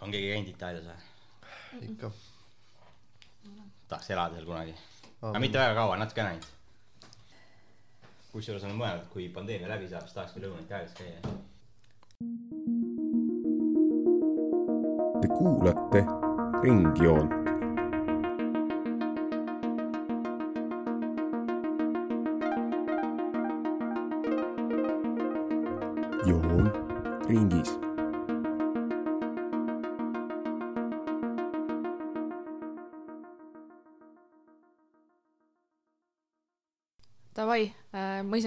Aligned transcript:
on 0.00 0.10
keegi 0.10 0.32
käinud 0.32 0.48
Itaalias 0.48 0.84
või? 0.88 1.88
ikka. 1.90 2.10
tahaks 3.88 4.10
elada 4.10 4.34
seal 4.34 4.46
kunagi. 4.48 4.74
aga 5.22 5.40
mitte 5.42 5.58
väga 5.58 5.74
kaua, 5.80 5.96
natuke 6.00 6.22
ainult. 6.22 6.52
kusjuures 8.32 8.64
olen 8.64 8.78
mõelnud, 8.80 9.08
kui 9.12 9.28
pandeemia 9.32 9.68
läbi 9.72 9.88
saab, 9.88 10.04
siis 10.08 10.18
tahaks 10.18 10.36
küll 10.36 10.48
Lõuna-Itaalias 10.48 10.94
käia. 10.98 11.20
Te 15.22 15.32
kuulate 15.38 16.04
Ringjoont. 16.62 17.45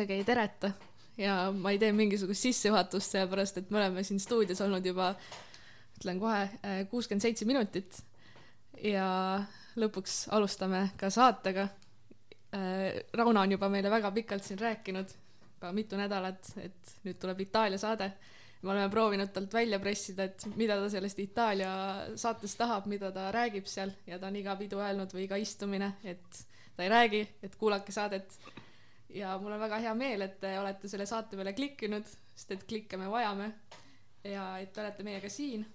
Isegi 0.10 0.18
ei 0.18 0.26
tereta 0.26 0.72
ja 1.18 1.52
ma 1.54 1.72
ei 1.72 1.80
tee 1.80 1.92
mingisugust 1.94 2.42
sissejuhatust, 2.42 3.14
sellepärast 3.14 3.60
et 3.60 3.70
me 3.70 3.78
oleme 3.78 4.04
siin 4.04 4.20
stuudios 4.20 4.62
olnud 4.62 4.86
juba, 4.86 5.14
ütlen 6.00 6.20
kohe, 6.20 6.48
kuuskümmend 6.90 7.22
seitse 7.22 7.46
minutit. 7.46 8.04
ja 8.84 9.44
lõpuks 9.76 10.30
alustame 10.32 10.90
ka 10.98 11.10
saatega. 11.12 11.68
Rauno 13.14 13.42
on 13.42 13.52
juba 13.52 13.70
meile 13.70 13.90
väga 13.92 14.12
pikalt 14.12 14.44
siin 14.44 14.60
rääkinud, 14.60 15.12
juba 15.58 15.72
mitu 15.76 15.98
nädalat, 16.00 16.54
et 16.58 16.94
nüüd 17.04 17.20
tuleb 17.20 17.42
Itaalia 17.46 17.78
saade. 17.78 18.12
me 18.62 18.72
oleme 18.72 18.90
proovinud 18.90 19.30
talt 19.32 19.54
välja 19.54 19.80
pressida, 19.80 20.24
et 20.24 20.46
mida 20.56 20.76
ta 20.80 20.90
sellest 20.90 21.20
Itaalia 21.20 21.70
saatest 22.16 22.58
tahab, 22.58 22.88
mida 22.88 23.12
ta 23.12 23.32
räägib 23.32 23.68
seal 23.68 23.92
ja 24.08 24.20
ta 24.20 24.28
on 24.28 24.36
iga 24.36 24.56
pidu 24.56 24.80
öelnud 24.80 25.14
või 25.14 25.28
iga 25.28 25.36
istumine, 25.36 25.94
et 26.04 26.42
ta 26.76 26.84
ei 26.84 26.90
räägi, 26.90 27.28
et 27.44 27.56
kuulake 27.56 27.92
saadet 27.92 28.40
ja 29.10 29.38
mul 29.42 29.52
on 29.52 29.60
väga 29.60 29.80
hea 29.84 29.94
meel, 29.98 30.22
et 30.26 30.40
te 30.42 30.54
olete 30.60 30.90
selle 30.92 31.08
saate 31.10 31.38
peale 31.38 31.54
klikkinud, 31.58 32.08
sest 32.36 32.56
et 32.56 32.66
klikke 32.70 32.98
me 32.98 33.10
vajame 33.10 33.52
ja 34.28 34.52
et 34.62 34.74
te 34.74 34.84
olete 34.84 35.06
meiega 35.08 35.30
siin. 35.30 35.66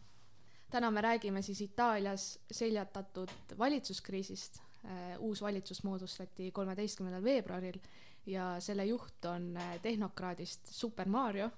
täna 0.70 0.90
me 0.90 1.00
räägime 1.00 1.42
siis 1.42 1.60
Itaalias 1.60 2.38
seljatatud 2.50 3.30
valitsuskriisist. 3.58 4.60
uus 5.18 5.40
valitsus 5.42 5.82
moodustati 5.84 6.50
kolmeteistkümnendal 6.50 7.24
veebruaril 7.24 7.78
ja 8.26 8.56
selle 8.60 8.84
juht 8.84 9.24
on 9.24 9.56
eh, 9.56 9.80
tehnokraadist 9.82 10.66
Super 10.66 11.08
Mario. 11.08 11.50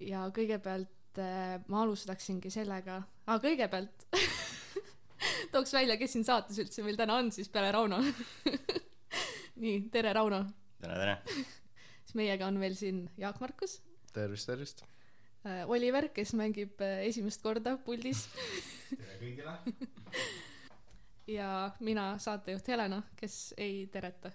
ja 0.00 0.26
kõigepealt 0.32 1.18
eh, 1.18 1.60
ma 1.68 1.82
alustaksingi 1.82 2.50
sellega, 2.50 3.02
aa 3.26 3.38
kõigepealt 3.38 4.06
tooks 5.52 5.72
välja, 5.72 5.96
kes 5.96 6.12
siin 6.12 6.24
saates 6.24 6.58
üldse 6.58 6.82
meil 6.82 6.96
täna 6.96 7.16
on 7.16 7.32
siis 7.32 7.48
peale 7.48 7.72
Rauno. 7.72 8.02
nii, 9.62 9.80
tere, 9.92 10.12
Rauno 10.12 10.44
tere, 10.86 10.98
tere. 11.02 11.44
siis 12.04 12.16
meiega 12.18 12.48
on 12.48 12.60
veel 12.62 12.76
siin 12.78 13.04
Jaak 13.18 13.40
Markus, 13.42 13.80
tervist, 14.14 14.48
tervist. 14.50 14.84
Oliver, 15.70 16.08
kes 16.10 16.32
mängib 16.34 16.80
äh, 16.82 17.04
esimest 17.06 17.42
korda 17.44 17.76
puldis 17.86 18.24
tere 18.90 19.18
kõigile. 19.20 19.52
ja 21.38 21.50
mina, 21.86 22.08
saatejuht 22.22 22.66
Helena, 22.72 22.98
kes 23.18 23.54
ei 23.62 23.84
tereta. 23.92 24.32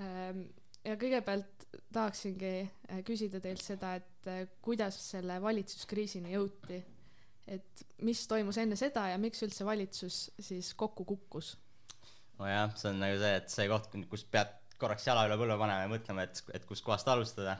ja 0.00 0.96
kõigepealt 0.98 1.68
tahaksingi 1.94 2.54
äh, 2.64 3.02
küsida 3.06 3.38
teilt 3.42 3.62
seda, 3.62 3.94
et 4.00 4.30
äh, 4.30 4.42
kuidas 4.62 4.98
selle 5.10 5.38
valitsuskriisini 5.42 6.34
jõuti, 6.34 6.80
et 7.50 7.84
mis 8.06 8.24
toimus 8.30 8.58
enne 8.62 8.78
seda 8.78 9.06
ja 9.12 9.18
miks 9.22 9.42
üldse 9.46 9.66
valitsus 9.66 10.22
siis 10.38 10.74
kokku 10.74 11.06
kukkus? 11.06 11.54
nojah, 12.40 12.72
see 12.74 12.90
on 12.90 13.02
nagu 13.04 13.20
see, 13.20 13.36
et 13.36 13.52
see 13.52 13.68
koht, 13.70 13.94
kus 14.10 14.24
pead 14.32 14.59
korraks 14.80 15.06
jala 15.06 15.26
üle 15.28 15.36
põlve 15.40 15.56
panema 15.60 15.84
ja 15.84 15.90
mõtlema, 15.92 16.24
et, 16.26 16.40
et 16.56 16.64
kuskohast 16.68 17.08
alustada. 17.12 17.58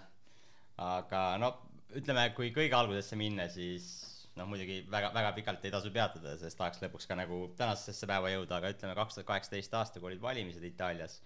aga 0.81 1.25
no 1.41 1.51
ütleme, 1.99 2.31
kui 2.37 2.53
kõige 2.55 2.77
algusesse 2.77 3.19
minna, 3.19 3.49
siis 3.53 3.91
noh, 4.39 4.49
muidugi 4.49 4.81
väga, 4.91 5.11
väga 5.15 5.35
pikalt 5.37 5.65
ei 5.67 5.75
tasu 5.75 5.93
peatuda, 5.95 6.37
sest 6.41 6.59
tahaks 6.59 6.81
lõpuks 6.85 7.09
ka 7.11 7.19
nagu 7.19 7.43
tänasesse 7.59 8.09
päeva 8.09 8.31
jõuda, 8.33 8.61
aga 8.61 8.73
ütleme, 8.75 8.97
kaks 8.99 9.19
tuhat 9.19 9.29
kaheksateist 9.33 9.77
aasta, 9.77 10.01
kui 10.01 10.13
olid 10.13 10.23
valimised 10.23 10.65
Itaalias, 10.67 11.19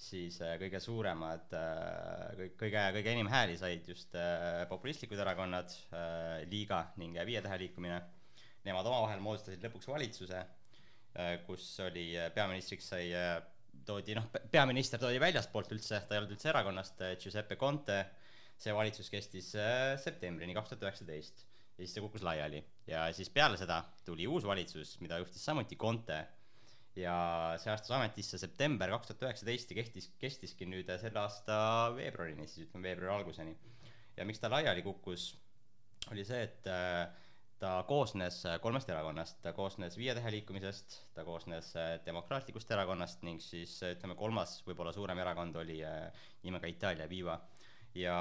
siis 0.00 0.40
äh, 0.44 0.56
kõige 0.60 0.80
suuremad, 0.82 1.54
kõige, 2.58 2.84
kõige 2.98 3.12
enim 3.12 3.30
hääli 3.32 3.56
said 3.60 3.88
just 3.88 4.16
äh, 4.18 4.64
populistlikud 4.70 5.20
erakonnad, 5.22 5.72
Liiga 6.50 6.86
ning 7.00 7.16
Viie 7.28 7.42
Tähe 7.44 7.60
liikumine. 7.64 8.00
Nemad 8.66 8.88
omavahel 8.88 9.20
moodustasid 9.22 9.62
lõpuks 9.62 9.86
valitsuse, 9.86 10.40
kus 11.46 11.68
oli, 11.84 12.08
peaministriks 12.34 12.88
sai, 12.90 13.04
toodi 13.86 14.14
noh, 14.16 14.28
peaminister 14.52 15.00
toodi 15.02 15.20
väljastpoolt 15.22 15.74
üldse, 15.76 16.00
ta 16.06 16.16
ei 16.16 16.22
olnud 16.22 16.36
üldse 16.36 16.50
erakonnast, 16.52 17.04
Giuseppe 17.22 17.58
Conte. 17.60 18.04
see 18.56 18.72
valitsus 18.72 19.10
kestis 19.12 19.50
äh, 19.60 19.98
septembrini 20.00 20.54
kaks 20.56 20.70
tuhat 20.70 20.86
üheksateist 20.86 21.42
ja 21.76 21.82
siis 21.82 21.92
see 21.92 22.00
kukkus 22.00 22.22
laiali 22.24 22.62
ja 22.88 23.02
siis 23.12 23.28
peale 23.28 23.58
seda 23.60 23.82
tuli 24.06 24.24
uus 24.26 24.46
valitsus, 24.48 24.94
mida 25.04 25.18
juhtis 25.20 25.44
samuti 25.44 25.76
Conte 25.76 26.22
ja 26.96 27.16
see 27.60 27.72
astus 27.72 27.92
ametisse 27.92 28.40
september 28.40 28.90
kaks 28.94 29.10
tuhat 29.10 29.26
üheksateist 29.26 29.72
ja 29.72 29.78
kehtis, 29.82 30.08
kestiski 30.20 30.68
nüüd 30.68 30.88
selle 31.02 31.20
aasta 31.20 31.58
veebruarini, 31.96 32.48
siis 32.48 32.70
ütleme 32.70 32.88
veebruari 32.88 33.20
alguseni. 33.20 33.56
ja 34.16 34.24
miks 34.24 34.40
ta 34.40 34.48
laiali 34.48 34.82
kukkus, 34.82 35.34
oli 36.12 36.24
see, 36.24 36.42
et 36.48 36.68
äh, 36.72 37.04
ta 37.58 37.84
koosnes 37.88 38.42
kolmest 38.60 38.90
erakonnast, 38.92 39.38
ta 39.42 39.52
koosnes 39.56 39.96
Viie 39.96 40.14
Tähe 40.14 40.30
liikumisest, 40.34 40.98
ta 41.14 41.24
koosnes 41.24 41.70
äh, 41.76 41.94
Demokraatlikust 42.06 42.70
erakonnast 42.70 43.22
ning 43.24 43.40
siis 43.40 43.78
äh, 43.82 43.94
ütleme, 43.96 44.16
kolmas 44.18 44.58
võib-olla 44.66 44.92
suurem 44.92 45.18
erakond 45.24 45.56
oli 45.62 45.78
äh, 45.84 46.10
nimega 46.44 46.68
Itaalia 46.68 47.08
Viva 47.08 47.38
ja 47.96 48.16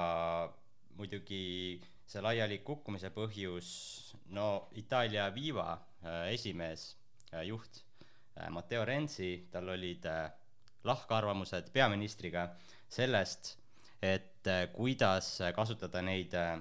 muidugi 0.95 1.81
see 2.05 2.21
laiali 2.23 2.61
kukkumise 2.65 3.09
põhjus, 3.13 3.67
no 4.37 4.69
Itaalia 4.79 5.27
Viva 5.35 5.73
äh, 5.75 6.31
esimees 6.35 6.93
äh,, 7.33 7.43
juht 7.49 7.81
äh, 8.37 8.49
Matteo 8.53 8.85
Renzi, 8.85 9.47
tal 9.51 9.69
olid 9.73 10.05
äh, 10.09 10.29
lahkarvamused 10.85 11.71
peaministriga 11.73 12.51
sellest, 12.87 13.55
et 14.01 14.47
äh, 14.47 14.67
kuidas 14.73 15.39
kasutada 15.57 16.03
neid 16.05 16.35
äh,, 16.37 16.59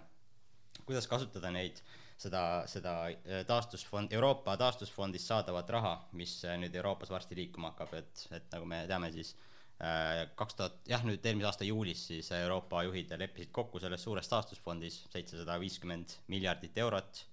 kuidas 0.88 1.06
kasutada 1.08 1.52
neid, 1.54 1.78
seda, 2.16 2.42
seda 2.70 2.94
äh, 3.08 3.42
taastusfond, 3.46 4.12
Euroopa 4.12 4.56
taastusfondist 4.60 5.30
saadavat 5.30 5.70
raha, 5.76 5.94
mis 6.18 6.36
äh, 6.46 6.56
nüüd 6.60 6.74
Euroopas 6.78 7.10
varsti 7.12 7.38
liikuma 7.38 7.72
hakkab, 7.72 7.96
et, 7.98 8.24
et 8.38 8.48
nagu 8.54 8.68
me 8.68 8.82
teame, 8.90 9.10
siis 9.14 9.34
äh, 9.82 10.24
kaks 10.38 10.58
tuhat, 10.58 10.80
jah, 10.90 11.04
nüüd 11.06 11.24
eelmise 11.26 11.50
aasta 11.50 11.68
juulis 11.68 12.06
siis 12.10 12.30
Euroopa 12.38 12.84
juhid 12.86 13.14
leppisid 13.20 13.52
kokku 13.54 13.82
selles 13.82 14.04
suures 14.06 14.30
taastusfondis 14.30 15.04
seitsesada 15.12 15.58
viiskümmend 15.62 16.18
miljardit 16.32 16.78
eurot, 16.84 17.24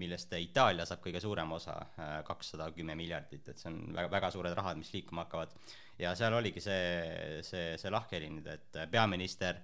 millest 0.00 0.30
Itaalia 0.38 0.86
saab 0.86 1.00
kõige 1.02 1.18
suurema 1.18 1.56
osa, 1.56 1.74
kakssada 2.22 2.68
kümme 2.76 2.94
miljardit, 2.94 3.48
et 3.50 3.58
see 3.58 3.72
on 3.72 3.80
väga, 3.96 4.06
väga 4.12 4.28
suured 4.30 4.54
rahad, 4.54 4.78
mis 4.78 4.92
liikuma 4.94 5.24
hakkavad. 5.24 5.56
ja 5.98 6.12
seal 6.16 6.32
oligi 6.32 6.62
see, 6.62 7.40
see, 7.42 7.72
see 7.76 7.90
lahkheli 7.90 8.30
nüüd, 8.30 8.46
et 8.46 8.78
peaminister 8.92 9.58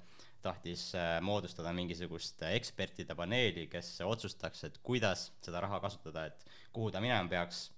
tahtis 0.44 0.90
äh, 0.94 1.16
moodustada 1.24 1.72
mingisugust 1.76 2.42
ekspertide 2.50 3.16
paneeli, 3.18 3.66
kes 3.72 3.96
otsustaks, 4.06 4.64
et 4.68 4.78
kuidas 4.84 5.30
seda 5.44 5.62
raha 5.64 5.80
kasutada, 5.82 6.26
et 6.30 6.46
kuhu 6.74 6.92
ta 6.92 7.02
minema 7.04 7.28
peaks. 7.30 7.70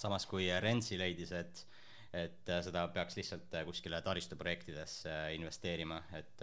samas 0.00 0.24
kui 0.26 0.46
Renzi 0.64 0.96
leidis, 0.96 1.32
et, 1.36 1.66
et 2.16 2.48
äh, 2.48 2.62
seda 2.64 2.86
peaks 2.94 3.18
lihtsalt 3.18 3.54
äh, 3.54 3.66
kuskile 3.68 4.00
taristuprojektidesse 4.02 5.12
investeerima, 5.36 6.00
et 6.16 6.42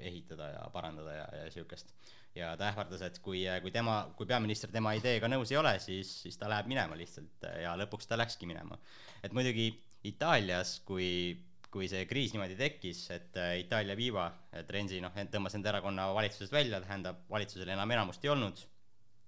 ehitada 0.00 0.50
ja 0.56 0.68
parandada 0.72 1.12
ja, 1.20 1.26
ja 1.42 1.50
siukest. 1.50 1.94
ja 2.34 2.56
ta 2.56 2.68
ähvardas, 2.72 3.02
et 3.06 3.18
kui, 3.22 3.44
kui 3.62 3.70
tema, 3.70 3.98
kui 4.16 4.26
peaminister 4.26 4.70
tema 4.74 4.96
ideega 4.98 5.28
nõus 5.30 5.52
ei 5.52 5.60
ole, 5.60 5.78
siis, 5.78 6.10
siis 6.24 6.38
ta 6.38 6.50
läheb 6.50 6.66
minema 6.66 6.98
lihtsalt 6.98 7.46
ja 7.62 7.76
lõpuks 7.78 8.10
ta 8.10 8.18
läkski 8.18 8.46
minema. 8.50 8.78
et 9.22 9.32
muidugi 9.32 9.70
Itaalias, 10.04 10.80
kui 10.84 11.38
kui 11.74 11.88
see 11.90 12.04
kriis 12.06 12.34
niimoodi 12.34 12.54
tekkis, 12.58 13.02
et 13.14 13.40
äh, 13.40 13.56
Itaalia 13.64 13.96
Viva, 13.98 14.28
et 14.54 14.70
Renzi 14.70 15.00
noh, 15.02 15.14
tõmbas 15.32 15.58
enda 15.58 15.72
erakonna 15.74 16.06
valitsusest 16.14 16.54
välja, 16.54 16.78
tähendab, 16.84 17.24
valitsusel 17.30 17.74
enam 17.74 17.90
enamust 17.96 18.24
ei 18.24 18.30
olnud, 18.30 18.62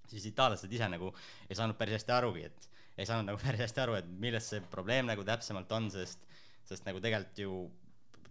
siis 0.07 0.31
itaallased 0.31 0.73
ise 0.73 0.87
nagu 0.93 1.11
ei 1.51 1.59
saanud 1.59 1.79
päris 1.79 1.99
hästi 1.99 2.15
arugi, 2.15 2.47
et 2.47 2.71
ei 2.97 3.09
saanud 3.09 3.33
nagu 3.33 3.43
päris 3.47 3.67
hästi 3.67 3.83
aru, 3.83 3.99
et 3.99 4.15
milles 4.23 4.53
see 4.55 4.63
probleem 4.71 5.11
nagu 5.11 5.27
täpsemalt 5.27 5.75
on, 5.75 5.91
sest 5.91 6.23
sest 6.67 6.87
nagu 6.87 7.01
tegelikult 7.03 7.41
ju 7.41 7.57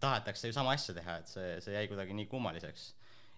tahetakse 0.01 0.49
ju 0.49 0.55
sama 0.55 0.75
asja 0.75 0.95
teha, 0.97 1.19
et 1.21 1.31
see, 1.31 1.51
see 1.63 1.75
jäi 1.75 1.87
kuidagi 1.91 2.15
nii 2.17 2.27
kummaliseks. 2.31 2.89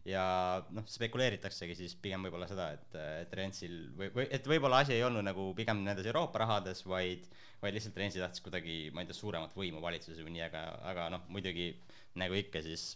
Ja 0.07 0.25
noh, 0.71 0.85
spekuleeritaksegi 0.87 1.75
siis 1.75 1.97
pigem 1.99 2.23
võib-olla 2.27 2.47
seda, 2.49 2.69
et, 2.77 2.95
et 3.25 3.33
Renzil 3.35 3.75
või, 3.97 4.11
või 4.15 4.27
et 4.31 4.47
võib-olla 4.47 4.83
asi 4.83 4.95
ei 4.95 5.03
olnud 5.03 5.25
nagu 5.27 5.49
pigem 5.57 5.83
nendes 5.83 6.07
Euroopa 6.07 6.45
rahades, 6.45 6.85
vaid 6.87 7.27
vaid 7.61 7.73
lihtsalt 7.73 7.97
Renzi 7.97 8.21
tahtis 8.21 8.43
kuidagi, 8.45 8.77
ma 8.93 9.01
ei 9.01 9.09
tea, 9.09 9.17
suuremat 9.17 9.55
võimu 9.57 9.81
valitsuses 9.81 10.21
või 10.21 10.35
nii, 10.35 10.45
aga, 10.45 10.63
aga 10.91 11.07
noh, 11.13 11.23
muidugi 11.33 11.71
nagu 12.21 12.37
ikka, 12.37 12.61
siis 12.65 12.91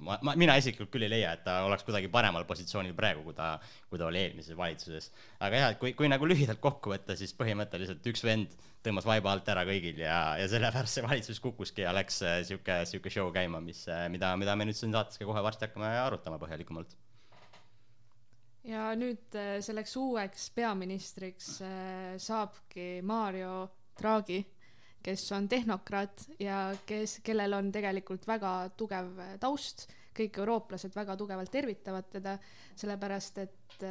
ma, 0.00 0.18
ma, 0.24 0.34
mina 0.38 0.56
isiklikult 0.60 0.90
küll 0.92 1.06
ei 1.06 1.12
leia, 1.12 1.32
et 1.36 1.44
ta 1.46 1.60
oleks 1.66 1.84
kuidagi 1.86 2.10
paremal 2.12 2.44
positsioonil 2.48 2.94
praegu, 2.96 3.24
kui 3.26 3.36
ta, 3.36 3.54
kui 3.90 4.00
ta 4.00 4.08
oli 4.08 4.22
eelmises 4.22 4.56
valitsuses. 4.58 5.10
aga 5.40 5.62
jah, 5.62 5.74
et 5.74 5.80
kui, 5.82 5.94
kui 5.98 6.10
nagu 6.10 6.28
lühidalt 6.28 6.60
kokku 6.62 6.94
võtta, 6.94 7.16
siis 7.18 7.34
põhimõtteliselt 7.38 8.06
üks 8.12 8.24
vend 8.26 8.56
tõmbas 8.82 9.06
vaiba 9.06 9.32
alt 9.32 9.48
ära 9.52 9.64
kõigil 9.68 10.02
ja, 10.02 10.34
ja 10.40 10.48
sellepärast 10.50 10.98
see 10.98 11.06
valitsus 11.06 11.40
kukkuski 11.42 11.84
ja 11.84 11.94
läks 11.94 12.22
äh, 12.26 12.40
sihuke, 12.46 12.82
sihuke 12.90 13.12
show 13.14 13.30
käima, 13.34 13.62
mis, 13.62 13.84
äh, 13.90 14.08
mida, 14.12 14.34
mida 14.40 14.56
me 14.58 14.66
nüüd 14.68 14.78
siin 14.78 14.94
saates 14.94 15.20
ka 15.20 15.28
kohe 15.28 15.44
varsti 15.44 15.68
hakkame 15.68 15.92
arutama 16.02 16.40
põhjalikumalt. 16.42 16.96
ja 18.68 18.90
nüüd 18.98 19.38
äh, 19.38 19.54
selleks 19.64 19.94
uueks 20.00 20.50
peaministriks 20.56 21.54
saabki 22.26 22.88
Mario 23.06 23.68
Draghi 23.98 24.42
kes 25.02 25.24
on 25.36 25.48
tehnokraat 25.48 26.26
ja 26.40 26.70
kes, 26.86 27.18
kellel 27.24 27.58
on 27.58 27.72
tegelikult 27.74 28.26
väga 28.28 28.52
tugev 28.76 29.18
taust, 29.40 29.88
kõik 30.16 30.38
eurooplased 30.42 30.94
väga 30.94 31.16
tugevalt 31.16 31.50
tervitavad 31.50 32.10
teda, 32.12 32.36
sellepärast 32.76 33.42
et 33.42 33.86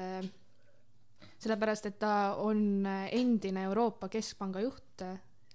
sellepärast, 1.41 1.89
et 1.89 1.99
ta 1.99 2.35
on 2.41 2.85
endine 2.85 3.65
Euroopa 3.69 4.09
Keskpanga 4.13 4.61
juht 4.61 5.05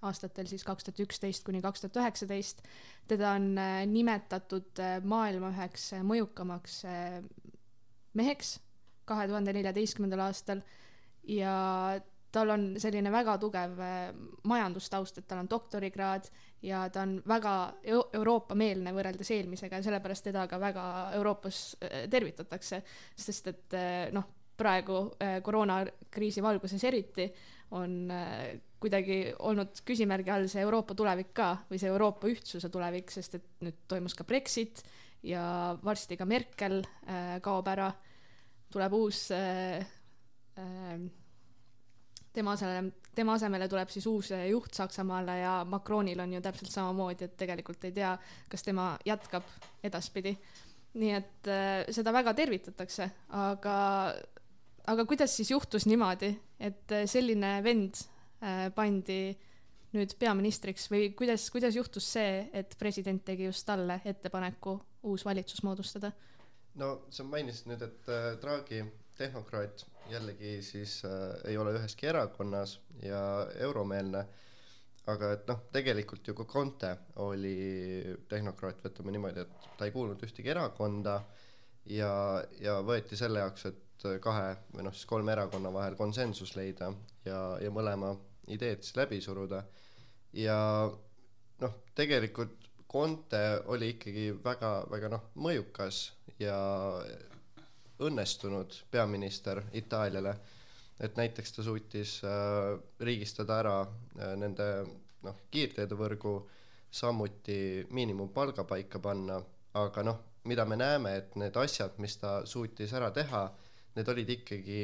aastatel 0.06 0.48
siis 0.50 0.64
kaks 0.66 0.86
tuhat 0.86 1.00
üksteist 1.06 1.44
kuni 1.46 1.62
kaks 1.64 1.84
tuhat 1.84 2.00
üheksateist. 2.02 2.62
teda 3.08 3.32
on 3.38 3.54
nimetatud 3.92 4.82
maailma 5.04 5.52
üheks 5.54 5.92
mõjukamaks 6.02 6.82
meheks 8.18 8.56
kahe 9.06 9.28
tuhande 9.30 9.54
neljateistkümnendal 9.56 10.26
aastal 10.26 10.62
ja 11.30 11.54
tal 12.36 12.52
on 12.52 12.64
selline 12.80 13.10
väga 13.12 13.36
tugev 13.40 13.80
äh, 13.80 14.10
majandustaust, 14.48 15.20
et 15.20 15.28
tal 15.28 15.40
on 15.42 15.50
doktorikraad 15.50 16.28
ja 16.66 16.84
ta 16.92 17.04
on 17.06 17.18
väga 17.28 17.54
Euroopa-meelne 17.86 18.92
võrreldes 18.96 19.30
eelmisega 19.36 19.80
ja 19.80 19.86
sellepärast 19.86 20.28
teda 20.28 20.46
ka 20.50 20.60
väga 20.60 20.86
Euroopas 21.16 21.60
äh, 21.80 22.04
tervitatakse, 22.12 22.82
sest 23.16 23.52
et 23.52 23.76
äh, 23.78 24.08
noh, 24.16 24.28
praegu 24.56 25.10
koroonakriisi 25.44 26.40
valguses 26.40 26.80
eriti 26.88 27.26
on 27.76 28.08
kuidagi 28.80 29.18
olnud 29.44 29.82
küsimärgi 29.84 30.32
all 30.32 30.46
see 30.48 30.62
Euroopa 30.64 30.96
tulevik 30.96 31.34
ka 31.36 31.50
või 31.68 31.76
see 31.82 31.90
Euroopa 31.92 32.30
ühtsuse 32.32 32.70
tulevik, 32.72 33.12
sest 33.12 33.36
et 33.36 33.44
nüüd 33.66 33.82
toimus 33.84 34.16
ka 34.16 34.24
Brexit 34.24 34.80
ja 35.28 35.76
varsti 35.84 36.16
ka 36.16 36.24
Merkel 36.24 36.80
kaob 37.44 37.68
ära, 37.68 37.90
tuleb 38.72 38.96
uus 38.96 39.26
tema 42.36 42.52
asemele, 42.56 42.92
tema 43.16 43.36
asemele 43.38 43.68
tuleb 43.72 43.90
siis 43.92 44.06
uus 44.10 44.30
juht 44.50 44.76
Saksamaale 44.76 45.38
ja 45.40 45.56
Macronil 45.68 46.20
on 46.20 46.36
ju 46.36 46.42
täpselt 46.44 46.72
samamoodi, 46.72 47.28
et 47.28 47.36
tegelikult 47.40 47.84
ei 47.88 47.94
tea, 47.96 48.12
kas 48.52 48.66
tema 48.66 48.92
jätkab 49.08 49.48
edaspidi. 49.84 50.36
nii 50.96 51.10
et 51.12 51.48
äh, 51.52 51.82
seda 51.92 52.12
väga 52.12 52.32
tervitatakse, 52.32 53.10
aga, 53.36 53.74
aga 54.88 55.04
kuidas 55.04 55.34
siis 55.36 55.50
juhtus 55.50 55.84
niimoodi, 55.84 56.30
et 56.56 56.92
äh, 56.92 57.04
selline 57.04 57.58
vend 57.64 58.00
äh, 58.40 58.70
pandi 58.72 59.36
nüüd 59.96 60.14
peaministriks 60.18 60.88
või 60.92 61.10
kuidas, 61.16 61.50
kuidas 61.52 61.76
juhtus 61.76 62.08
see, 62.16 62.46
et 62.52 62.72
president 62.80 63.24
tegi 63.24 63.44
just 63.44 63.66
talle 63.68 64.00
ettepaneku 64.04 64.78
uus 65.10 65.24
valitsus 65.24 65.62
moodustada? 65.66 66.12
no 66.80 66.90
sa 67.12 67.24
mainisid 67.24 67.68
nüüd, 67.70 67.84
et 67.84 68.08
äh, 68.12 68.32
Draghi 68.40 68.82
tehnokraat 69.16 69.86
jällegi 70.10 70.58
siis 70.62 71.00
äh, 71.04 71.36
ei 71.50 71.56
ole 71.58 71.74
üheski 71.76 72.06
erakonnas 72.10 72.78
ja 73.02 73.20
euromeelne, 73.60 74.24
aga 75.10 75.32
et 75.36 75.48
noh, 75.50 75.64
tegelikult 75.72 76.26
ju 76.28 76.34
ka 76.34 76.46
Conte 76.50 76.92
oli 77.22 77.56
tehnokraat, 78.28 78.82
võtame 78.84 79.14
niimoodi, 79.14 79.44
et 79.46 79.68
ta 79.78 79.86
ei 79.86 79.94
kuulunud 79.94 80.22
ühtegi 80.26 80.52
erakonda 80.54 81.20
ja, 81.90 82.12
ja 82.60 82.78
võeti 82.86 83.18
selle 83.18 83.42
jaoks, 83.44 83.66
et 83.70 84.06
kahe 84.22 84.54
või 84.74 84.86
noh, 84.86 84.94
siis 84.94 85.08
kolme 85.08 85.32
erakonna 85.32 85.72
vahel 85.72 85.96
konsensus 85.98 86.54
leida 86.56 86.90
ja, 87.24 87.40
ja 87.62 87.72
mõlema 87.72 88.12
ideed 88.52 88.84
siis 88.84 88.96
läbi 88.98 89.20
suruda. 89.24 89.64
ja 90.32 90.58
noh, 91.60 91.76
tegelikult 91.94 92.62
Conte 92.86 93.40
oli 93.72 93.90
ikkagi 93.96 94.28
väga, 94.44 94.86
väga 94.90 95.08
noh, 95.10 95.24
mõjukas 95.42 96.12
ja 96.38 96.56
õnnestunud 98.00 98.74
peaminister 98.90 99.62
Itaaliale, 99.72 100.36
et 101.00 101.16
näiteks 101.16 101.52
ta 101.52 101.64
suutis 101.64 102.18
äh, 102.24 102.76
riigistada 103.00 103.58
ära 103.60 103.76
äh, 103.82 104.34
nende 104.36 104.68
noh, 105.26 105.42
kiirteedevõrgu, 105.50 106.36
samuti 106.90 107.86
miinimumpalga 107.90 108.64
paika 108.64 109.00
panna, 109.02 109.40
aga 109.76 110.04
noh, 110.06 110.20
mida 110.48 110.64
me 110.64 110.78
näeme, 110.78 111.16
et 111.20 111.36
need 111.36 111.56
asjad, 111.58 111.98
mis 111.98 112.16
ta 112.20 112.38
suutis 112.46 112.92
ära 112.96 113.10
teha, 113.10 113.42
need 113.96 114.08
olid 114.12 114.30
ikkagi 114.38 114.80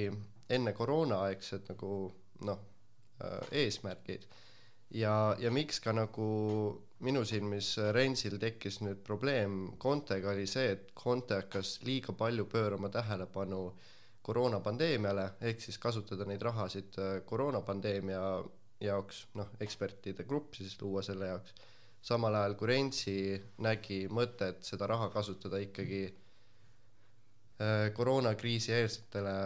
enne 0.52 0.72
koroonaaegsed 0.76 1.68
nagu 1.70 1.92
noh 2.48 2.64
äh,, 3.22 3.62
eesmärgid. 3.62 4.26
ja, 4.90 5.36
ja 5.38 5.50
miks 5.50 5.80
ka 5.80 5.92
nagu 5.96 6.28
minu 7.02 7.24
silmis 7.26 7.74
Rensil 7.94 8.38
tekkis 8.40 8.80
nüüd 8.84 9.02
probleem 9.06 9.72
Contega 9.82 10.32
oli 10.32 10.46
see, 10.50 10.72
et 10.76 10.92
Conte 10.98 11.40
hakkas 11.40 11.80
liiga 11.86 12.14
palju 12.18 12.46
pöörama 12.50 12.90
tähelepanu 12.92 13.62
koroonapandeemiale, 14.22 15.32
ehk 15.42 15.60
siis 15.60 15.78
kasutada 15.82 16.26
neid 16.28 16.42
rahasid 16.46 16.98
äh, 17.02 17.14
koroonapandeemia 17.26 18.22
jaoks, 18.82 19.26
noh, 19.38 19.50
ekspertide 19.62 20.26
grupp 20.26 20.54
siis 20.58 20.76
luua 20.82 21.02
selle 21.02 21.30
jaoks, 21.32 21.54
samal 22.02 22.34
ajal 22.38 22.54
kui 22.58 22.70
Rensi 22.70 23.16
nägi 23.62 24.04
mõtet 24.10 24.62
seda 24.66 24.86
raha 24.90 25.10
kasutada 25.14 25.58
ikkagi 25.62 26.04
äh, 26.06 27.88
koroonakriisi 27.94 28.74
eelsetele 28.78 29.36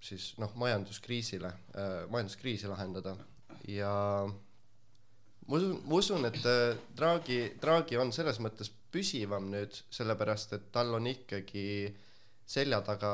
siis 0.00 0.32
noh, 0.38 0.52
majanduskriisile 0.54 1.48
äh,, 1.48 2.04
majanduskriisi 2.10 2.70
lahendada. 2.70 3.16
Ja 3.68 3.92
ma 5.48 5.56
usun, 5.56 5.78
ma 5.88 5.96
usun, 5.96 6.26
et 6.28 6.44
äh, 6.44 6.76
Draghi, 6.96 7.38
Draghi 7.60 7.96
on 8.00 8.12
selles 8.12 8.40
mõttes 8.44 8.70
püsivam 8.92 9.48
nüüd, 9.52 9.76
sellepärast 9.92 10.54
et 10.56 10.68
tal 10.72 10.92
on 10.96 11.08
ikkagi 11.08 11.88
selja 12.48 12.80
taga 12.84 13.12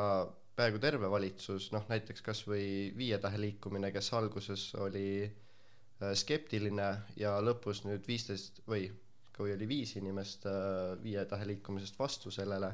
peaaegu 0.54 0.81
terve 0.82 1.10
valitsus, 1.10 1.70
noh 1.75 1.86
näiteks 1.90 2.22
kas 2.26 2.44
või 2.46 2.92
Viie 2.98 3.19
Tähe 3.22 3.40
liikumine, 3.42 3.90
kes 3.94 4.12
alguses 4.19 4.69
oli 4.82 5.06
äh, 5.25 6.12
skeptiline 6.14 6.90
ja 7.19 7.36
lõpus 7.42 7.84
nüüd 7.86 8.06
viisteist 8.06 8.62
või 8.70 8.88
kui 9.34 9.50
oli 9.54 9.66
viis 9.70 9.96
inimest 9.98 10.46
äh, 10.50 10.94
Viie 11.02 11.25
Tähe 11.31 11.46
liikumisest 11.50 11.98
vastu 11.98 12.34
sellele, 12.34 12.70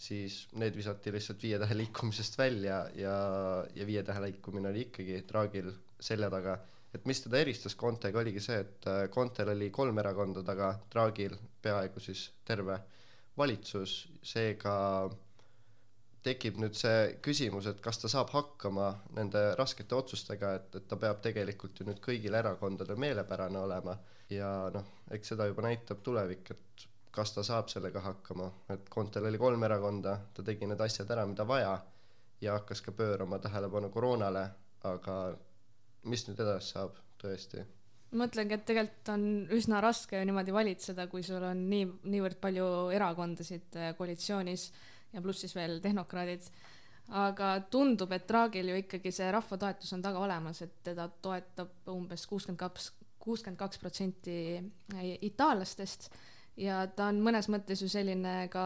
siis 0.00 0.42
need 0.60 0.76
visati 0.76 1.12
lihtsalt 1.12 1.44
Viie 1.44 1.60
Tähe 1.60 1.76
liikumisest 1.82 2.36
välja 2.40 2.82
ja, 2.96 3.16
ja 3.76 3.88
Viie 3.88 4.04
Tähe 4.04 4.24
liikumine 4.28 4.72
oli 4.72 4.88
ikkagi 4.88 5.20
Draghil 5.28 5.72
selja 6.00 6.32
taga 6.32 6.56
et 6.94 7.06
mis 7.06 7.20
teda 7.22 7.40
eristas 7.40 7.76
Contega, 7.78 8.20
oligi 8.20 8.42
see, 8.42 8.60
et 8.64 8.86
äh, 8.90 9.02
Contel 9.12 9.52
oli 9.54 9.70
kolm 9.70 9.98
erakonda 10.02 10.42
taga, 10.46 10.72
Draghil 10.92 11.36
peaaegu 11.62 12.02
siis 12.02 12.26
terve 12.46 12.78
valitsus, 13.38 13.96
seega 14.22 14.74
tekib 16.24 16.58
nüüd 16.60 16.76
see 16.76 17.16
küsimus, 17.24 17.70
et 17.70 17.80
kas 17.80 18.00
ta 18.02 18.10
saab 18.12 18.32
hakkama 18.34 18.90
nende 19.16 19.44
raskete 19.58 19.96
otsustega, 19.96 20.52
et, 20.58 20.74
et 20.76 20.88
ta 20.88 20.98
peab 21.00 21.22
tegelikult 21.24 21.80
ju 21.80 21.86
nüüd 21.88 22.00
kõigile 22.04 22.42
erakondadele 22.42 22.98
meelepärane 23.00 23.60
olema. 23.62 23.96
Ja 24.30 24.50
noh, 24.74 24.90
eks 25.10 25.32
seda 25.32 25.48
juba 25.48 25.64
näitab 25.64 26.02
tulevik, 26.04 26.52
et 26.52 26.84
kas 27.10 27.32
ta 27.34 27.42
saab 27.46 27.70
sellega 27.72 28.02
hakkama, 28.04 28.50
et 28.74 28.90
Contel 28.92 29.26
oli 29.30 29.40
kolm 29.40 29.64
erakonda, 29.66 30.18
ta 30.34 30.44
tegi 30.46 30.68
need 30.68 30.80
asjad 30.84 31.10
ära, 31.10 31.24
mida 31.26 31.46
vaja 31.48 31.72
ja 32.40 32.58
hakkas 32.58 32.84
ka 32.84 32.92
pöörama 32.96 33.40
tähelepanu 33.42 33.90
koroonale, 33.92 34.44
aga 34.86 35.16
mis 36.08 36.24
nüüd 36.28 36.40
edasi 36.40 36.74
saab, 36.74 36.96
tõesti? 37.20 37.66
mõtlengi, 38.16 38.56
et 38.56 38.64
tegelikult 38.66 39.12
on 39.12 39.24
üsna 39.54 39.80
raske 39.84 40.18
ju 40.18 40.26
niimoodi 40.26 40.54
valitseda, 40.54 41.06
kui 41.10 41.22
sul 41.22 41.44
on 41.46 41.60
nii, 41.70 41.84
niivõrd 42.10 42.40
palju 42.42 42.66
erakondasid 42.96 43.78
äh, 43.78 43.92
koalitsioonis 43.98 44.64
ja 45.14 45.22
pluss 45.22 45.44
siis 45.44 45.54
veel 45.54 45.78
tehnokraadid. 45.84 46.50
aga 47.10 47.60
tundub, 47.70 48.12
et 48.12 48.26
Draghil 48.28 48.68
ju 48.70 48.76
ikkagi 48.78 49.10
see 49.12 49.30
rahva 49.34 49.56
toetus 49.58 49.92
on 49.92 50.02
taga 50.02 50.18
olemas, 50.22 50.62
et 50.62 50.74
teda 50.86 51.08
toetab 51.22 51.88
umbes 51.90 52.26
kuuskümmend 52.26 52.58
kaks, 52.58 52.92
kuuskümmend 53.18 53.58
kaks 53.58 53.78
protsenti 53.78 54.36
itaallastest 55.26 56.10
ja 56.60 56.84
ta 56.96 57.08
on 57.10 57.20
mõnes 57.24 57.48
mõttes 57.50 57.82
ju 57.82 57.88
selline 57.90 58.48
ka 58.52 58.64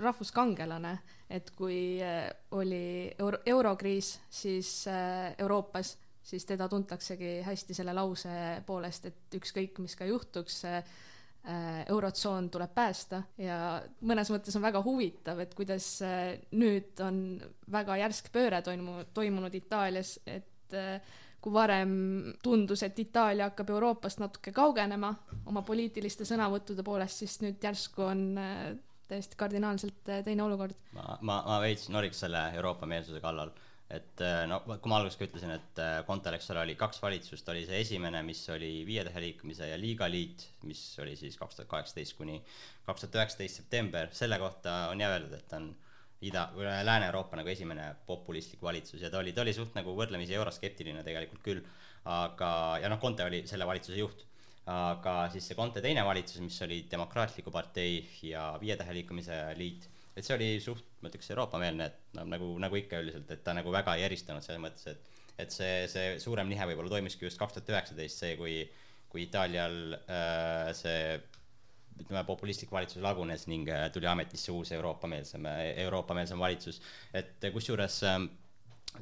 rahvuskangelane, 0.00 0.96
et 1.30 1.50
kui 1.56 2.00
äh, 2.02 2.30
oli 2.50 3.12
euro 3.18 3.42
eurokriis, 3.46 4.16
siis 4.30 4.86
äh, 4.90 5.34
Euroopas 5.38 5.96
siis 6.26 6.46
teda 6.46 6.68
tuntaksegi 6.68 7.40
hästi 7.46 7.74
selle 7.74 7.94
lause 7.94 8.30
poolest, 8.66 9.10
et 9.10 9.36
ükskõik, 9.38 9.78
mis 9.82 9.94
ka 9.98 10.08
juhtuks, 10.08 10.62
äh, 10.66 10.96
eurotsoon 11.86 12.48
tuleb 12.50 12.72
päästa 12.74 13.22
ja 13.38 13.58
mõnes 14.02 14.32
mõttes 14.34 14.56
on 14.58 14.64
väga 14.66 14.82
huvitav, 14.82 15.44
et 15.44 15.54
kuidas 15.54 15.90
äh, 16.02 16.32
nüüd 16.58 16.98
on 17.06 17.20
väga 17.72 18.00
järsk 18.02 18.32
pööre 18.34 18.62
toimunud, 18.66 19.12
toimunud 19.14 19.54
Itaalias, 19.54 20.16
et 20.26 20.74
äh, 20.74 21.14
kui 21.40 21.54
varem 21.54 21.92
tundus, 22.42 22.82
et 22.82 22.98
Itaalia 22.98 23.52
hakkab 23.52 23.70
Euroopast 23.70 24.18
natuke 24.18 24.50
kaugenema 24.56 25.12
oma 25.46 25.62
poliitiliste 25.62 26.26
sõnavõttude 26.26 26.82
poolest, 26.82 27.22
siis 27.22 27.38
nüüd 27.44 27.62
järsku 27.62 28.02
on 28.02 28.24
täiesti 29.06 29.38
kardinaalselt 29.38 30.10
teine 30.26 30.42
olukord. 30.42 30.74
ma, 30.96 31.18
ma, 31.20 31.36
ma 31.46 31.60
veits 31.62 31.86
noriks 31.94 32.24
selle 32.24 32.40
Euroopa 32.58 32.88
meelsuse 32.90 33.22
kallal, 33.22 33.54
et 33.86 34.22
äh, 34.24 34.42
no 34.50 34.58
kui 34.66 34.90
ma 34.90 34.98
alguses 34.98 35.18
ka 35.18 35.28
ütlesin, 35.28 35.52
et 35.54 35.80
äh, 35.82 36.00
Contel, 36.08 36.34
eks 36.38 36.50
ole, 36.50 36.64
oli 36.66 36.74
kaks 36.78 36.98
valitsust, 37.02 37.48
oli 37.52 37.62
see 37.68 37.80
esimene, 37.84 38.22
mis 38.26 38.40
oli 38.50 38.70
Viie 38.88 39.04
Tähe 39.06 39.22
liikumise 39.22 39.68
ja 39.70 39.78
Liiga 39.78 40.08
liit, 40.10 40.48
mis 40.66 40.82
oli 41.02 41.14
siis 41.18 41.38
kaks 41.38 41.60
tuhat 41.60 41.70
kaheksateist 41.70 42.16
kuni 42.18 42.40
kaks 42.86 43.04
tuhat 43.04 43.20
üheksateist 43.20 43.62
september, 43.62 44.10
selle 44.14 44.38
kohta 44.42 44.86
on 44.90 45.02
jah 45.02 45.14
öeldud, 45.14 45.36
et 45.38 45.46
ta 45.50 45.60
on 45.62 45.70
Ida, 46.26 46.48
Lääne-Euroopa 46.56 47.36
nagu 47.36 47.50
esimene 47.52 47.90
populistlik 48.08 48.62
valitsus 48.64 49.02
ja 49.04 49.10
ta 49.12 49.20
oli, 49.20 49.34
ta 49.36 49.44
oli 49.44 49.52
suht 49.54 49.74
nagu 49.76 49.92
võrdlemisi 49.94 50.34
euroskeptiline 50.34 51.02
tegelikult 51.06 51.42
küll, 51.44 51.60
aga, 52.08 52.50
ja 52.82 52.90
noh, 52.90 53.00
Conte 53.02 53.26
oli 53.26 53.42
selle 53.46 53.68
valitsuse 53.68 54.00
juht. 54.00 54.24
Aga 54.66 55.28
siis 55.30 55.44
see 55.46 55.54
Conte 55.54 55.78
teine 55.84 56.02
valitsus, 56.02 56.40
mis 56.42 56.56
oli 56.64 56.80
Demokraatliku 56.90 57.52
partei 57.54 58.00
ja 58.26 58.48
Viie 58.58 58.74
Tähe 58.80 58.96
liikumise 58.96 59.36
liit, 59.60 59.86
et 60.16 60.24
see 60.24 60.34
oli 60.36 60.48
suht, 60.64 60.86
ma 61.02 61.10
ütleks, 61.10 61.28
Euroopa-meelne, 61.34 61.90
et 61.90 62.16
noh, 62.16 62.26
nagu, 62.32 62.48
nagu 62.62 62.78
ikka 62.80 63.02
üldiselt, 63.04 63.30
et 63.30 63.44
ta 63.44 63.52
nagu 63.56 63.72
väga 63.74 63.98
ei 63.98 64.06
eristanud 64.08 64.44
selles 64.44 64.62
mõttes, 64.62 64.88
et 64.94 65.12
et 65.36 65.52
see, 65.52 65.84
see 65.92 66.14
suurem 66.16 66.48
nihe 66.48 66.64
võib-olla 66.64 66.94
toimuski 66.94 67.26
just 67.26 67.36
kaks 67.36 67.58
tuhat 67.58 67.74
üheksateist, 67.74 68.22
see, 68.22 68.36
kui 68.40 68.54
kui 69.12 69.26
Itaalial 69.26 69.96
äh, 69.96 70.70
see 70.76 71.16
ütleme, 71.96 72.22
populistlik 72.28 72.72
valitsus 72.74 73.00
lagunes 73.04 73.46
ning 73.48 73.68
äh, 73.72 73.86
tuli 73.94 74.08
ametisse 74.10 74.52
uus 74.52 74.72
Euroopa-meelsem, 74.76 75.46
Euroopa-meelsem 75.86 76.40
valitsus, 76.42 76.80
et 77.16 77.44
äh, 77.44 77.54
kusjuures 77.54 78.02
ähm, 78.10 78.28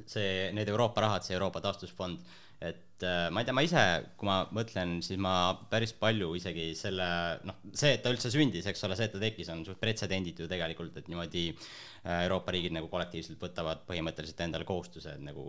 see, 0.07 0.51
need 0.55 0.71
Euroopa 0.71 1.07
rahad, 1.07 1.27
see 1.27 1.35
Euroopa 1.39 1.63
taastusfond, 1.65 2.23
et 2.61 3.03
äh, 3.03 3.31
ma 3.35 3.43
ei 3.43 3.47
tea, 3.49 3.55
ma 3.57 3.65
ise, 3.65 3.83
kui 4.19 4.29
ma 4.29 4.37
mõtlen, 4.55 4.97
siis 5.05 5.19
ma 5.21 5.35
päris 5.71 5.95
palju 5.99 6.31
isegi 6.39 6.69
selle, 6.79 7.07
noh, 7.49 7.59
see, 7.73 7.95
et 7.97 8.05
ta 8.05 8.13
üldse 8.15 8.31
sündis, 8.33 8.69
eks 8.71 8.85
ole, 8.87 8.97
see, 8.99 9.09
et 9.09 9.15
ta 9.15 9.23
tekkis, 9.23 9.51
on 9.55 9.65
suht 9.67 9.81
pretsedenditu 9.81 10.49
tegelikult, 10.51 10.97
et 11.01 11.11
niimoodi 11.11 11.45
äh, 11.51 12.23
Euroopa 12.25 12.55
riigid 12.55 12.77
nagu 12.77 12.89
kollektiivselt 12.93 13.43
võtavad 13.43 13.85
põhimõtteliselt 13.89 14.45
endale 14.47 14.69
kohustused 14.69 15.25
nagu 15.27 15.45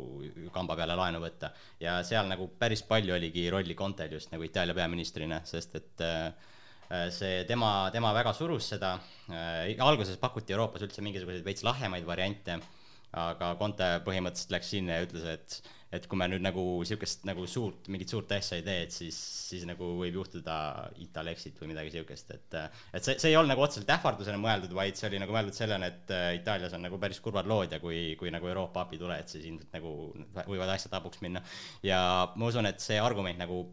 kamba 0.56 0.78
peale 0.80 0.98
laenu 0.98 1.22
võtta. 1.24 1.52
ja 1.84 2.00
seal 2.08 2.28
nagu 2.32 2.50
päris 2.60 2.84
palju 2.88 3.16
oligi 3.16 3.48
rolli 3.54 3.78
Contel 3.78 4.18
just 4.18 4.34
nagu 4.34 4.46
Itaalia 4.48 4.76
peaministrina, 4.78 5.42
sest 5.46 5.76
et 5.80 6.06
äh, 6.06 6.32
see 7.14 7.44
tema, 7.50 7.90
tema 7.94 8.12
väga 8.14 8.34
surus 8.38 8.68
seda, 8.76 8.92
alguses 9.82 10.20
pakuti 10.22 10.54
Euroopas 10.54 10.84
üldse 10.86 11.02
mingisuguseid 11.02 11.46
veits 11.46 11.66
lahjemaid 11.66 12.06
variante, 12.06 12.60
aga 13.16 13.56
Conte 13.60 13.88
põhimõtteliselt 14.06 14.54
läks 14.58 14.76
sinna 14.76 15.00
ja 15.00 15.08
ütles, 15.08 15.26
et 15.32 15.62
et 15.96 16.08
kui 16.12 16.18
me 16.20 16.26
nüüd 16.28 16.44
nagu 16.44 16.64
niisugust 16.82 17.24
nagu 17.28 17.46
suurt, 17.48 17.88
mingit 17.94 18.12
suurt 18.12 18.32
asja 18.36 18.58
ei 18.60 18.64
tee, 18.66 18.82
et 18.88 18.96
siis, 18.96 19.16
siis 19.50 19.64
nagu 19.70 19.88
võib 20.02 20.18
juhtuda 20.18 20.56
Italexit 21.04 21.62
või 21.62 21.72
midagi 21.72 21.94
niisugust, 21.94 22.34
et 22.36 22.58
et 22.58 23.06
see, 23.06 23.16
see 23.22 23.32
ei 23.32 23.38
olnud 23.40 23.54
nagu 23.54 23.64
otseselt 23.64 23.94
ähvardusena 23.96 24.42
mõeldud, 24.42 24.74
vaid 24.76 25.00
see 25.00 25.08
oli 25.10 25.22
nagu 25.22 25.36
mõeldud 25.36 25.56
sellena, 25.56 25.88
et 25.92 26.12
äh, 26.12 26.28
Itaalias 26.40 26.76
on 26.76 26.84
nagu 26.88 27.00
päris 27.02 27.22
kurvad 27.24 27.48
lood 27.48 27.76
ja 27.76 27.80
kui, 27.84 28.02
kui 28.20 28.34
nagu 28.34 28.50
Euroopa 28.52 28.84
appi 28.84 29.00
tule, 29.02 29.18
et 29.22 29.32
siis 29.32 29.48
ilmselt 29.48 29.72
nagu 29.78 29.96
võivad 30.42 30.76
asjad 30.76 30.98
hapuks 31.00 31.24
minna. 31.24 31.44
ja 31.86 32.00
ma 32.36 32.52
usun, 32.52 32.68
et 32.68 32.84
see 32.84 33.00
argument 33.02 33.40
nagu 33.40 33.64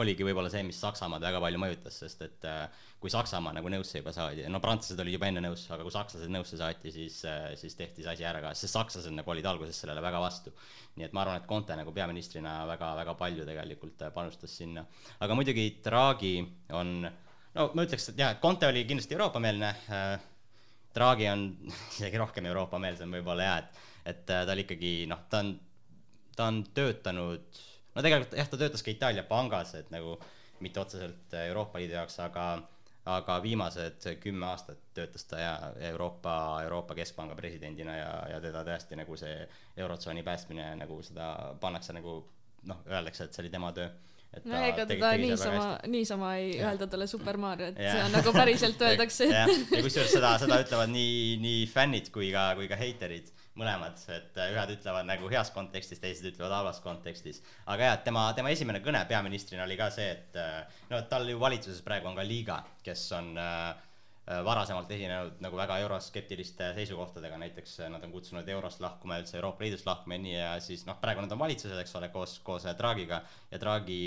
oligi 0.00 0.24
võib-olla 0.26 0.50
see, 0.52 0.62
mis 0.66 0.78
Saksamaad 0.80 1.24
väga 1.24 1.40
palju 1.42 1.60
mõjutas, 1.60 1.96
sest 2.04 2.22
et 2.26 2.46
äh, 2.48 2.86
kui 3.00 3.08
Saksamaa 3.12 3.54
nagu 3.56 3.70
nõusse 3.72 4.02
juba 4.02 4.12
saadi, 4.12 4.42
no 4.52 4.58
prantslased 4.60 5.00
olid 5.00 5.14
juba 5.14 5.30
enne 5.30 5.40
nõus, 5.40 5.62
aga 5.72 5.84
kui 5.86 5.92
sakslased 5.94 6.32
nõusse 6.32 6.58
saati, 6.60 6.90
siis, 6.92 7.16
siis 7.56 7.76
tehti 7.76 8.04
see 8.04 8.12
asi 8.12 8.26
ära 8.28 8.42
ka, 8.44 8.50
sest 8.56 8.76
sakslased 8.76 9.14
nagu 9.16 9.32
olid 9.32 9.46
alguses 9.48 9.78
sellele 9.80 10.02
väga 10.04 10.20
vastu. 10.20 10.52
nii 10.98 11.06
et 11.06 11.14
ma 11.16 11.22
arvan, 11.22 11.40
et 11.40 11.46
Conte 11.48 11.76
nagu 11.78 11.94
peaministrina 11.96 12.58
väga-väga 12.68 13.14
palju 13.16 13.46
tegelikult 13.48 14.02
äh, 14.04 14.12
panustas 14.12 14.52
sinna. 14.60 14.84
aga 15.20 15.36
muidugi 15.38 15.64
Draghi 15.84 16.34
on, 16.76 16.90
no 17.54 17.66
ma 17.72 17.86
ütleks, 17.86 18.10
et 18.12 18.20
jah, 18.20 18.34
et 18.34 18.42
Conte 18.42 18.68
oli 18.68 18.84
kindlasti 18.84 19.16
Euroopa-meelne 19.16 19.70
äh,, 19.88 20.26
Draghi 20.94 21.28
on 21.32 21.46
isegi 21.96 22.20
rohkem 22.20 22.50
Euroopa-meelsem 22.50 23.16
võib-olla 23.16 23.46
jah, 23.46 23.62
et, 23.62 23.86
et 24.12 24.26
ta 24.28 24.42
oli 24.44 24.66
ikkagi 24.66 24.92
noh, 25.08 25.22
ta 25.32 25.40
on, 25.40 25.54
ta 26.36 26.50
on 26.52 26.60
töötanud 26.76 27.62
no 27.94 28.04
tegelikult 28.04 28.36
jah, 28.36 28.52
ta 28.52 28.60
töötas 28.60 28.84
ka 28.84 28.92
Itaalia 28.92 29.24
pangas, 29.24 29.72
et 29.80 29.88
nagu 29.94 30.18
mitte 30.60 30.82
otseselt 30.82 31.32
Euroopa 31.46 31.80
Liidu 31.80 31.96
jaoks, 31.96 32.18
aga 32.20 32.44
aga 33.16 33.38
viimased 33.42 34.06
kümme 34.22 34.46
aastat 34.46 34.80
töötas 34.94 35.24
ta 35.24 35.38
ja 35.40 35.54
Euroopa, 35.90 36.34
Euroopa 36.62 36.94
Keskpanga 36.94 37.34
presidendina 37.34 37.96
ja, 37.96 38.12
ja 38.34 38.40
teda 38.40 38.64
tõesti 38.66 38.98
nagu 38.98 39.16
see 39.16 39.48
Eurotsooni 39.76 40.22
päästmine 40.26 40.74
nagu 40.80 41.00
seda 41.06 41.30
pannakse 41.60 41.96
nagu 41.96 42.20
noh, 42.68 42.82
öeldakse, 42.88 43.24
et 43.24 43.34
see 43.34 43.44
oli 43.44 43.52
tema 43.52 43.72
töö. 43.76 43.88
No 44.44 44.62
ega 44.62 44.86
teda 44.86 45.10
niisama, 45.18 45.66
niisama 45.90 46.30
ei 46.38 46.52
Jah. 46.54 46.70
öelda 46.70 46.86
talle 46.90 47.06
Super 47.10 47.36
Mario, 47.40 47.72
et 47.72 47.78
Jah. 47.78 47.96
see 47.96 48.04
on 48.06 48.16
nagu 48.18 48.32
päriselt 48.36 48.82
öeldakse, 48.86 49.26
et 49.26 49.74
ja 49.74 49.82
kusjuures 49.82 50.14
seda, 50.14 50.36
seda 50.42 50.60
ütlevad 50.62 50.92
nii, 50.92 51.36
nii 51.42 51.66
fännid 51.70 52.12
kui 52.14 52.30
ka, 52.34 52.50
kui 52.58 52.70
ka 52.70 52.78
heiterid 52.80 53.32
mõlemad, 53.58 53.98
et 54.14 54.38
äh, 54.38 54.52
ühed 54.54 54.74
ütlevad 54.76 55.08
nagu 55.08 55.28
heas 55.32 55.50
kontekstis, 55.54 56.00
teised 56.02 56.30
ütlevad 56.30 56.54
halvas 56.60 56.78
kontekstis. 56.84 57.42
aga 57.66 57.90
jah, 57.90 58.00
tema, 58.06 58.28
tema 58.36 58.52
esimene 58.54 58.80
kõne 58.84 59.02
peaministrina 59.10 59.66
oli 59.66 59.76
ka 59.80 59.90
see, 59.94 60.10
et 60.14 60.38
äh, 60.38 60.80
no 60.92 61.02
tal 61.10 61.28
ju 61.28 61.40
valitsuses 61.40 61.82
praegu 61.86 62.10
on 62.10 62.18
ka 62.18 62.26
Liiga, 62.26 62.60
kes 62.86 63.04
on 63.18 63.34
äh, 63.38 63.74
varasemalt 64.44 64.90
esinenud 64.94 65.40
nagu 65.42 65.58
väga 65.58 65.78
euroskeptiliste 65.84 66.70
seisukohtadega, 66.76 67.38
näiteks 67.42 67.76
äh, 67.82 67.90
nad 67.92 68.04
on 68.06 68.12
kutsunud 68.14 68.48
eurost 68.48 68.82
lahkuma 68.84 69.16
ja 69.18 69.24
üldse 69.24 69.38
Euroopa 69.40 69.64
Liidust 69.64 69.86
lahkuma 69.88 70.18
ja 70.18 70.24
nii 70.24 70.34
ja 70.36 70.50
siis 70.62 70.84
noh, 70.86 70.98
praegu 71.02 71.24
nad 71.24 71.32
on 71.34 71.40
valitsuses, 71.40 71.78
eks 71.82 71.94
ole, 71.98 72.10
koos, 72.14 72.38
koos 72.46 72.66
äh, 72.68 72.76
Draghiga 72.78 73.22
ja 73.50 73.60
Draghi 73.60 74.00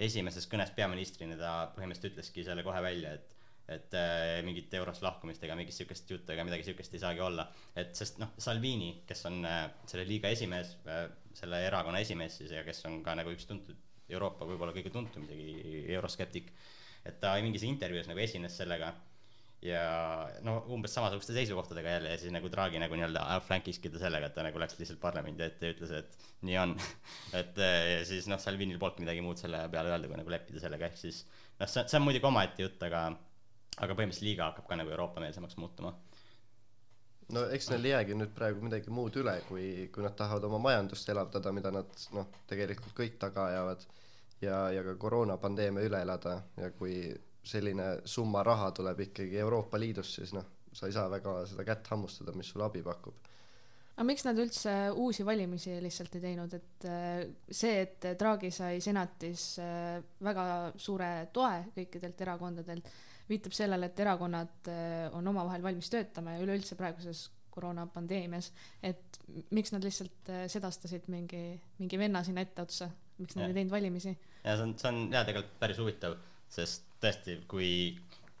esimeses 0.00 0.48
kõnes 0.50 0.72
peaministrina 0.76 1.36
ta 1.40 1.52
põhimõtteliselt 1.76 2.14
ütleski 2.14 2.44
selle 2.46 2.64
kohe 2.66 2.82
välja, 2.84 3.14
et 3.18 3.36
et 3.70 3.94
äh, 3.94 4.40
mingit 4.42 4.72
eurost 4.74 5.04
lahkumist 5.04 5.44
ega 5.46 5.54
mingit 5.54 5.76
sihukest 5.76 6.08
juttu 6.10 6.32
ega 6.34 6.42
midagi 6.42 6.64
sihukest 6.66 6.96
ei 6.96 7.02
saagi 7.04 7.22
olla. 7.22 7.46
et 7.78 7.94
sest 7.94 8.18
noh, 8.18 8.32
Salvini, 8.38 9.04
kes 9.06 9.22
on 9.30 9.44
äh, 9.46 9.60
selle 9.86 10.08
liiga 10.08 10.32
esimees 10.34 10.74
äh,, 10.90 11.04
selle 11.38 11.62
erakonna 11.68 12.02
esimees 12.02 12.40
siis 12.40 12.50
ja 12.56 12.64
kes 12.66 12.82
on 12.90 12.98
ka 13.06 13.14
nagu 13.14 13.30
üks 13.30 13.46
tuntud 13.46 13.78
Euroopa 14.10 14.48
võib-olla 14.48 14.74
kõige 14.74 14.90
tuntum 14.90 15.28
isegi 15.28 15.84
euroskeptik, 15.94 16.50
et 17.06 17.20
ta 17.22 17.36
mingis 17.44 17.62
intervjuus 17.68 18.10
nagu 18.10 18.18
esines 18.24 18.56
sellega 18.58 18.90
ja 19.62 19.80
no 20.46 20.54
umbes 20.72 20.94
samasuguste 20.96 21.34
seisukohtadega 21.36 21.96
jälle 21.96 22.14
ja 22.14 22.18
siis 22.18 22.32
nagu 22.32 22.48
Draghi 22.52 22.80
nagu 22.80 22.96
nii-öelda 22.96 23.26
outflankiski 23.34 23.90
ta 23.92 24.00
sellega, 24.00 24.30
et 24.30 24.34
ta 24.34 24.44
nagu 24.46 24.60
läks 24.60 24.78
lihtsalt 24.78 25.00
parlamendi 25.02 25.44
ette 25.44 25.68
ja 25.68 25.74
ütles, 25.74 25.92
et 25.98 26.16
nii 26.48 26.56
on. 26.62 26.76
et 27.40 27.60
äh, 27.60 27.80
ja 27.90 28.04
siis 28.08 28.28
noh, 28.30 28.40
Salvinil 28.40 28.80
polnudki 28.80 29.04
midagi 29.04 29.24
muud 29.24 29.40
selle 29.40 29.66
peale 29.72 29.92
öelda, 29.92 30.08
kui 30.08 30.20
nagu 30.20 30.32
leppida 30.32 30.64
sellega, 30.64 30.88
ehk 30.88 31.00
siis 31.00 31.24
noh, 31.60 31.68
see, 31.68 31.84
see 31.84 32.00
on 32.00 32.06
muidugi 32.06 32.30
omaette 32.30 32.64
jutt, 32.64 32.88
aga 32.88 33.10
aga 33.80 33.96
põhimõtteliselt 33.96 34.28
liiga 34.28 34.48
hakkab 34.48 34.68
ka 34.68 34.80
nagu 34.80 34.92
Euroopa-meelsemaks 34.96 35.56
muutuma. 35.60 35.94
no 37.30 37.44
eks 37.54 37.68
neil 37.70 37.84
ei 37.86 37.92
jäägi 37.92 38.16
nüüd 38.18 38.32
praegu 38.34 38.64
midagi 38.64 38.90
muud 38.90 39.16
üle, 39.20 39.36
kui, 39.48 39.88
kui 39.94 40.02
nad 40.02 40.16
tahavad 40.18 40.44
oma 40.48 40.58
majandust 40.70 41.08
elavdada, 41.12 41.52
mida 41.52 41.70
nad 41.74 42.06
noh, 42.16 42.32
tegelikult 42.50 42.96
kõik 42.96 43.20
taga 43.22 43.46
ajavad 43.52 43.84
ja, 44.42 44.70
ja 44.74 44.82
ka 44.88 44.96
koroonapandeemia 45.04 45.84
üle 45.86 46.00
elada 46.02 46.40
ja 46.56 46.72
kui 46.74 47.12
selline 47.46 47.90
summa 48.04 48.42
raha 48.44 48.70
tuleb 48.76 49.00
ikkagi 49.06 49.38
Euroopa 49.40 49.80
Liidust, 49.80 50.18
siis 50.18 50.32
noh, 50.36 50.46
sa 50.72 50.88
ei 50.88 50.94
saa 50.94 51.08
väga 51.10 51.40
seda 51.50 51.64
kätt 51.66 51.90
hammustada, 51.92 52.34
mis 52.36 52.50
sulle 52.52 52.66
abi 52.66 52.82
pakub. 52.86 53.28
aga 53.96 54.06
miks 54.08 54.24
nad 54.24 54.38
üldse 54.40 54.72
uusi 54.96 55.26
valimisi 55.26 55.74
lihtsalt 55.82 56.14
ei 56.16 56.22
teinud, 56.24 56.54
et 56.56 56.86
äh, 56.88 57.24
see, 57.50 57.82
et 57.84 58.06
Draghi 58.20 58.52
sai 58.54 58.80
senatis 58.84 59.50
äh, 59.60 59.98
väga 60.24 60.44
suure 60.80 61.10
toe 61.34 61.66
kõikidelt 61.74 62.22
erakondadelt, 62.24 62.88
viitab 63.28 63.54
sellele, 63.56 63.90
et 63.90 64.00
erakonnad 64.00 64.70
äh, 64.72 65.10
on 65.16 65.28
omavahel 65.32 65.62
valmis 65.64 65.92
töötama 65.92 66.36
ja 66.36 66.46
üleüldse 66.46 66.78
praeguses 66.80 67.28
koroonapandeemias, 67.50 68.52
et 68.86 69.18
miks 69.50 69.72
nad 69.74 69.84
lihtsalt 69.84 70.28
sedastasid 70.48 71.08
mingi, 71.10 71.58
mingi 71.80 71.98
venna 71.98 72.22
sinna 72.24 72.44
etteotsa, 72.46 72.86
miks 73.18 73.34
nad 73.34 73.48
Jah. 73.48 73.50
ei 73.50 73.58
teinud 73.58 73.74
valimisi. 73.74 74.14
ja 74.44 74.54
see 74.54 74.68
on, 74.68 74.76
see 74.78 74.92
on 74.92 75.00
jaa, 75.10 75.24
tegelikult 75.26 75.58
päris 75.60 75.80
huvitav, 75.82 76.14
sest 76.50 76.88
tõesti, 77.00 77.38
kui, 77.48 77.70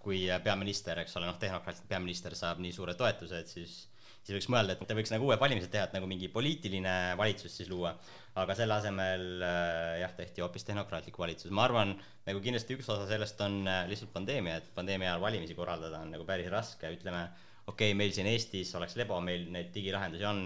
kui 0.02 0.24
peaminister, 0.44 0.98
eks 1.02 1.16
ole, 1.16 1.30
noh, 1.30 1.38
tehnokraatlik 1.40 1.88
peaminister 1.88 2.36
saab 2.36 2.60
nii 2.60 2.74
suure 2.76 2.96
toetuse, 2.98 3.40
et 3.40 3.52
siis 3.52 3.78
siis 4.20 4.36
võiks 4.36 4.48
mõelda, 4.52 4.74
et 4.74 4.88
ta 4.88 4.96
võiks 4.96 5.12
nagu 5.12 5.28
uued 5.28 5.40
valimised 5.40 5.70
teha, 5.72 5.86
et 5.88 5.94
nagu 5.96 6.08
mingi 6.08 6.28
poliitiline 6.32 6.94
valitsus 7.18 7.54
siis 7.56 7.70
luua, 7.70 7.94
aga 8.40 8.56
selle 8.58 8.76
asemel 8.76 9.44
äh, 9.44 10.00
jah, 10.02 10.12
tehti 10.16 10.44
hoopis 10.44 10.66
tehnokraatlik 10.68 11.16
valitsus, 11.18 11.52
ma 11.56 11.64
arvan, 11.66 11.94
nagu 12.26 12.42
kindlasti 12.44 12.76
üks 12.76 12.90
osa 12.92 13.08
sellest 13.10 13.40
on 13.46 13.62
äh, 13.64 13.86
lihtsalt 13.90 14.12
pandeemia, 14.14 14.58
et 14.60 14.68
pandeemia 14.76 15.12
ajal 15.12 15.24
valimisi 15.24 15.56
korraldada 15.58 16.02
on 16.04 16.12
nagu 16.14 16.26
päris 16.28 16.50
raske, 16.52 16.92
ütleme 16.98 17.24
okei 17.66 17.90
okay,, 17.90 17.96
meil 17.96 18.12
siin 18.14 18.28
Eestis 18.30 18.74
oleks 18.76 18.96
lebo, 19.00 19.18
meil 19.24 19.48
neid 19.54 19.72
digilahendusi 19.74 20.26
on, 20.26 20.40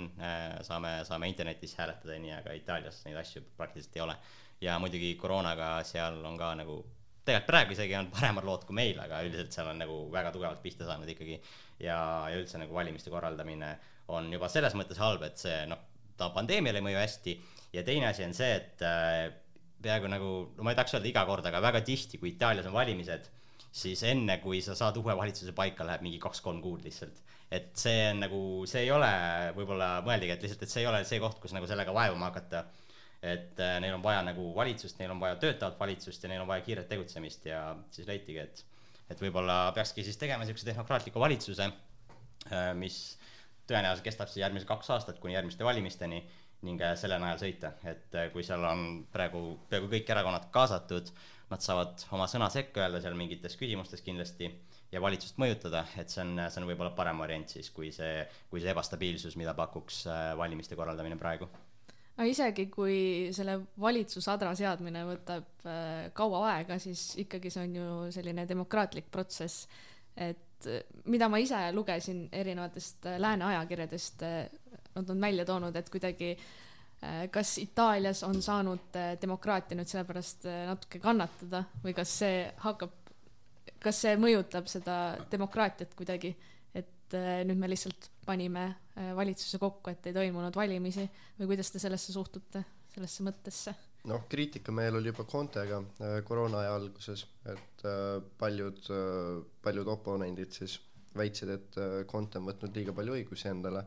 saame, 0.67 0.97
saame 1.09 1.31
internetis 1.31 1.73
hääletada 1.79 2.17
ja 2.17 2.23
nii, 2.23 2.35
aga 2.37 2.57
Itaalias 2.59 3.01
neid 3.07 3.17
asju 3.21 3.45
praktiliselt 3.57 3.97
ei 3.97 4.05
ole. 4.05 4.17
ja 4.61 4.77
muidugi 4.81 5.15
koroonaga 5.21 5.77
seal 5.87 6.21
on 6.25 6.37
ka 6.41 6.53
nagu, 6.59 6.77
tegelikult 7.25 7.49
praegu 7.49 7.73
isegi 7.73 7.97
on 7.99 8.11
paremad 8.13 8.45
lood 8.45 8.67
kui 8.69 8.77
meil, 8.77 8.99
aga 9.01 9.23
üldiselt 9.25 9.57
seal 9.57 9.71
on 9.73 9.81
nagu 9.81 9.99
väga 10.13 10.33
tugevalt 10.35 10.63
pihta 10.65 10.89
saanud 10.89 11.09
ikkagi. 11.09 11.41
ja, 11.81 11.99
ja 12.31 12.37
üldse 12.39 12.61
nagu 12.61 12.77
valimiste 12.77 13.13
korraldamine 13.13 13.75
on 14.15 14.29
juba 14.33 14.51
selles 14.53 14.77
mõttes 14.77 15.01
halb, 15.01 15.23
et 15.25 15.41
see 15.41 15.65
noh, 15.71 15.81
ta 16.19 16.29
pandeemiale 16.35 16.83
ei 16.83 16.85
mõju 16.85 17.01
hästi 17.01 17.39
ja 17.75 17.83
teine 17.87 18.11
asi 18.11 18.25
on 18.27 18.35
see, 18.37 18.53
et 18.61 18.85
äh, 18.85 19.33
peaaegu 19.85 20.11
nagu, 20.11 20.31
no 20.57 20.67
ma 20.67 20.73
ei 20.73 20.79
tahaks 20.79 20.97
öelda 20.97 21.11
iga 21.11 21.25
kord, 21.29 21.47
aga 21.49 21.61
väga 21.65 21.83
tihti, 21.87 22.21
kui 22.21 22.33
Itaalias 22.33 22.69
on 22.71 22.77
valimised, 22.77 23.29
siis 23.75 24.05
enne, 24.07 24.39
kui 24.43 24.61
sa 24.65 24.77
saad 24.79 24.99
uue 25.01 25.17
valitsuse 25.19 25.55
paika, 25.57 25.87
läheb 25.87 26.05
mingi 26.07 26.21
kaks-kolm 26.23 26.63
kuud 26.65 26.85
lihtsalt. 26.87 27.23
et 27.55 27.69
see 27.79 28.09
on 28.11 28.23
nagu, 28.25 28.39
see 28.67 28.81
ei 28.83 28.91
ole 28.91 29.09
võib-olla 29.55 30.01
mõeldigi, 30.07 30.35
et 30.35 30.47
lihtsalt, 30.47 30.63
et 30.65 30.73
see 30.73 30.83
ei 30.83 30.89
ole 30.91 31.05
see 31.07 31.21
koht, 31.23 31.39
kus 31.43 31.53
nagu 31.55 31.69
sellega 31.71 31.93
vaevama 31.95 32.33
hakata. 32.33 32.65
Et 33.25 33.61
äh, 33.61 33.79
neil 33.81 33.97
on 33.97 34.03
vaja 34.05 34.21
nagu 34.27 34.51
valitsust, 34.57 34.99
neil 35.01 35.15
on 35.15 35.21
vaja 35.23 35.39
töötavat 35.41 35.79
valitsust 35.81 36.25
ja 36.25 36.31
neil 36.31 36.43
on 36.45 36.51
vaja 36.51 36.65
kiiret 36.67 36.89
tegutsemist 36.91 37.47
ja 37.49 37.61
siis 37.95 38.09
leitigi, 38.09 38.43
et, 38.43 38.65
et 39.11 39.21
võib-olla 39.25 39.73
peakski 39.77 40.05
siis 40.05 40.21
tegema 40.21 40.45
niisuguse 40.45 40.69
tehnokraatliku 40.69 41.23
valitsuse, 41.23 41.71
äh, 42.51 42.71
mis 42.77 42.99
tõenäoliselt 43.65 44.05
kestab 44.05 44.29
siis 44.29 44.43
järgmised 44.45 44.69
kaks 44.69 44.93
aastat 44.93 45.23
kuni 45.23 45.39
järgmiste 45.39 45.65
valimisteni 45.65 46.21
ning 46.69 46.85
äh, 46.85 46.93
selle 47.01 47.17
najal 47.23 47.41
sõita, 47.47 47.73
et 47.89 48.21
kui 48.35 48.45
seal 48.45 48.65
on 48.69 48.87
praegu 49.13 49.47
peaaegu 49.73 49.89
kõik 49.97 50.15
erakonnad 50.17 50.51
kaasatud, 50.53 51.09
nad 51.49 51.65
saavad 51.65 52.05
oma 52.13 52.29
sõna 52.29 52.51
sekka 52.53 52.85
öelda 52.85 53.01
seal 53.05 53.17
mingites 53.17 53.57
küsimustes 53.61 54.05
kindlasti 54.05 54.51
ja 54.93 55.01
valitsust 55.01 55.41
mõjutada, 55.41 55.87
et 56.01 56.13
see 56.13 56.23
on, 56.25 56.37
see 56.45 56.61
on 56.61 56.69
võib-olla 56.69 56.93
parem 56.97 57.25
variant 57.25 57.57
siis, 57.57 57.73
kui 57.73 57.93
see, 57.93 58.25
kui 58.51 58.61
see 58.61 58.73
ebastabiilsus, 58.73 59.37
mida 59.41 59.57
pakuks 59.57 60.05
valimiste 60.41 60.77
korraldamine 60.77 61.17
praegu. 61.21 61.49
Aga 62.15 62.27
isegi, 62.31 62.69
kui 62.71 62.97
selle 63.35 63.59
valitsusadra 63.81 64.53
seadmine 64.59 65.03
võtab 65.09 65.67
kaua 66.15 66.43
aega, 66.53 66.79
siis 66.83 67.15
ikkagi 67.25 67.51
see 67.51 67.65
on 67.67 67.79
ju 67.79 67.87
selline 68.15 68.45
demokraatlik 68.47 69.09
protsess, 69.11 69.67
et 70.15 70.69
mida 71.11 71.29
ma 71.29 71.41
ise 71.43 71.59
lugesin 71.75 72.29
erinevatest 72.33 73.09
lääne 73.21 73.49
ajakirjadest, 73.51 74.23
nad 74.95 75.11
on 75.11 75.27
välja 75.27 75.45
toonud, 75.49 75.75
et 75.77 75.91
kuidagi 75.91 76.37
kas 77.31 77.59
Itaalias 77.59 78.23
on 78.25 78.39
saanud 78.43 78.95
demokraatia 79.21 79.77
nüüd 79.77 79.91
sellepärast 79.91 80.47
natuke 80.71 81.01
kannatada 81.03 81.65
või 81.83 81.93
kas 81.97 82.15
see 82.23 82.45
hakkab, 82.63 82.95
kas 83.85 84.03
see 84.05 84.17
mõjutab 84.21 84.69
seda 84.71 84.99
demokraatiat 85.31 85.95
kuidagi, 85.99 86.33
et 86.75 87.17
nüüd 87.47 87.61
me 87.61 87.69
lihtsalt 87.71 88.11
panime 88.27 88.67
valitsuse 89.17 89.61
kokku, 89.61 89.93
et 89.93 90.07
ei 90.09 90.17
toimunud 90.17 90.57
valimisi. 90.57 91.05
Või 91.39 91.53
kuidas 91.53 91.71
te 91.71 91.83
sellesse 91.83 92.15
suhtute, 92.15 92.65
sellesse 92.95 93.27
mõttesse? 93.27 93.75
noh, 94.11 94.25
kriitika 94.29 94.73
meil 94.73 94.99
oli 94.99 95.11
juba 95.13 95.25
Contega 95.29 95.81
äh, 95.81 96.19
koroona 96.29 96.61
aja 96.63 96.75
alguses, 96.79 97.25
et 97.49 97.85
äh, 97.89 98.17
paljud 98.39 98.81
äh,, 98.93 99.45
paljud 99.65 99.91
oponendid 99.95 100.53
siis 100.57 100.79
väitsid, 101.17 101.53
et 101.55 101.79
äh, 101.81 102.01
Conte 102.11 102.41
on 102.41 102.51
võtnud 102.51 102.77
liiga 102.77 102.95
palju 102.97 103.17
õigusi 103.19 103.49
endale 103.51 103.85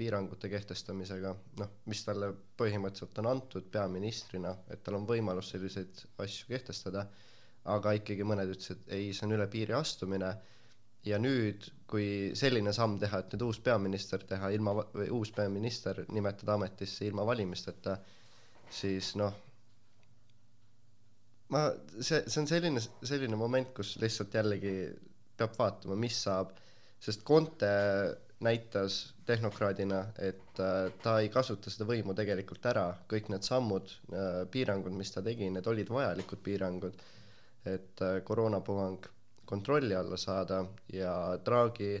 piirangute 0.00 0.48
kehtestamisega, 0.48 1.34
noh, 1.60 1.72
mis 1.90 2.04
talle 2.06 2.30
põhimõtteliselt 2.56 3.18
on 3.20 3.28
antud 3.34 3.66
peaministrina, 3.72 4.54
et 4.72 4.80
tal 4.84 4.96
on 4.96 5.08
võimalus 5.08 5.50
selliseid 5.52 6.06
asju 6.24 6.48
kehtestada, 6.48 7.04
aga 7.68 7.92
ikkagi 7.98 8.24
mõned 8.24 8.54
ütlesid, 8.54 8.86
ei, 8.88 9.10
see 9.16 9.26
on 9.26 9.36
üle 9.36 9.46
piiri 9.50 9.76
astumine. 9.76 10.32
Ja 11.04 11.16
nüüd, 11.20 11.64
kui 11.88 12.32
selline 12.36 12.74
samm 12.76 12.98
teha, 13.00 13.22
et 13.22 13.34
nüüd 13.34 13.46
uus 13.46 13.60
peaminister 13.64 14.24
teha 14.28 14.50
ilma, 14.52 14.74
või 14.92 15.08
uus 15.16 15.30
peaminister 15.32 16.02
nimetada 16.12 16.58
ametisse 16.58 17.06
ilma 17.08 17.24
valimisteta, 17.28 17.96
siis 18.70 19.14
noh, 19.16 19.32
ma, 21.54 21.68
see, 21.98 22.20
see 22.26 22.42
on 22.42 22.50
selline, 22.50 22.82
selline 23.02 23.38
moment, 23.40 23.72
kus 23.76 23.94
lihtsalt 24.02 24.36
jällegi 24.36 24.74
peab 25.40 25.56
vaatama, 25.56 25.96
mis 25.96 26.18
saab, 26.26 26.52
sest 27.00 27.24
Conte 27.24 27.70
näitas 28.44 29.14
tehnokraadina, 29.28 30.00
et 30.18 30.60
äh, 30.60 30.92
ta 31.02 31.18
ei 31.20 31.28
kasuta 31.32 31.72
seda 31.72 31.86
võimu 31.88 32.14
tegelikult 32.16 32.64
ära, 32.70 32.86
kõik 33.08 33.28
need 33.32 33.44
sammud 33.44 33.92
äh,, 34.12 34.42
piirangud, 34.52 34.94
mis 34.96 35.12
ta 35.12 35.22
tegi, 35.24 35.50
need 35.52 35.68
olid 35.68 35.92
vajalikud 35.92 36.40
piirangud, 36.44 37.02
et 37.66 38.02
äh, 38.02 38.20
koroonapuhang 38.24 39.08
kontrolli 39.50 39.94
alla 39.94 40.16
saada 40.16 40.64
ja 40.92 41.38
Draghi, 41.44 41.96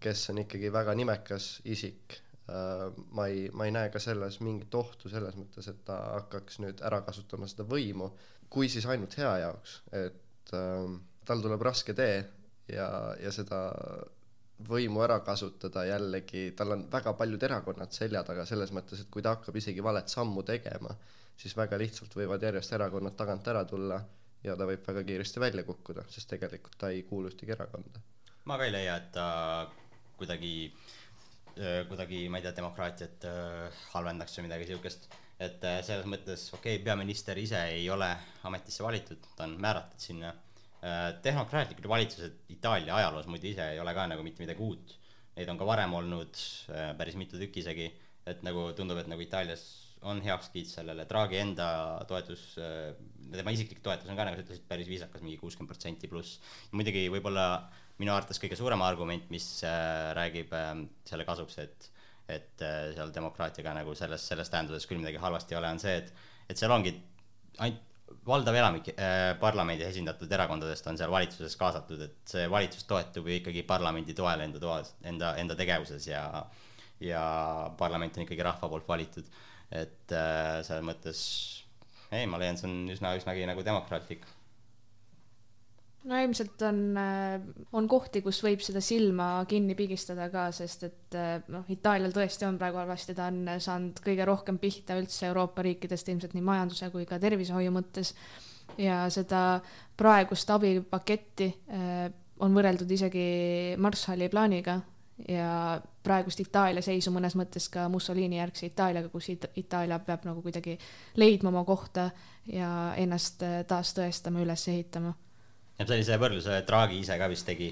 kes 0.00 0.28
on 0.30 0.42
ikkagi 0.44 0.72
väga 0.72 0.94
nimekas 0.94 1.48
isik 1.64 2.18
äh,, 2.48 2.90
ma 3.16 3.26
ei, 3.26 3.48
ma 3.52 3.64
ei 3.64 3.72
näe 3.74 3.90
ka 3.94 4.02
selles 4.02 4.40
mingit 4.44 4.74
ohtu 4.74 5.08
selles 5.08 5.36
mõttes, 5.40 5.68
et 5.70 5.80
ta 5.86 5.96
hakkaks 6.18 6.60
nüüd 6.64 6.82
ära 6.84 7.00
kasutama 7.06 7.48
seda 7.50 7.66
võimu, 7.68 8.10
kui 8.52 8.68
siis 8.68 8.86
ainult 8.86 9.16
hea 9.18 9.32
jaoks, 9.46 9.78
et 9.92 10.52
äh, 10.54 10.98
tal 11.24 11.44
tuleb 11.44 11.64
raske 11.64 11.96
tee 11.96 12.18
ja, 12.68 12.88
ja 13.20 13.32
seda 13.32 13.64
võimu 14.68 15.02
ära 15.02 15.18
kasutada 15.26 15.82
jällegi, 15.88 16.50
tal 16.56 16.76
on 16.76 16.84
väga 16.92 17.12
paljud 17.18 17.42
erakonnad 17.42 17.92
selja 17.92 18.22
taga 18.26 18.44
selles 18.46 18.70
mõttes, 18.76 19.02
et 19.02 19.10
kui 19.10 19.24
ta 19.24 19.34
hakkab 19.34 19.56
isegi 19.58 19.82
valet 19.82 20.08
sammu 20.08 20.44
tegema, 20.46 20.94
siis 21.36 21.56
väga 21.58 21.78
lihtsalt 21.80 22.14
võivad 22.14 22.44
järjest 22.44 22.76
erakonnad 22.76 23.16
tagant 23.18 23.48
ära 23.50 23.64
tulla 23.68 23.98
ja 24.44 24.56
ta 24.56 24.68
võib 24.68 24.84
väga 24.86 25.02
kiiresti 25.08 25.42
välja 25.42 25.64
kukkuda, 25.64 26.06
sest 26.12 26.30
tegelikult 26.30 26.78
ta 26.80 26.92
ei 26.92 27.02
kuulu 27.08 27.32
ühtegi 27.32 27.56
erakonda. 27.56 28.02
ma 28.44 28.58
ka 28.60 28.68
ei 28.68 28.74
leia, 28.74 28.96
et 29.00 29.10
ta 29.12 29.26
kuidagi, 30.18 30.54
kuidagi, 31.88 32.24
ma 32.28 32.38
ei 32.38 32.46
tea, 32.46 32.54
demokraatiat 32.56 33.26
halvendaks 33.94 34.38
või 34.38 34.48
midagi 34.48 34.70
siukest. 34.72 35.08
et 35.42 35.64
selles 35.82 36.06
mõttes, 36.06 36.48
okei 36.52 36.76
okay,, 36.76 36.84
peaminister 36.84 37.38
ise 37.38 37.62
ei 37.74 37.88
ole 37.90 38.10
ametisse 38.44 38.84
valitud, 38.84 39.32
ta 39.36 39.48
on 39.48 39.56
määratud 39.60 40.00
sinna 40.00 40.34
Äh, 40.84 41.14
tehnokraatlikud 41.24 41.86
valitsused 41.88 42.32
Itaalia 42.52 42.96
ajaloos 42.98 43.28
muide 43.30 43.48
ise 43.48 43.64
ei 43.72 43.78
ole 43.80 43.94
ka 43.96 44.04
nagu 44.10 44.24
mitte 44.26 44.42
midagi 44.42 44.60
uut. 44.60 44.90
Neid 45.38 45.48
on 45.48 45.56
ka 45.56 45.64
varem 45.64 45.94
olnud 45.96 46.36
äh, 46.74 46.90
päris 46.98 47.16
mitu 47.16 47.40
tükki 47.40 47.62
isegi, 47.62 47.86
et 48.28 48.42
nagu 48.44 48.66
tundub, 48.76 49.00
et 49.00 49.08
nagu 49.08 49.24
Itaalias 49.24 49.62
on 50.04 50.20
heakskiit 50.20 50.68
sellele, 50.68 51.06
Draghi 51.08 51.40
enda 51.40 51.68
toetus, 52.10 52.42
äh, 52.60 52.90
tema 53.38 53.54
isiklik 53.54 53.80
toetus 53.84 54.10
on 54.10 54.18
ka, 54.18 54.26
nagu 54.28 54.38
sa 54.38 54.44
ütlesid, 54.46 54.66
päris 54.68 54.90
viisakas, 54.90 55.24
mingi 55.24 55.40
kuuskümmend 55.40 55.72
protsenti 55.72 56.10
pluss. 56.10 56.40
muidugi 56.72 57.06
võib-olla 57.12 57.46
minu 58.00 58.14
arvates 58.14 58.40
kõige 58.42 58.58
suurem 58.58 58.82
argument, 58.82 59.26
mis 59.30 59.48
räägib 60.18 60.54
ähm, 60.58 60.86
selle 61.08 61.26
kasuks, 61.28 61.58
et 61.64 61.90
et 62.24 62.62
seal 62.96 63.10
demokraatiaga 63.12 63.74
nagu 63.76 63.92
selles, 63.92 64.22
selles 64.30 64.48
tähenduses 64.48 64.86
küll 64.88 64.96
midagi 64.96 65.18
halvasti 65.20 65.52
ei 65.52 65.58
ole, 65.58 65.74
on 65.76 65.82
see, 65.82 65.98
et 66.00 66.14
et 66.48 66.56
seal 66.56 66.72
ongi 66.72 66.94
ainult 67.58 67.82
valdav 68.24 68.56
enamik 68.56 68.90
äh, 68.94 69.32
parlamendi 69.40 69.84
esindatud 69.86 70.30
erakondadest 70.32 70.86
on 70.88 70.98
seal 71.00 71.12
valitsuses 71.12 71.56
kaasatud, 71.60 72.04
et 72.06 72.34
see 72.34 72.44
valitsus 72.50 72.86
toetub 72.88 73.28
ju 73.28 73.38
ikkagi 73.38 73.64
parlamendi 73.68 74.16
toel 74.16 74.44
enda 74.46 74.60
toas, 74.62 74.94
enda, 75.04 75.34
enda 75.40 75.56
tegevuses 75.58 76.08
ja 76.08 76.24
ja 77.04 77.24
parlament 77.78 78.16
on 78.16 78.24
ikkagi 78.24 78.46
rahva 78.46 78.70
poolt 78.70 78.88
valitud. 78.88 79.26
et 79.74 80.12
äh, 80.12 80.60
selles 80.62 80.84
mõttes 80.86 81.20
ei, 82.14 82.30
ma 82.30 82.40
leian, 82.40 82.58
see 82.60 82.70
on 82.70 82.80
üsna, 82.94 83.14
üsnagi 83.18 83.46
nagu 83.48 83.64
demokraatlik 83.66 84.24
no 86.08 86.18
ilmselt 86.20 86.62
on, 86.68 86.80
äh, 87.00 87.36
on 87.76 87.88
kohti, 87.88 88.20
kus 88.24 88.40
võib 88.44 88.62
seda 88.64 88.82
silma 88.84 89.28
kinni 89.48 89.76
pigistada 89.78 90.28
ka, 90.32 90.48
sest 90.54 90.86
et 90.88 91.18
äh, 91.18 91.36
noh, 91.52 91.64
Itaalial 91.72 92.12
tõesti 92.14 92.46
on 92.48 92.58
praegu 92.60 92.80
halvasti, 92.82 93.16
ta 93.16 93.30
on 93.32 93.44
saanud 93.62 94.00
kõige 94.04 94.26
rohkem 94.28 94.58
pihta 94.62 94.98
üldse 95.00 95.28
Euroopa 95.30 95.64
riikidest 95.64 96.10
ilmselt 96.12 96.36
nii 96.36 96.44
majanduse 96.44 96.90
kui 96.92 97.08
ka 97.08 97.20
tervishoiu 97.22 97.72
mõttes. 97.74 98.14
ja 98.78 99.04
seda 99.12 99.60
praegust 99.96 100.50
abipaketti 100.50 101.48
äh, 101.70 102.08
on 102.42 102.56
võrreldud 102.56 102.90
isegi 102.90 103.76
Marshalli 103.78 104.28
plaaniga 104.28 104.80
ja 105.28 105.80
praegust 106.02 106.40
Itaalia 106.42 106.82
seisu 106.82 107.12
mõnes 107.14 107.36
mõttes 107.38 107.68
ka 107.70 107.88
Mussolini 107.88 108.40
järgse 108.40 108.66
Itaaliaga, 108.66 109.08
kus 109.12 109.28
Ita 109.30 109.52
Itaalia 109.56 109.98
peab 109.98 110.24
nagu 110.26 110.42
kuidagi 110.42 110.78
leidma 111.16 111.52
oma 111.52 111.64
kohta 111.64 112.10
ja 112.50 112.70
ennast 112.96 113.44
taas 113.68 113.94
tõestama, 113.94 114.42
üles 114.42 114.68
ehitama 114.68 115.14
ja 115.78 115.86
sellise 115.88 116.18
võrdluse 116.20 116.62
Draghi 116.68 117.00
ise 117.02 117.16
ka 117.20 117.28
vist 117.30 117.46
tegi, 117.48 117.70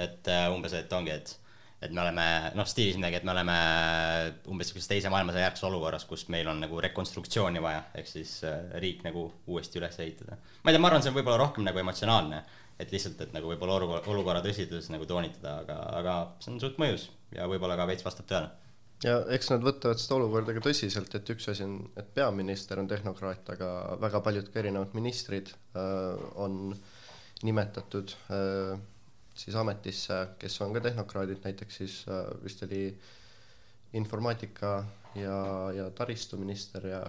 et 0.00 0.28
uh, 0.30 0.48
umbes, 0.54 0.74
et 0.78 0.98
ongi, 0.98 1.14
et 1.14 1.38
et 1.82 1.90
me 1.90 1.98
oleme 1.98 2.24
noh, 2.54 2.66
stiilis 2.70 2.94
midagi, 2.94 3.16
et 3.18 3.24
me 3.26 3.32
oleme 3.32 3.54
umbes 4.46 4.68
niisuguses 4.68 4.86
teise 4.86 5.10
maailmasõja 5.10 5.48
järgses 5.48 5.64
olukorras, 5.66 6.04
kus 6.06 6.28
meil 6.30 6.46
on 6.46 6.60
nagu 6.62 6.78
rekonstruktsiooni 6.84 7.58
vaja, 7.64 7.80
ehk 7.98 8.06
siis 8.06 8.36
uh, 8.46 8.76
riik 8.78 9.02
nagu 9.02 9.24
uuesti 9.50 9.80
üles 9.80 9.98
ehitada. 10.04 10.38
ma 10.62 10.70
ei 10.70 10.76
tea, 10.76 10.82
ma 10.84 10.92
arvan, 10.92 11.02
see 11.02 11.10
on 11.10 11.16
võib-olla 11.16 11.40
rohkem 11.42 11.66
nagu 11.66 11.82
emotsionaalne, 11.82 12.38
et 12.80 12.92
lihtsalt, 12.92 13.20
et 13.20 13.34
nagu 13.34 13.50
võib-olla 13.50 13.76
olukorra, 13.78 14.02
olukorra 14.12 14.42
tõsidus 14.44 14.88
nagu 14.92 15.06
toonitada, 15.08 15.58
aga, 15.62 15.78
aga 16.00 16.16
see 16.42 16.54
on 16.54 16.60
suht 16.62 16.80
mõjus 16.82 17.08
ja 17.36 17.48
võib-olla 17.50 17.76
ka 17.78 17.88
veits 17.90 18.06
vastab 18.06 18.28
tõele. 18.30 18.50
Ja 19.02 19.16
eks 19.34 19.50
nad 19.50 19.64
võtavad 19.66 19.98
seda 19.98 20.14
olukorda 20.20 20.54
ka 20.54 20.62
tõsiselt, 20.62 21.14
et 21.18 21.30
üks 21.34 21.48
asi 21.50 21.64
on, 21.66 21.74
et 21.98 22.12
peaminister 22.14 22.78
on 22.78 22.90
tehnokraat, 22.90 23.48
aga 23.56 23.68
väga 24.02 24.20
paljud 24.22 24.50
ka 24.52 24.62
erinevad 24.62 24.94
ministrid 24.94 25.50
äh, 25.74 26.20
on 26.38 26.76
nimetatud 27.42 28.14
äh, 28.30 28.76
siis 29.34 29.56
ametisse, 29.58 30.20
kes 30.38 30.60
on 30.62 30.76
ka 30.76 30.84
tehnokraadid, 30.84 31.42
näiteks 31.42 31.80
siis 31.82 31.96
äh, 32.06 32.28
vist 32.44 32.62
oli 32.68 32.84
informaatika 33.98 34.84
ja, 35.18 35.38
ja 35.74 35.90
taristuminister 35.90 36.86
ja, 36.86 37.02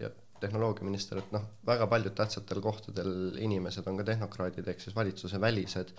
ja 0.00 0.10
tehnoloogiaminister, 0.42 1.22
et 1.22 1.34
noh, 1.34 1.44
väga 1.66 1.86
paljud 1.90 2.14
tähtsatel 2.18 2.62
kohtadel 2.64 3.12
inimesed 3.44 3.86
on 3.90 4.00
ka 4.00 4.06
tehnokraadid, 4.08 4.68
ehk 4.68 4.82
siis 4.82 4.96
valitsuse 4.96 5.40
välised. 5.40 5.92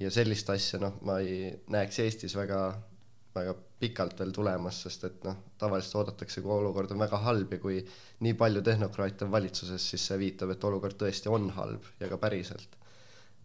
Ja 0.00 0.10
sellist 0.10 0.48
asja 0.50 0.80
noh, 0.80 0.96
ma 1.04 1.18
ei 1.20 1.50
näeks 1.72 1.98
Eestis 2.00 2.36
väga, 2.36 2.60
väga 3.34 3.54
pikalt 3.82 4.20
veel 4.20 4.32
tulemas, 4.32 4.82
sest 4.86 5.08
et 5.08 5.24
noh, 5.28 5.40
tavaliselt 5.60 5.98
oodatakse, 6.00 6.40
kui 6.40 6.54
olukord 6.54 6.94
on 6.94 7.02
väga 7.02 7.20
halb 7.26 7.52
ja 7.52 7.60
kui 7.60 7.80
nii 8.24 8.36
palju 8.38 8.62
tehnokraate 8.64 9.26
on 9.26 9.34
valitsuses, 9.34 9.90
siis 9.92 10.06
see 10.08 10.20
viitab, 10.22 10.54
et 10.54 10.64
olukord 10.64 10.96
tõesti 11.00 11.32
on 11.32 11.50
halb 11.58 11.90
ja 12.00 12.08
ka 12.08 12.20
päriselt 12.22 12.81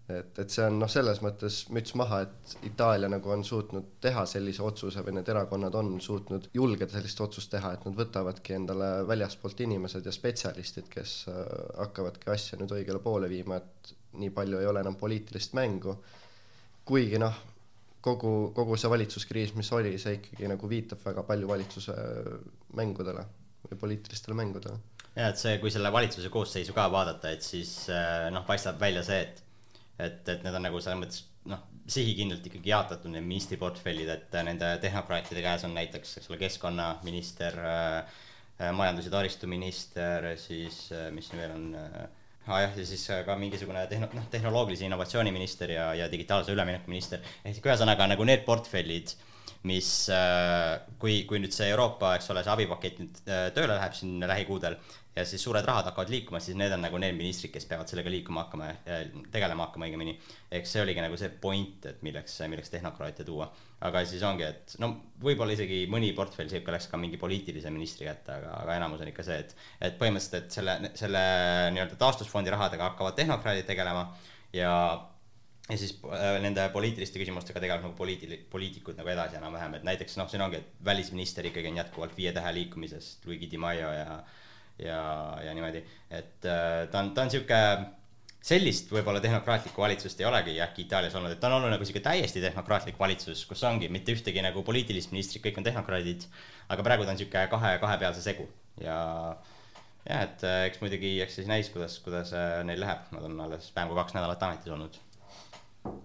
et, 0.10 0.40
et 0.40 0.52
see 0.52 0.64
on 0.64 0.78
noh, 0.80 0.90
selles 0.92 1.20
mõttes 1.24 1.58
müts 1.76 1.94
maha, 2.00 2.22
et 2.24 2.54
Itaalia 2.70 3.10
nagu 3.12 3.32
on 3.34 3.44
suutnud 3.48 3.90
teha 4.04 4.24
sellise 4.30 4.64
otsuse 4.64 5.04
või 5.04 5.18
need 5.18 5.32
erakonnad 5.34 5.76
on 5.76 5.98
suutnud 6.04 6.48
julgeda 6.56 6.96
sellist 6.96 7.20
otsust 7.24 7.52
teha, 7.52 7.74
et 7.76 7.88
nad 7.88 7.98
võtavadki 7.98 8.56
endale 8.56 8.92
väljaspoolt 9.08 9.66
inimesed 9.68 10.08
ja 10.08 10.14
spetsialistid, 10.16 10.88
kes 10.92 11.18
äh, 11.32 11.42
hakkavadki 11.82 12.32
asja 12.32 12.60
nüüd 12.62 12.72
õigele 12.80 13.02
poole 13.04 13.30
viima, 13.32 13.60
et 13.60 13.94
nii 14.18 14.32
palju 14.34 14.62
ei 14.62 14.70
ole 14.70 14.84
enam 14.86 14.96
poliitilist 15.00 15.56
mängu. 15.58 15.98
kuigi 16.88 17.20
noh, 17.20 17.36
kogu, 18.02 18.54
kogu 18.56 18.78
see 18.80 18.90
valitsuskriis, 18.92 19.52
mis 19.60 19.72
oli, 19.76 19.98
see 20.00 20.22
ikkagi 20.22 20.48
nagu 20.48 20.70
viitab 20.72 21.02
väga 21.04 21.26
palju 21.28 21.50
valitsuse 21.50 21.96
mängudele 22.80 23.26
või 23.68 23.82
poliitilistele 23.82 24.38
mängudele. 24.40 24.80
ja 25.18 25.28
et 25.34 25.42
see, 25.42 25.58
kui 25.60 25.74
selle 25.74 25.92
valitsuse 25.92 26.32
koosseisu 26.32 26.74
ka 26.78 26.88
vaadata, 26.94 27.36
et 27.36 27.44
siis 27.44 27.90
äh, 27.92 28.30
noh, 28.32 28.48
paistab 28.48 28.80
välja 28.80 29.04
see, 29.04 29.20
et 29.28 29.44
et, 30.00 30.22
et 30.30 30.46
need 30.46 30.56
on 30.58 30.66
nagu 30.68 30.82
selles 30.84 31.02
mõttes 31.02 31.24
noh, 31.50 31.64
sihikindlalt 31.88 32.46
ikkagi 32.50 32.74
jaotatud 32.74 33.14
need 33.14 33.26
ministriportfellid, 33.28 34.12
et 34.14 34.38
äh, 34.38 34.46
nende 34.48 34.74
tehnokraatide 34.84 35.44
käes 35.46 35.66
on 35.68 35.76
näiteks, 35.78 36.18
eks 36.20 36.32
ole, 36.32 36.42
keskkonnaminister 36.44 37.60
äh,, 37.64 38.22
majandus- 38.74 39.10
ja 39.10 39.14
taristuminister, 39.20 40.32
siis 40.42 40.88
äh, 40.96 41.10
mis 41.14 41.30
siin 41.30 41.44
veel 41.44 41.56
on 41.56 41.68
äh, 41.78 42.08
ah 42.48 42.62
jah, 42.64 42.76
ja 42.80 42.86
siis 42.88 43.04
äh, 43.12 43.24
ka 43.28 43.36
mingisugune 43.40 43.84
tehno-, 43.92 44.10
noh, 44.16 44.28
tehnoloogilise 44.32 44.88
innovatsiooni 44.88 45.34
minister 45.36 45.72
ja, 45.72 45.90
ja 45.98 46.12
digitaalse 46.12 46.54
ülemineku 46.56 46.92
minister, 46.92 47.24
ehk 47.46 47.66
ühesõnaga 47.66 48.08
nagu 48.14 48.28
need 48.28 48.46
portfellid, 48.48 49.14
mis 49.68 49.90
äh, 50.14 50.78
kui, 51.02 51.22
kui 51.28 51.42
nüüd 51.44 51.56
see 51.56 51.68
Euroopa, 51.74 52.16
eks 52.18 52.32
ole, 52.32 52.44
see 52.46 52.54
abipakett 52.54 53.02
nüüd 53.04 53.22
äh, 53.26 53.50
tööle 53.56 53.76
läheb 53.76 53.98
siin 53.98 54.24
lähikuudel 54.24 54.78
ja 55.18 55.26
siis 55.26 55.42
suured 55.44 55.66
rahad 55.66 55.88
hakkavad 55.90 56.12
liikuma, 56.14 56.40
siis 56.44 56.58
need 56.60 56.74
on 56.76 56.84
nagu 56.86 57.00
need 57.02 57.16
ministrid, 57.18 57.52
kes 57.54 57.66
peavad 57.70 57.90
sellega 57.90 58.12
liikuma 58.14 58.46
hakkama, 58.46 58.68
tegelema 59.34 59.66
hakkama 59.68 59.88
õigemini. 59.88 60.14
eks 60.60 60.76
see 60.76 60.84
oligi 60.84 61.02
nagu 61.02 61.18
see 61.18 61.32
point, 61.42 61.88
et 61.90 62.06
milleks, 62.06 62.38
milleks 62.52 62.74
tehnokraatia 62.74 63.26
tuua. 63.26 63.50
aga 63.88 64.02
siis 64.10 64.24
ongi, 64.26 64.46
et 64.46 64.78
no 64.82 64.90
võib-olla 65.22 65.54
isegi 65.54 65.84
mõni 65.90 66.14
portfell 66.18 66.50
sihuke 66.50 66.74
läks 66.74 66.88
ka 66.92 66.98
mingi 67.02 67.20
poliitilise 67.22 67.70
ministri 67.74 68.08
kätte, 68.08 68.40
aga, 68.40 68.56
aga 68.62 68.78
enamus 68.80 69.04
on 69.06 69.12
ikka 69.12 69.26
see, 69.26 69.38
et 69.44 69.54
et 69.90 70.00
põhimõtteliselt, 70.00 70.48
et 70.48 70.58
selle, 70.60 70.80
selle 70.98 71.22
nii-öelda 71.76 72.00
taastusfondi 72.02 72.54
rahadega 72.54 72.92
hakkavad 72.92 73.18
tehnokraadid 73.20 73.70
tegelema 73.70 74.10
ja 74.54 74.74
ja 75.68 75.78
siis 75.78 75.98
äh, 76.08 76.38
nende 76.42 76.70
poliitiliste 76.74 77.20
küsimustega 77.20 77.60
tegelevad 77.60 77.90
nagu 77.90 77.98
poliitil-, 77.98 78.40
poliitikud 78.52 78.98
nagu 79.00 79.12
edasi 79.12 79.36
enam-vähem, 79.40 79.78
et 79.78 79.88
näiteks 79.88 80.16
noh, 80.20 80.30
siin 80.32 80.46
ongi, 80.46 80.62
et 80.62 80.86
välisminister 80.86 81.46
ikkagi 81.50 81.74
on 81.74 81.82
jätkuvalt 81.82 82.16
Viie 82.18 82.32
Tähe 82.36 82.54
liikumises, 82.56 83.18
Luigi 83.26 83.50
Di 83.52 83.60
Maio 83.60 83.92
ja 83.92 84.22
ja, 84.80 85.02
ja 85.44 85.54
niimoodi, 85.54 85.84
et 86.14 86.46
äh, 86.46 86.88
ta 86.92 87.02
on, 87.02 87.14
ta 87.16 87.26
on 87.26 87.32
sihuke 87.34 87.62
sellist 88.48 88.92
võib-olla 88.94 89.20
tehnokraatlikku 89.24 89.82
valitsust 89.82 90.22
ei 90.22 90.28
olegi 90.30 90.56
äkki 90.64 90.86
Itaalias 90.86 91.16
olnud, 91.18 91.34
et 91.34 91.42
ta 91.42 91.50
on 91.50 91.58
olnud 91.58 91.74
nagu 91.74 91.88
sihuke 91.88 92.04
täiesti 92.06 92.44
tehnokraatlik 92.44 93.00
valitsus, 93.00 93.44
kus 93.50 93.64
ongi 93.68 93.90
mitte 93.92 94.16
ühtegi 94.16 94.44
nagu 94.46 94.64
poliitilist 94.68 95.12
ministrit, 95.12 95.44
kõik 95.44 95.60
on 95.60 95.68
tehnokraadid, 95.68 96.28
aga 96.74 96.86
praegu 96.86 97.08
ta 97.08 97.16
on 97.16 97.20
sihuke 97.20 97.48
kahe, 97.52 97.74
kahepealse 97.82 98.24
segu. 98.24 98.48
Ja 98.80 99.00
jah, 100.06 100.22
et 100.22 100.46
äh, 100.48 100.62
eks 100.70 100.80
muidugi, 100.84 101.18
eks 101.26 101.42
siis 101.42 101.50
näis, 101.50 101.72
kuidas, 101.74 101.98
kuidas 102.06 102.32
äh, 102.38 102.62
neil 102.68 102.82
läheb, 102.84 103.10
nad 103.16 103.28
on 103.28 103.36
alles 103.48 103.72
vähem 103.76 103.92
kui 103.92 104.00
kaks 104.00 104.16
nädalat 104.16 104.48
ametis 104.48 104.78
olnud. 104.78 105.02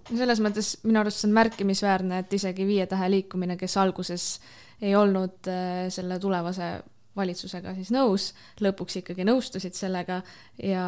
Selles 0.09 0.39
mõttes 0.43 0.77
minu 0.87 1.01
arust 1.01 1.23
see 1.23 1.29
on 1.29 1.37
märkimisväärne, 1.37 2.23
et 2.23 2.35
isegi 2.37 2.67
Viie 2.67 2.87
Tähe 2.87 3.09
liikumine, 3.11 3.57
kes 3.59 3.75
alguses 3.83 4.27
ei 4.83 4.95
olnud 4.99 5.47
selle 5.95 6.19
tulevase 6.23 6.69
valitsusega 7.17 7.75
siis 7.77 7.91
nõus, 7.95 8.31
lõpuks 8.65 9.01
ikkagi 9.03 9.27
nõustusid 9.29 9.77
sellega 9.77 10.23
ja 10.63 10.87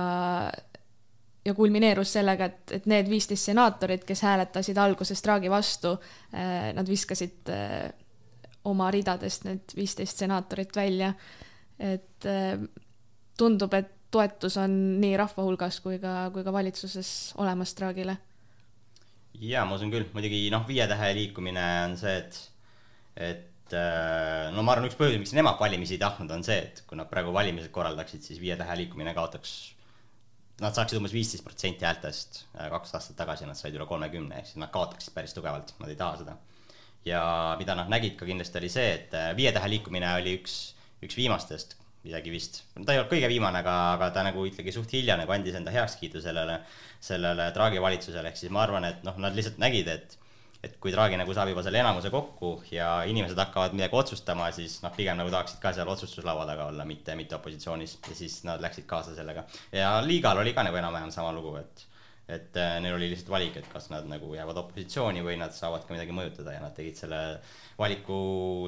ja 1.44 1.52
kulmineerus 1.54 2.14
sellega, 2.16 2.46
et, 2.48 2.72
et 2.72 2.86
need 2.88 3.08
viisteist 3.10 3.50
senaatorit, 3.50 4.06
kes 4.08 4.22
hääletasid 4.24 4.78
alguses 4.80 5.20
Draghi 5.20 5.50
vastu, 5.52 5.90
nad 6.32 6.88
viskasid 6.88 7.50
äh, 7.52 7.90
oma 8.64 8.88
ridadest 8.94 9.44
need 9.44 9.74
viisteist 9.76 10.24
senaatorit 10.24 10.72
välja. 10.76 11.12
et 11.78 12.26
äh, 12.26 12.56
tundub, 13.36 13.74
et 13.74 13.90
toetus 14.14 14.56
on 14.62 15.00
nii 15.02 15.16
rahva 15.18 15.42
hulgas 15.44 15.80
kui 15.84 15.98
ka, 15.98 16.30
kui 16.32 16.44
ka 16.46 16.52
valitsuses 16.52 17.34
olemas 17.42 17.74
Draghile 17.76 18.16
jaa, 19.42 19.64
ma 19.66 19.76
usun 19.76 19.90
küll, 19.92 20.06
muidugi 20.14 20.46
noh, 20.54 20.64
Viie 20.68 20.86
Tähe 20.88 21.10
liikumine 21.18 21.64
on 21.88 21.96
see, 21.98 22.14
et, 22.20 22.38
et 23.16 23.50
no 23.72 24.64
ma 24.66 24.74
arvan, 24.74 24.90
üks 24.90 24.98
põhjus, 24.98 25.16
miks 25.22 25.32
nemad 25.32 25.56
valimisi 25.56 25.96
ei 25.96 26.02
tahtnud, 26.02 26.30
on 26.34 26.44
see, 26.44 26.58
et 26.66 26.82
kui 26.88 26.98
nad 27.00 27.08
praegu 27.08 27.32
valimised 27.32 27.72
korraldaksid, 27.72 28.20
siis 28.26 28.42
Viie 28.42 28.58
Tähe 28.60 28.76
liikumine 28.82 29.14
kaotaks 29.16 29.54
Nad 30.62 30.76
saaksid 30.76 31.00
umbes 31.00 31.10
viisteist 31.10 31.42
protsenti 31.42 31.82
häältest, 31.82 32.44
kaks 32.54 32.92
aastat 32.94 33.16
tagasi 33.18 33.46
nad 33.48 33.58
said 33.58 33.74
üle 33.74 33.88
kolmekümne, 33.90 34.36
ehk 34.38 34.52
siis 34.52 34.60
nad 34.62 34.70
kaotaksid 34.74 35.10
päris 35.16 35.34
tugevalt, 35.34 35.72
nad 35.80 35.90
ei 35.90 35.96
taha 35.98 36.20
seda. 36.20 36.36
ja 37.04 37.22
mida 37.60 37.74
nad 37.76 37.90
nägid 37.92 38.14
ka 38.16 38.24
kindlasti 38.24 38.60
oli 38.60 38.68
see, 38.72 38.92
et 38.98 39.16
äh, 39.18 39.32
Viie 39.36 39.50
Tähe 39.52 39.66
liikumine 39.72 40.12
oli 40.20 40.36
üks, 40.38 40.54
üks 41.04 41.18
viimastest 41.18 41.74
isegi 42.04 42.30
vist, 42.32 42.60
ta 42.76 42.94
ei 42.94 43.00
olnud 43.00 43.10
kõige 43.10 43.28
viimane, 43.32 43.60
aga, 43.64 43.74
aga 43.96 44.10
ta 44.14 44.22
nagu 44.24 44.44
ikkagi 44.46 44.72
suht 44.72 44.92
hilja 44.94 45.16
nagu 45.20 45.32
andis 45.34 45.56
enda 45.58 45.72
heakskiidu 45.74 46.22
sellele, 46.22 46.60
sellele 47.02 47.50
Draghi 47.56 47.82
valitsusele, 47.82 48.30
ehk 48.30 48.40
siis 48.40 48.52
ma 48.54 48.62
arvan, 48.62 48.86
et 48.88 49.02
noh, 49.04 49.18
nad 49.20 49.36
lihtsalt 49.36 49.58
nägid, 49.60 49.90
et 49.90 50.16
et 50.64 50.76
kui 50.80 50.92
Draghi 50.94 51.18
nagu 51.20 51.34
saab 51.36 51.50
juba 51.52 51.62
selle 51.64 51.80
enamuse 51.82 52.10
kokku 52.12 52.54
ja 52.72 52.90
inimesed 53.10 53.38
hakkavad 53.38 53.74
midagi 53.76 53.98
otsustama, 54.00 54.50
siis 54.56 54.78
noh, 54.84 54.92
pigem 54.96 55.18
nagu 55.20 55.32
tahaksid 55.32 55.60
ka 55.62 55.74
seal 55.76 55.90
otsustuslaua 55.92 56.46
taga 56.48 56.68
olla, 56.72 56.86
mitte, 56.88 57.16
mitte 57.18 57.36
opositsioonis. 57.38 57.98
Ja 58.08 58.18
siis 58.18 58.38
nad 58.48 58.62
läksid 58.64 58.86
kaasa 58.90 59.16
sellega. 59.16 59.44
ja 59.72 59.96
liigal 60.04 60.38
oli 60.40 60.54
ka 60.56 60.64
nagu 60.66 60.80
enam-vähem 60.80 61.12
sama 61.14 61.32
lugu, 61.36 61.56
et 61.60 61.88
et 62.28 62.56
äh, 62.56 62.78
neil 62.80 62.94
oli 62.96 63.10
lihtsalt 63.12 63.28
valik, 63.28 63.56
et 63.60 63.66
kas 63.68 63.90
nad 63.92 64.06
nagu 64.08 64.30
jäävad 64.32 64.56
opositsiooni 64.62 65.20
või 65.26 65.34
nad 65.36 65.52
saavad 65.52 65.82
ka 65.84 65.92
midagi 65.92 66.14
mõjutada 66.16 66.54
ja 66.54 66.62
nad 66.62 66.72
tegid 66.72 66.96
selle 66.96 67.18
valiku, 67.76 68.16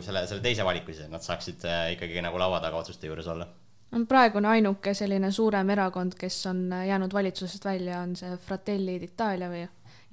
selle, 0.04 0.26
selle 0.28 0.44
teise 0.44 0.66
valiku 0.66 0.92
siis, 0.92 1.06
et 1.06 1.14
nad 1.14 1.24
saaksid 1.24 1.64
äh, 1.64 1.86
ikkagi 1.94 2.20
nagu 2.24 2.36
laua 2.36 2.60
taga 2.60 2.82
otsuste 2.82 3.08
juures 3.08 3.30
olla. 3.32 3.48
On 3.96 4.04
praegune 4.04 4.50
ainuke 4.50 4.92
selline 4.98 5.30
suurem 5.32 5.70
erakond, 5.72 6.18
kes 6.20 6.36
on 6.50 6.66
jäänud 6.84 7.14
valitsusest 7.16 7.64
välja, 7.64 8.02
on 8.04 8.12
see 8.18 8.36
Fratelli 8.44 8.98
d'Italia 9.00 9.48
või 9.48 9.64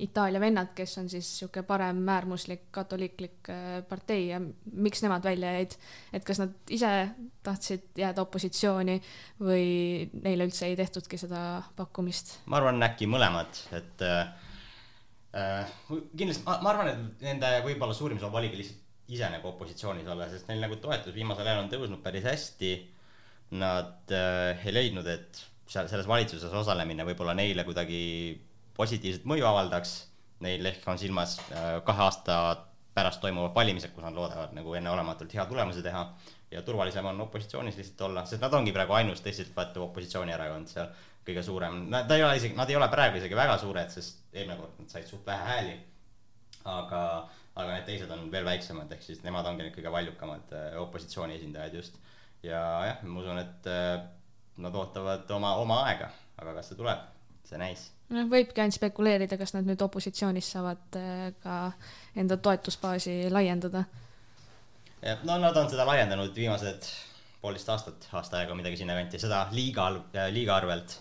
Itaalia 0.02 0.40
vennad, 0.42 0.72
kes 0.74 0.96
on 0.98 1.10
siis 1.10 1.28
niisugune 1.28 1.68
parem 1.70 2.00
äärmuslik 2.10 2.64
katoliiklik 2.74 3.50
äh, 3.54 3.84
partei 3.86 4.24
ja 4.32 4.40
miks 4.42 5.04
nemad 5.06 5.22
välja 5.24 5.52
jäid, 5.54 5.76
et 6.18 6.26
kas 6.26 6.42
nad 6.42 6.74
ise 6.74 6.90
tahtsid 7.46 8.02
jääda 8.02 8.24
opositsiooni 8.26 8.96
või 9.38 9.68
neile 10.24 10.48
üldse 10.50 10.66
ei 10.72 10.78
tehtudki 10.80 11.20
seda 11.22 11.62
pakkumist? 11.78 12.40
ma 12.50 12.58
arvan, 12.58 12.82
äkki 12.90 13.06
mõlemad, 13.12 13.60
et 13.78 14.02
äh, 14.08 14.34
äh, 15.38 15.76
kindlasti, 16.18 16.42
ma, 16.48 16.58
ma 16.66 16.74
arvan, 16.74 16.90
et 16.90 17.28
nende 17.30 17.52
võib-olla 17.68 17.94
suurim 17.94 18.18
soov 18.22 18.42
oligi 18.42 18.64
lihtsalt 18.64 18.82
ise 19.14 19.30
nagu 19.30 19.52
opositsioonis 19.52 20.10
olla, 20.10 20.26
sest 20.32 20.50
neil 20.50 20.64
nagu 20.64 20.80
toetus 20.82 21.14
viimasel 21.14 21.48
ajal 21.48 21.66
on 21.66 21.70
tõusnud 21.72 22.02
päris 22.02 22.26
hästi. 22.26 22.72
Nad 23.62 24.10
äh, 24.10 24.64
ei 24.66 24.74
leidnud, 24.74 25.06
et 25.06 25.44
seal 25.70 25.86
selles 25.92 26.08
valitsuses 26.10 26.54
osalemine 26.64 27.06
võib-olla 27.06 27.36
neile 27.38 27.66
kuidagi 27.68 28.00
positiivset 28.78 29.26
mõju 29.30 29.48
avaldaks. 29.50 29.96
Neil 30.44 30.66
ehk 30.66 30.86
on 30.92 31.00
silmas 31.00 31.38
äh, 31.54 31.78
kahe 31.88 32.04
aasta 32.04 32.38
pärast 32.94 33.22
toimuvad 33.24 33.56
valimised, 33.56 33.94
kus 33.94 34.04
nad 34.04 34.16
loodavad 34.18 34.54
nagu 34.54 34.74
enneolematult 34.78 35.34
hea 35.34 35.46
tulemuse 35.50 35.82
teha 35.82 36.04
ja 36.54 36.62
turvalisem 36.62 37.06
on 37.06 37.22
opositsioonis 37.22 37.78
lihtsalt 37.78 38.02
olla, 38.08 38.26
sest 38.30 38.44
nad 38.44 38.54
ongi 38.54 38.74
praegu 38.76 38.94
ainus 38.98 39.24
tõsiseltvõetav 39.26 39.88
opositsioonierakond 39.88 40.70
seal 40.70 40.92
kõige 41.26 41.44
suurem, 41.46 41.86
nad 41.92 42.12
ei 42.12 42.24
ole 42.24 42.36
isegi, 42.38 42.56
nad 42.58 42.70
ei 42.70 42.78
ole 42.78 42.90
praegu 42.92 43.18
isegi 43.18 43.38
väga 43.38 43.56
suured, 43.62 43.90
sest 43.94 44.36
eelmine 44.36 44.60
kord 44.60 44.82
nad 44.82 44.92
said 44.92 45.08
suht 45.10 45.26
vähe 45.26 45.48
hääli. 45.50 45.78
aga, 46.64 47.00
aga 47.60 47.74
need 47.74 47.88
teised 47.88 48.12
on 48.16 48.28
veel 48.32 48.46
väiksemad, 48.48 48.92
ehk 48.96 49.02
siis 49.04 49.24
nemad 49.24 49.48
ongi 49.50 49.66
need 49.66 49.74
kõige 49.76 49.92
valjukamad 49.92 50.54
äh, 50.56 50.76
opositsiooni 50.82 51.36
esindajad 51.40 51.80
just. 51.80 51.98
ja 52.44 52.60
jah, 52.90 53.02
ma 53.04 53.24
usun, 53.24 53.40
et 53.40 53.72
äh, 53.72 54.04
nad 54.58 54.76
ootavad 54.76 55.32
oma, 55.32 55.56
oma 55.64 55.82
aega, 55.88 56.12
aga 56.38 56.54
kas 56.60 56.72
see 56.72 56.80
tuleb, 56.80 57.02
see 57.48 57.60
näis 57.62 57.88
noh, 58.14 58.28
võibki 58.32 58.64
ainult 58.64 58.78
spekuleerida, 58.78 59.38
kas 59.40 59.56
nad 59.56 59.68
nüüd 59.68 59.82
opositsioonis 59.86 60.52
saavad 60.56 61.00
äh, 61.00 61.30
ka 61.44 61.58
enda 62.20 62.38
toetusbaasi 62.38 63.18
laiendada. 63.34 63.86
jah, 65.02 65.24
no 65.28 65.40
nad 65.42 65.58
on 65.58 65.72
seda 65.72 65.88
laiendanud 65.90 66.36
viimased 66.36 66.92
poolteist 67.44 67.72
aastat, 67.74 68.08
aasta 68.16 68.40
aega 68.40 68.56
midagi 68.56 68.80
sinnakanti, 68.80 69.20
seda 69.20 69.48
liiga, 69.52 69.90
liiga 70.32 70.60
arvelt. 70.62 71.00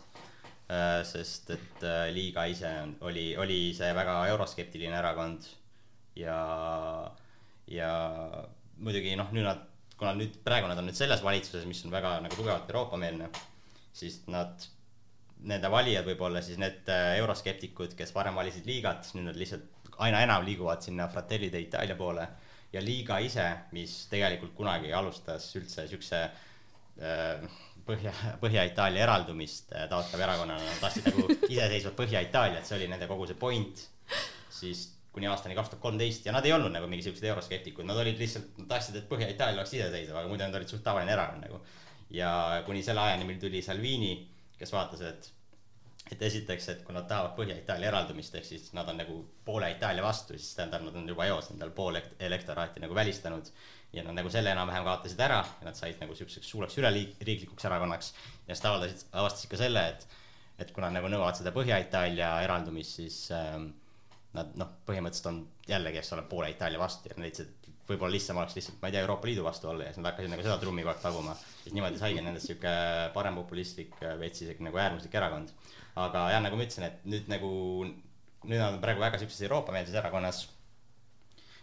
sest 1.05 1.51
et 1.53 1.83
äh, 1.85 2.07
liiga 2.15 2.47
ise 2.49 2.71
oli, 3.05 3.35
oli 3.37 3.75
see 3.77 3.91
väga 3.93 4.15
euroskeptiline 4.31 4.97
erakond 4.97 5.45
ja, 6.17 6.37
ja 7.69 7.91
muidugi 8.81 9.13
noh, 9.19 9.29
nüüd 9.35 9.45
nad, 9.45 9.67
kuna 10.01 10.15
nüüd 10.17 10.39
praegu 10.47 10.71
nad 10.71 10.81
on 10.81 10.89
nüüd 10.89 10.97
selles 10.97 11.21
valitsuses, 11.25 11.67
mis 11.69 11.83
on 11.85 11.93
väga 11.93 12.15
nagu 12.25 12.39
tugevalt 12.39 12.71
Euroopa-meelne, 12.71 13.29
siis 13.93 14.23
nad, 14.33 14.65
nende 15.49 15.71
valijad 15.71 16.07
võib-olla 16.07 16.43
siis 16.45 16.59
need 16.61 16.89
äh, 16.93 17.17
euroskeptikud, 17.21 17.97
kes 17.99 18.15
varem 18.15 18.37
valisid 18.39 18.67
liigat, 18.69 19.11
nüüd 19.17 19.31
nad 19.31 19.39
lihtsalt 19.39 19.99
aina 20.03 20.23
enam 20.25 20.47
liiguvad 20.47 20.83
sinna 20.85 21.09
Fratelli 21.13 21.51
d'Italia 21.53 21.97
poole 21.99 22.27
ja 22.73 22.81
liiga 22.83 23.19
ise, 23.23 23.45
mis 23.77 24.07
tegelikult 24.11 24.55
kunagi 24.57 24.93
alustas 24.97 25.51
üldse 25.59 25.87
siukse 25.91 26.23
äh, 26.23 27.61
Põhja, 27.83 28.13
Põhja-Itaalia 28.39 29.03
eraldumist 29.03 29.73
äh, 29.75 29.89
taotlev 29.91 30.21
erakonnana, 30.23 30.63
nad 30.63 30.79
tahtsid 30.79 31.09
nagu 31.11 31.27
iseseisvat 31.53 31.97
Põhja-Itaaliat, 31.99 32.67
see 32.69 32.77
oli 32.79 32.87
nende 32.93 33.09
kogu 33.11 33.27
see 33.27 33.39
point, 33.39 33.83
siis 34.55 34.85
kuni 35.13 35.27
aastani 35.29 35.57
kaks 35.59 35.73
tuhat 35.73 35.83
kolmteist 35.83 36.29
ja 36.29 36.33
nad 36.33 36.47
ei 36.47 36.55
olnud 36.55 36.73
nagu 36.73 36.87
mingi 36.89 37.05
siuksed 37.05 37.27
euroskeptikud, 37.29 37.85
nad 37.89 37.99
olid 38.01 38.21
lihtsalt, 38.23 38.55
nad 38.63 38.71
tahtsid, 38.71 39.01
et 39.01 39.09
Põhja-Itaalia 39.11 39.59
oleks 39.59 39.75
iseseisev, 39.75 40.15
aga 40.15 40.31
muidu 40.31 40.47
nad 40.47 40.61
olid 40.61 40.71
suht 40.71 40.85
tavaline 40.87 41.13
erakond 41.17 41.45
nagu. 41.45 41.59
ja 42.13 42.31
kuni 42.67 42.85
selle 42.87 43.03
ajani, 43.03 43.27
mil 43.27 43.41
tuli 43.43 43.63
Salvini, 43.65 44.15
kes 44.62 44.75
vaatas, 44.75 45.05
et 45.11 45.33
et 46.11 46.22
esiteks, 46.27 46.66
et 46.72 46.81
kui 46.85 46.94
nad 46.96 47.07
tahavad 47.09 47.37
Põhja-Itaalia 47.37 47.88
eraldumist, 47.92 48.35
ehk 48.37 48.44
siis 48.44 48.72
nad 48.77 48.88
on 48.90 48.98
nagu 49.01 49.18
poole 49.46 49.70
Itaalia 49.72 50.03
vastu, 50.05 50.35
siis 50.37 50.57
tähendab, 50.59 50.83
nad 50.87 50.96
on 50.98 51.07
juba 51.09 51.29
eos 51.31 51.51
endal 51.55 51.70
pool 51.77 51.94
elekt- 51.94 52.18
elektoraati 52.31 52.83
nagu 52.83 52.94
välistanud. 52.94 53.53
ja 53.92 54.01
nad 54.03 54.16
nagu 54.16 54.31
selle 54.33 54.48
enam-vähem 54.55 54.87
kaotasid 54.87 55.18
ära 55.20 55.42
ja 55.61 55.66
nad 55.66 55.77
said 55.77 55.98
nagu 56.01 56.14
siukseks 56.16 56.48
suureks 56.48 56.79
üleriiklikuks 56.81 57.64
erakonnaks. 57.68 58.14
ja 58.48 58.55
siis 58.55 58.62
ta 58.64 58.70
avaldasid, 58.70 59.07
avastasid 59.12 59.51
ka 59.51 59.57
selle, 59.61 59.83
et, 59.88 60.07
et 60.59 60.72
kui 60.72 60.83
nad 60.85 60.96
nagu 60.96 61.11
nõuavad 61.12 61.37
seda 61.37 61.53
Põhja-Itaalia 61.53 62.31
eraldumist, 62.46 62.96
siis 62.96 63.18
ähm, 63.37 63.68
nad 64.33 64.55
noh, 64.57 64.70
põhimõtteliselt 64.88 65.29
on 65.29 65.42
jällegi, 65.68 66.01
eks 66.01 66.12
ole, 66.16 66.25
poole 66.29 66.51
Itaalia 66.51 66.81
vastu 66.81 67.11
ja 67.11 67.18
nad 67.18 67.29
leidsid, 67.29 67.53
et 67.53 67.88
võib-olla 67.88 68.16
lihtsam 68.16 68.40
oleks 68.40 68.57
lihtsalt, 68.57 68.81
ma 68.81 68.88
ei 68.88 68.96
tea, 68.96 69.05
Euroopa 69.05 69.29
Liidu 69.29 69.44
vastu 69.44 69.68
olla 69.68 69.85
ja 69.85 69.92
siis 69.92 70.01
nad 70.01 70.12
hakkasid 70.12 70.33
nagu 70.33 70.46
seda 70.46 70.57
trummi 70.62 70.87
kogu 70.87 70.94
aeg 70.94 71.05
taguma. 71.05 71.37
Siis 71.62 71.75
niimoodi 71.77 72.01
saigi 72.01 72.22
nendest 72.25 72.51
sihuke 72.51 72.72
parempopulistlik, 73.14 73.94
veits 74.20 74.42
isegi 74.44 74.66
nagu 74.66 74.81
äärmuslik 74.83 75.14
erakond. 75.14 75.53
aga 75.96 76.29
jah, 76.33 76.42
nagu 76.42 76.57
ma 76.57 76.66
ütlesin, 76.66 76.88
et 76.88 77.05
nüüd 77.09 77.29
nagu, 77.31 77.53
nüüd 78.46 78.59
nad 78.59 78.72
on 78.72 78.81
praegu 78.83 79.03
väga 79.03 79.20
siukses 79.20 79.44
Euroopa-meelses 79.46 79.98
erakonnas, 80.01 80.46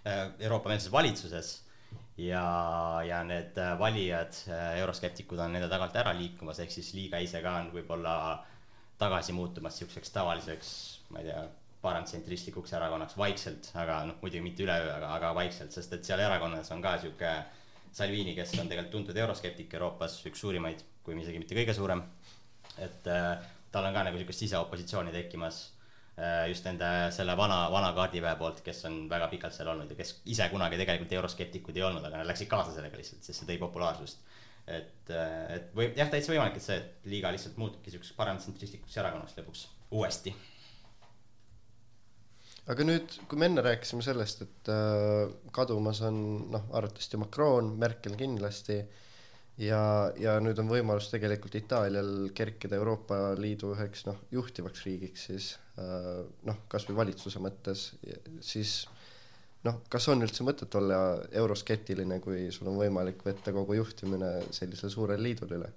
Euroopa-meelses 0.05 0.91
valitsuses 0.93 1.55
ja, 2.19 2.43
ja 3.07 3.23
need 3.23 3.57
äh, 3.57 3.73
valijad, 3.79 4.35
euroskeptikud 4.79 5.39
on 5.39 5.55
nende 5.55 5.69
tagant 5.71 5.95
ära 5.99 6.13
liikumas, 6.15 6.59
ehk 6.63 6.73
siis 6.73 6.93
liiga 6.97 7.21
ise 7.23 7.41
ka 7.43 7.55
on 7.61 7.71
võib-olla 7.73 8.13
tagasi 8.99 9.33
muutumas 9.35 9.79
siukseks 9.79 10.11
tavaliseks, 10.15 10.71
ma 11.13 11.23
ei 11.23 11.29
tea, 11.29 11.43
paremtsentristlikuks 11.79 12.73
erakonnaks 12.75 13.15
vaikselt, 13.17 13.69
aga 13.79 14.01
noh, 14.09 14.17
muidugi 14.19 14.43
mitte 14.43 14.65
üleöö, 14.65 14.89
aga, 14.97 15.13
aga 15.15 15.31
vaikselt, 15.37 15.71
sest 15.71 15.93
et 15.95 16.07
seal 16.07 16.19
erakonnas 16.19 16.71
on 16.75 16.83
ka 16.83 16.97
sihuke 16.99 17.31
Salvini, 17.95 18.35
kes 18.37 18.53
on 18.59 18.69
tegelikult 18.69 18.93
tuntud 18.93 19.17
euroskeptik 19.17 19.73
Euroopas, 19.77 20.19
üks 20.29 20.43
suurimaid, 20.43 20.83
kui 21.03 21.17
isegi 21.19 21.41
mitte 21.41 21.57
kõige 21.57 21.75
suurem. 21.75 22.03
et 22.79 23.07
äh, 23.11 23.41
tal 23.71 23.85
on 23.85 23.93
ka 23.93 24.05
nagu 24.07 24.17
siukest 24.17 24.43
siseopositsiooni 24.45 25.11
tekkimas 25.11 25.57
äh, 26.19 26.45
just 26.51 26.65
nende 26.67 26.87
selle 27.15 27.35
vana, 27.37 27.57
vana 27.73 27.89
kaardiväe 27.97 28.35
poolt, 28.39 28.61
kes 28.65 28.83
on 28.89 29.01
väga 29.11 29.27
pikalt 29.31 29.55
seal 29.55 29.71
olnud 29.73 29.89
ja 29.91 29.97
kes 29.99 30.19
ise 30.25 30.47
kunagi 30.53 30.79
tegelikult 30.79 31.17
euroskeptikud 31.17 31.77
ei 31.77 31.85
olnud, 31.89 32.05
aga 32.05 32.21
nad 32.21 32.29
läksid 32.29 32.49
kaasa 32.51 32.75
sellega 32.75 32.99
lihtsalt, 32.99 33.25
sest 33.25 33.41
see 33.41 33.49
tõi 33.49 33.59
populaarsust. 33.61 34.23
et, 34.69 35.11
et 35.55 35.73
võib 35.75 35.97
jah, 35.97 36.09
täitsa 36.13 36.33
võimalik, 36.33 36.61
et 36.61 36.65
see 36.65 36.79
liiga 37.09 37.33
lihtsalt 37.33 37.57
muutubki 37.57 37.91
siukseks 37.91 38.15
paremtsentristlikuks 38.21 38.97
erakonnaks 39.01 39.37
lõpuks 39.41 39.65
uuesti. 39.91 40.35
Aga 42.69 42.85
nüüd, 42.85 43.19
kui 43.29 43.39
me 43.39 43.49
enne 43.49 43.63
rääkisime 43.65 44.03
sellest, 44.05 44.43
et 44.45 44.71
äh, 44.73 45.29
kadumas 45.55 46.01
on 46.05 46.19
noh, 46.53 46.67
arvatavasti 46.75 47.19
Macron, 47.21 47.73
Merkel 47.79 48.17
kindlasti 48.19 48.79
ja, 49.63 49.81
ja 50.19 50.37
nüüd 50.43 50.59
on 50.61 50.69
võimalus 50.71 51.09
tegelikult 51.13 51.57
Itaalial 51.59 52.29
kerkida 52.35 52.77
Euroopa 52.79 53.33
Liidu 53.39 53.73
üheks 53.75 54.05
noh, 54.09 54.21
juhtivaks 54.35 54.85
riigiks 54.87 55.27
siis 55.31 55.51
äh, 55.81 56.23
noh, 56.49 56.63
kasvõi 56.71 56.99
valitsuse 57.01 57.41
mõttes, 57.43 57.91
siis 58.45 58.81
noh, 59.67 59.81
kas 59.91 60.07
on 60.11 60.23
üldse 60.25 60.45
mõtet 60.47 60.75
olla 60.79 60.99
euroskeptiline, 61.41 62.19
kui 62.23 62.47
sul 62.55 62.71
on 62.71 62.79
võimalik 62.79 63.23
võtta 63.25 63.53
kogu 63.55 63.79
juhtimine 63.79 64.37
sellisele 64.55 64.91
suurele 64.93 65.25
liidule 65.25 65.59
üle? 65.59 65.71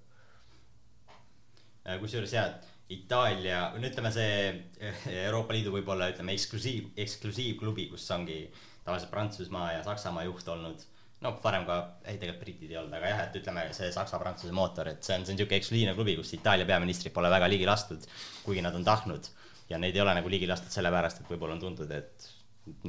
Äh, 1.82 1.98
kusjuures 1.98 2.36
jah, 2.36 2.52
Itaalia, 2.92 3.62
no 3.76 3.88
ütleme 3.88 4.10
see 4.14 4.32
eh, 4.80 5.04
Euroopa 5.24 5.54
Liidu 5.56 5.72
võib-olla 5.74 6.10
ütleme 6.12 6.34
eksklusiiv, 6.36 6.92
eksklusiivklubi, 7.04 7.88
kus 7.92 8.08
ongi 8.14 8.44
tavaliselt 8.84 9.12
Prantsusmaa 9.12 9.68
ja 9.76 9.84
Saksamaa 9.86 10.26
juht 10.28 10.48
olnud. 10.48 10.88
no 11.22 11.36
varem 11.44 11.62
ka, 11.68 11.76
ei 12.10 12.16
tegelikult 12.18 12.42
britid 12.42 12.70
ei 12.72 12.78
olnud, 12.80 12.96
aga 12.98 13.12
jah, 13.12 13.20
et 13.28 13.36
ütleme 13.38 13.68
see 13.76 13.92
Saksa-Prantsuse 13.94 14.54
mootor, 14.56 14.88
et 14.90 15.06
see 15.06 15.14
on, 15.14 15.26
see 15.26 15.36
on 15.36 15.38
siuke 15.38 15.54
eksklusiivne 15.58 15.94
klubi, 15.94 16.16
kus 16.18 16.34
Itaalia 16.34 16.66
peaministrit 16.66 17.14
pole 17.14 17.30
väga 17.30 17.46
ligi 17.50 17.68
lastud, 17.68 18.08
kuigi 18.42 18.64
nad 18.64 18.74
on 18.74 18.86
tahtnud. 18.86 19.30
ja 19.70 19.78
neid 19.78 19.96
ei 19.96 20.02
ole 20.02 20.14
nagu 20.18 20.28
ligi 20.28 20.48
lastud 20.50 20.74
sellepärast, 20.74 21.22
et 21.22 21.30
võib-olla 21.30 21.54
on 21.54 21.62
tuntud, 21.62 21.90
et 21.94 22.26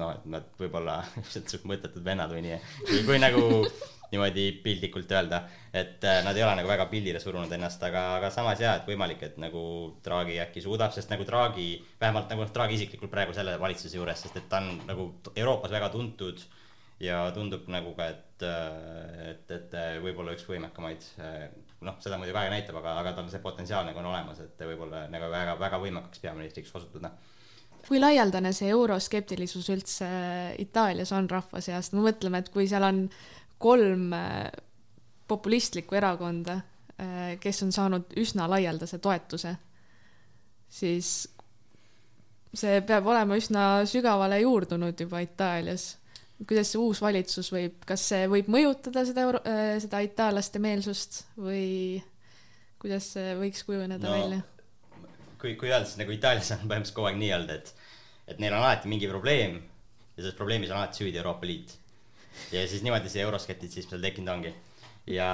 noh, 0.02 0.16
et 0.16 0.26
nad 0.30 0.50
võib-olla 0.60 0.98
siuksed 1.14 1.46
siuksed 1.46 1.70
mõttetud 1.70 2.06
vennad 2.06 2.34
või 2.34 2.42
nii, 2.48 2.58
kui 3.06 3.22
nagu 3.22 3.46
niimoodi 4.14 4.48
piltlikult 4.64 5.12
öelda, 5.12 5.44
et 5.74 6.04
äh, 6.08 6.22
nad 6.26 6.38
ei 6.38 6.46
ole 6.46 6.56
nagu 6.60 6.70
väga 6.70 6.88
pildile 6.92 7.22
surunud 7.22 7.52
ennast, 7.58 7.82
aga, 7.88 8.04
aga 8.20 8.30
samas 8.34 8.62
jaa, 8.62 8.76
et 8.80 8.90
võimalik, 8.90 9.24
et 9.26 9.40
nagu 9.42 9.64
Draghi 10.06 10.40
äkki 10.44 10.64
suudab, 10.64 10.94
sest 10.96 11.12
nagu 11.14 11.26
Draghi, 11.28 11.70
vähemalt 12.02 12.32
nagu 12.34 12.48
Draghi 12.54 12.80
isiklikult 12.80 13.12
praegu 13.14 13.36
selle 13.36 13.58
valitsuse 13.62 13.98
juures, 13.98 14.26
sest 14.26 14.40
et 14.40 14.50
ta 14.52 14.62
on 14.62 14.86
nagu 14.88 15.10
Euroopas 15.36 15.74
väga 15.74 15.90
tuntud 15.94 16.46
ja 17.04 17.26
tundub 17.36 17.68
nagu 17.74 17.92
ka, 17.98 18.10
et, 18.14 18.48
et, 19.34 19.54
et 19.58 19.78
võib-olla 20.04 20.38
üks 20.38 20.46
võimekamaid, 20.48 21.06
noh, 21.84 21.98
seda 22.04 22.20
muidugi 22.22 22.40
aeg 22.40 22.54
näitab, 22.54 22.78
aga, 22.80 22.98
aga 23.02 23.16
tal 23.18 23.30
see 23.32 23.44
potentsiaal 23.44 23.90
nagu 23.90 24.00
on 24.00 24.12
olemas, 24.14 24.40
et 24.46 24.62
võib-olla 24.64 25.08
nagu 25.12 25.32
väga, 25.34 25.58
väga 25.60 25.82
võimekaks 25.84 26.24
peaministriks 26.24 26.76
osutuda 26.80 27.12
kui 27.88 28.00
laialdane 28.00 28.54
see 28.56 28.70
euroskeptilisus 28.72 29.70
üldse 29.74 30.08
Itaalias 30.64 31.12
on 31.16 31.28
rahva 31.32 31.60
seas, 31.64 31.92
no 31.92 32.06
mõtleme, 32.06 32.40
et 32.40 32.52
kui 32.54 32.68
seal 32.70 32.86
on 32.88 33.02
kolm 33.64 34.12
äh, 34.18 34.52
populistlikku 35.28 35.96
erakonda, 35.96 36.60
kes 37.42 37.64
on 37.66 37.72
saanud 37.74 38.12
üsna 38.22 38.46
laialdase 38.48 39.00
toetuse, 39.02 39.50
siis 40.70 41.08
see 42.54 42.82
peab 42.86 43.08
olema 43.10 43.36
üsna 43.40 43.64
sügavale 43.90 44.38
juurdunud 44.44 45.00
juba 45.02 45.24
Itaalias. 45.26 45.88
kuidas 46.48 46.70
see 46.74 46.80
uus 46.80 47.02
valitsus 47.02 47.50
võib, 47.52 47.80
kas 47.88 48.06
see 48.12 48.28
võib 48.30 48.52
mõjutada 48.52 49.04
seda 49.10 49.26
euro-, 49.26 49.42
seda 49.82 50.04
itaallaste 50.06 50.62
meelsust 50.62 51.24
või 51.40 52.04
kuidas 52.84 53.14
see 53.16 53.34
võiks 53.40 53.64
kujuneda 53.64 54.10
No, 54.10 54.14
välja? 54.14 54.42
kui, 55.40 55.56
kui 55.60 55.72
öelda, 55.72 55.88
siis 55.88 56.00
nagu 56.00 56.14
Itaalias 56.16 56.52
on 56.56 56.62
põhimõtteliselt 56.66 56.98
kogu 56.98 57.10
aeg 57.10 57.20
nii 57.20 57.32
olnud, 57.36 57.54
et, 57.58 57.74
et 58.32 58.44
neil 58.44 58.54
on 58.56 58.64
alati 58.64 58.92
mingi 58.92 59.10
probleem 59.12 59.58
ja 59.60 60.22
selles 60.22 60.38
probleemis 60.38 60.72
on 60.72 60.80
alati 60.82 61.02
süüdi 61.02 61.20
Euroopa 61.20 61.48
Liit. 61.50 61.74
Ja 62.52 62.68
siis 62.68 62.84
niimoodi 62.86 63.12
see 63.12 63.24
euroskeptitsism 63.26 63.94
seal 63.94 64.06
tekkinud 64.06 64.34
ongi. 64.36 64.54
ja 65.08 65.28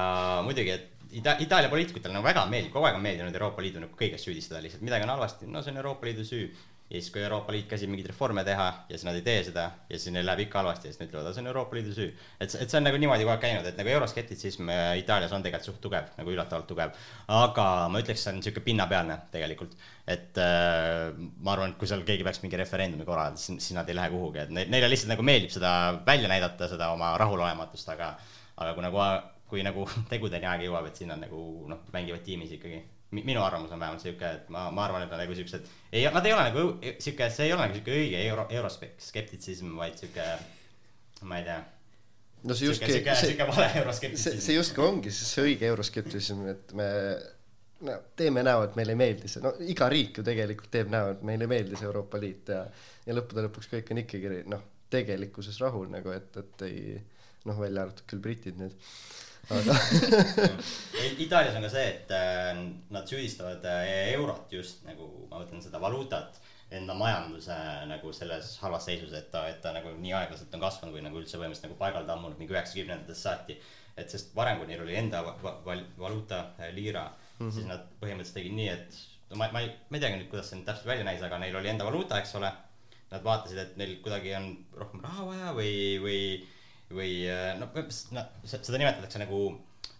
muidugi, 0.45 0.71
et 0.77 0.95
Ita-, 1.09 1.39
Itaalia 1.41 1.69
poliitikutel 1.69 2.13
nagu 2.13 2.25
väga 2.25 2.43
meeldib, 2.45 2.69
kogu 2.73 2.85
aeg 2.85 2.97
on 2.99 3.01
meeldinud 3.01 3.33
Euroopa 3.33 3.63
Liidu 3.65 3.81
nagu 3.81 3.95
kõiges 3.97 4.21
süüdistada 4.27 4.61
lihtsalt, 4.61 4.83
midagi 4.85 5.07
on 5.07 5.15
halvasti, 5.15 5.47
no 5.49 5.63
see 5.65 5.73
on 5.73 5.79
Euroopa 5.81 6.05
Liidu 6.05 6.25
süü. 6.25 6.51
Ja 6.89 6.97
siis, 6.97 7.11
kui 7.13 7.21
Euroopa 7.21 7.53
Liit 7.53 7.67
käsib 7.69 7.91
mingeid 7.91 8.07
reforme 8.09 8.43
teha 8.45 8.65
ja 8.89 8.97
siis 8.97 9.05
nad 9.05 9.17
ei 9.17 9.21
tee 9.25 9.43
seda 9.45 9.65
ja 9.89 9.97
siis 9.99 10.13
neil 10.13 10.25
läheb 10.25 10.41
ikka 10.47 10.63
halvasti 10.63 10.89
ja 10.89 10.93
siis 10.93 11.01
nad 11.03 11.11
ütlevad, 11.11 11.35
see 11.35 11.43
on 11.43 11.49
Euroopa 11.51 11.77
Liidu 11.77 11.93
süü. 11.93 12.07
et, 12.39 12.49
et 12.49 12.65
see 12.65 12.79
on 12.79 12.87
nagu 12.87 12.97
niimoodi 13.01 13.27
kogu 13.27 13.33
aeg 13.35 13.43
käinud, 13.43 13.69
et 13.69 13.77
nagu 13.77 13.93
euroskeptitsism 13.93 14.71
äh, 14.73 14.89
Itaalias 15.03 15.35
on 15.37 15.45
tegelikult 15.45 15.69
suht 15.69 15.81
tugev, 15.83 16.09
nagu 16.17 16.33
üllatavalt 16.33 16.67
tugev. 16.71 16.97
aga 17.35 17.67
ma 17.93 18.01
ütleks, 18.01 18.25
see 18.25 18.33
on 18.33 18.41
sihuke 18.45 18.65
pinnapealne 18.65 19.19
tegelikult. 19.33 19.77
et 20.09 20.41
äh, 20.41 21.13
ma 21.45 21.53
arvan, 21.53 21.75
et 21.75 21.81
kui 21.81 21.89
seal 21.91 22.01
keegi 22.07 22.25
peaks 22.25 22.41
mingi 22.41 22.57
referendumi 22.57 23.05
korraldada, 23.05 23.37
siis, 23.37 23.61
siis 23.61 23.77
nad 23.77 23.89
ei 23.89 23.97
lähe 23.99 24.09
kuhugi, 24.09 24.47
et 24.47 24.53
neile, 24.57 24.89
lihtsalt 24.89 25.13
nagu 25.13 25.25
meeldib 25.25 25.53
seda 25.53 25.73
välja 26.07 26.31
näidata, 26.31 26.71
seda 26.73 26.89
oma 26.95 27.13
rahulolematust, 27.21 27.93
aga 27.93 28.15
aga 28.59 28.73
kui 28.73 28.83
nagu, 28.83 29.03
kui 29.49 29.65
nagu 29.65 29.85
tegudeni 30.11 30.49
aeg 30.49 30.65
jõuab, 30.67 30.89
et 30.89 30.97
siis 30.97 31.09
nad 31.09 31.21
nagu 31.21 31.43
noh, 31.69 31.85
mängivad 31.93 32.25
tiimis 32.25 32.57
ikkagi. 32.57 32.81
Minu 33.15 33.41
arvamus 33.41 33.71
on 33.73 33.81
vähemalt 33.81 34.03
sihuke, 34.03 34.29
et 34.37 34.53
ma, 34.53 34.67
ma 34.73 34.85
arvan, 34.85 35.05
et 35.05 35.11
nad 35.13 35.23
nagu 35.23 35.35
siuksed, 35.37 35.65
ei, 35.91 36.05
nad 36.13 36.25
ei 36.25 36.35
ole 36.35 36.45
nagu 36.51 36.65
sihuke, 37.01 37.29
see 37.33 37.47
ei 37.47 37.55
ole 37.55 37.65
nagu 37.65 37.77
sihuke 37.77 37.95
õige 37.95 38.21
euro, 38.27 38.45
euroskeptitsism, 38.59 39.73
vaid 39.79 39.97
sihuke, 39.97 40.27
ma 41.29 41.41
ei 41.41 41.47
tea. 41.47 41.57
no 42.43 42.55
see 42.55 42.69
justkui 42.69 42.93
sihuke, 42.93 43.17
see, 43.17 43.31
sihuke 43.33 43.49
vale 43.49 43.65
see, 43.65 43.81
euroskeptitsism. 43.81 44.45
see 44.45 44.59
justkui 44.59 44.85
ongi 44.85 45.13
siis 45.15 45.33
see 45.33 45.47
õige 45.49 45.69
euroskeptilism, 45.71 46.45
et 46.53 46.73
me 46.77 46.89
no 47.87 47.95
teeme 48.19 48.43
näo, 48.45 48.63
et 48.67 48.77
meile 48.77 48.93
ei 48.93 49.01
meeldi 49.01 49.31
see, 49.31 49.41
no 49.43 49.55
iga 49.65 49.89
riik 49.91 50.19
ju 50.19 50.25
tegelikult 50.27 50.71
teeb 50.73 50.91
näo, 50.93 51.13
et 51.15 51.25
meile 51.25 51.47
ei 51.47 51.53
meeldi 51.55 51.79
see 51.79 51.89
Euroopa 51.89 52.21
Liit 52.21 52.51
ja 52.53 52.65
ja 53.07 53.15
lõppude 53.17 53.47
lõpuks 53.47 53.71
kõik 53.71 53.89
on 53.93 54.03
ikkagi 54.03 54.43
noh, 54.51 54.61
tegelikkuses 54.93 55.57
rahul 55.63 55.89
nagu, 55.89 56.13
et, 56.13 56.37
et 56.37 56.65
ei 56.67 56.99
noh, 57.49 57.57
välja 57.57 57.85
arvatud 57.85 58.05
küll 58.09 58.21
britid 58.23 58.59
nüüd, 58.59 58.75
Itaalias 61.25 61.55
on 61.57 61.65
ka 61.65 61.71
see, 61.73 61.87
et 61.89 62.11
äh, 62.15 62.59
nad 62.93 63.09
süüdistavad 63.09 63.65
äh, 63.65 64.13
eurot 64.13 64.53
just 64.53 64.85
nagu, 64.87 65.09
ma 65.31 65.41
mõtlen 65.41 65.63
seda 65.63 65.81
valuutat, 65.81 66.39
enda 66.75 66.93
majanduse 66.93 67.55
nagu 67.89 68.11
selles 68.13 68.51
halvas 68.61 68.85
seisus, 68.85 69.13
et 69.17 69.31
ta, 69.33 69.47
et 69.49 69.57
ta 69.63 69.71
nagu 69.73 69.95
nii 69.97 70.13
aeglaselt 70.13 70.53
on 70.53 70.61
kasvanud 70.61 70.93
või 70.95 71.01
nagu 71.07 71.17
üldse 71.17 71.39
põhimõtteliselt 71.39 71.65
nagu 71.71 71.79
paigale 71.79 72.05
tammunud 72.05 72.37
mingi 72.37 72.53
üheksakümnendatest 72.53 73.25
saati. 73.25 73.57
et 73.99 74.09
sest 74.13 74.29
varem, 74.35 74.59
kui 74.61 74.67
neil 74.69 74.81
oli 74.85 74.95
enda 74.95 75.19
va- 75.25 75.35
va- 75.43 75.57
val- 75.65 75.87
valuuta 75.97 76.37
äh, 76.59 76.69
liira 76.75 77.07
mm, 77.09 77.39
-hmm. 77.39 77.51
siis 77.51 77.65
nad 77.65 77.81
põhimõtteliselt 77.99 78.37
tegid 78.37 78.53
nii, 78.55 78.67
et 78.69 78.99
no 79.29 79.35
ma, 79.41 79.49
ma 79.51 79.61
ei, 79.65 79.71
ma 79.89 79.97
ei 79.97 80.03
teagi 80.03 80.19
nüüd, 80.21 80.29
kuidas 80.29 80.49
see 80.49 80.59
nüüd 80.59 80.69
täpselt 80.69 80.87
välja 80.87 81.03
näis, 81.03 81.21
aga 81.25 81.39
neil 81.41 81.55
oli 81.55 81.69
enda 81.73 81.85
valuuta, 81.89 82.19
eks 82.19 82.35
ole. 82.39 82.51
Nad 83.09 83.23
vaatasid, 83.25 83.57
et 83.57 83.77
neil 83.81 83.95
kuidagi 84.05 84.35
on 84.37 84.51
rohkem 84.77 85.01
raha 85.01 85.25
vaja 85.25 85.53
või, 85.57 85.73
või, 86.03 86.19
või 86.93 87.11
no 87.59 87.67
põhimõtteliselt 87.73 88.15
noh, 88.17 88.29
seda 88.45 88.79
nimetatakse 88.81 89.21
nagu 89.21 89.41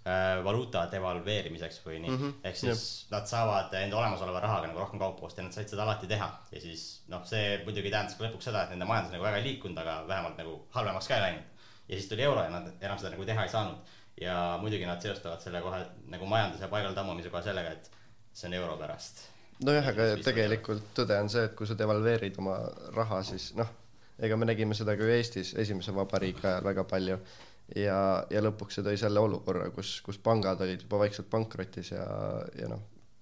äh, 0.07 0.39
valuuta 0.43 0.85
devalveerimiseks 0.91 1.83
või 1.85 1.99
nii. 1.99 2.09
Mm 2.09 2.17
-hmm. 2.21 2.33
ehk 2.49 2.57
siis 2.57 2.85
nad 3.11 3.27
saavad 3.29 3.73
enda 3.81 3.97
olemasoleva 3.97 4.39
rahaga 4.39 4.67
nagu 4.67 4.79
rohkem 4.79 4.99
kaupa 4.99 5.27
osta 5.27 5.41
ja 5.41 5.47
nad 5.47 5.53
said 5.53 5.69
seda 5.69 5.83
alati 5.83 6.07
teha. 6.07 6.29
Ja 6.51 6.61
siis 6.61 7.03
noh 7.07 7.25
see 7.25 7.61
muidugi 7.65 7.91
tähendas 7.91 8.17
ka 8.17 8.25
lõpuks 8.25 8.49
seda 8.49 8.63
et 8.63 8.75
nende 8.75 8.89
majandus 8.89 9.13
nagu 9.13 9.23
väga 9.23 9.37
ei 9.37 9.47
liikunud 9.51 9.77
aga 9.77 10.03
vähemalt 10.07 10.37
nagu 10.37 10.59
halvemaks 10.75 11.07
ka 11.07 11.15
ei 11.15 11.25
läinud. 11.27 11.47
Ja 11.87 11.95
siis 11.95 12.09
tuli 12.09 12.21
euro 12.21 12.43
ja 12.43 12.49
nad 12.49 12.71
enam 12.81 12.97
seda 12.97 13.15
nagu 13.15 13.25
teha 13.25 13.43
ei 13.43 13.49
saanud. 13.49 13.97
Ja 14.21 14.57
muidugi 14.61 14.85
nad 14.85 15.01
seostavad 15.01 15.41
selle 15.41 15.61
kohe 15.61 15.85
nagu 16.07 16.25
majanduse 16.25 16.67
paigal 16.67 16.93
tammumisega 16.93 17.41
sellega 17.41 17.71
et 17.71 17.91
see 18.33 18.47
on 18.47 18.53
euro 18.53 18.77
pärast. 18.77 19.29
Nojah, 19.65 19.87
aga 19.91 20.03
tegelikult 20.23 20.91
tõde 20.95 21.17
on 21.19 21.29
see, 21.31 21.43
et 21.49 21.55
kui 21.57 21.67
sa 21.67 21.75
devalveerid 21.79 22.37
oma 22.39 22.55
raha, 22.95 23.19
siis 23.27 23.49
noh, 23.59 23.67
ega 24.21 24.37
me 24.37 24.47
nägime 24.49 24.75
seda 24.77 24.95
ka 24.97 25.05
ju 25.05 25.13
Eestis 25.15 25.53
esimese 25.63 25.93
vabariigi 25.95 26.45
ajal 26.45 26.65
väga 26.65 26.85
palju 26.89 27.19
ja, 27.75 27.99
ja 28.29 28.41
lõpuks 28.43 28.79
see 28.79 28.85
tõi 28.85 28.97
selle 28.99 29.21
olukorra, 29.23 29.69
kus, 29.75 29.99
kus 30.05 30.19
pangad 30.23 30.61
olid 30.65 30.85
juba 30.85 31.03
vaikselt 31.03 31.29
pankrotis 31.31 31.93
ja, 31.93 32.07
ja 32.59 32.71
noh, 32.71 32.81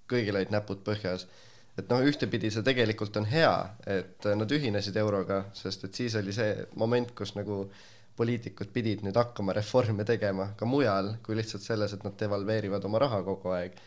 kõigil 0.10 0.40
olid 0.40 0.54
näpud 0.54 0.82
põhjas. 0.88 1.28
et 1.78 1.92
noh, 1.92 2.02
ühtepidi 2.02 2.50
see 2.54 2.66
tegelikult 2.66 3.18
on 3.20 3.28
hea, 3.30 3.54
et 3.86 4.26
nad 4.40 4.52
ühinesid 4.52 4.98
euroga, 4.98 5.46
sest 5.54 5.86
et 5.86 6.02
siis 6.02 6.16
oli 6.18 6.34
see 6.34 6.56
moment, 6.76 7.12
kus 7.18 7.36
nagu 7.36 7.66
poliitikud 8.18 8.72
pidid 8.74 9.04
nüüd 9.06 9.18
hakkama 9.18 9.54
reforme 9.54 10.06
tegema 10.06 10.50
ka 10.58 10.66
mujal 10.66 11.18
kui 11.26 11.38
lihtsalt 11.38 11.62
selles, 11.62 11.94
et 11.94 12.04
nad 12.08 12.18
devalveerivad 12.18 12.86
oma 12.90 13.04
raha 13.04 13.22
kogu 13.28 13.54
aeg 13.54 13.78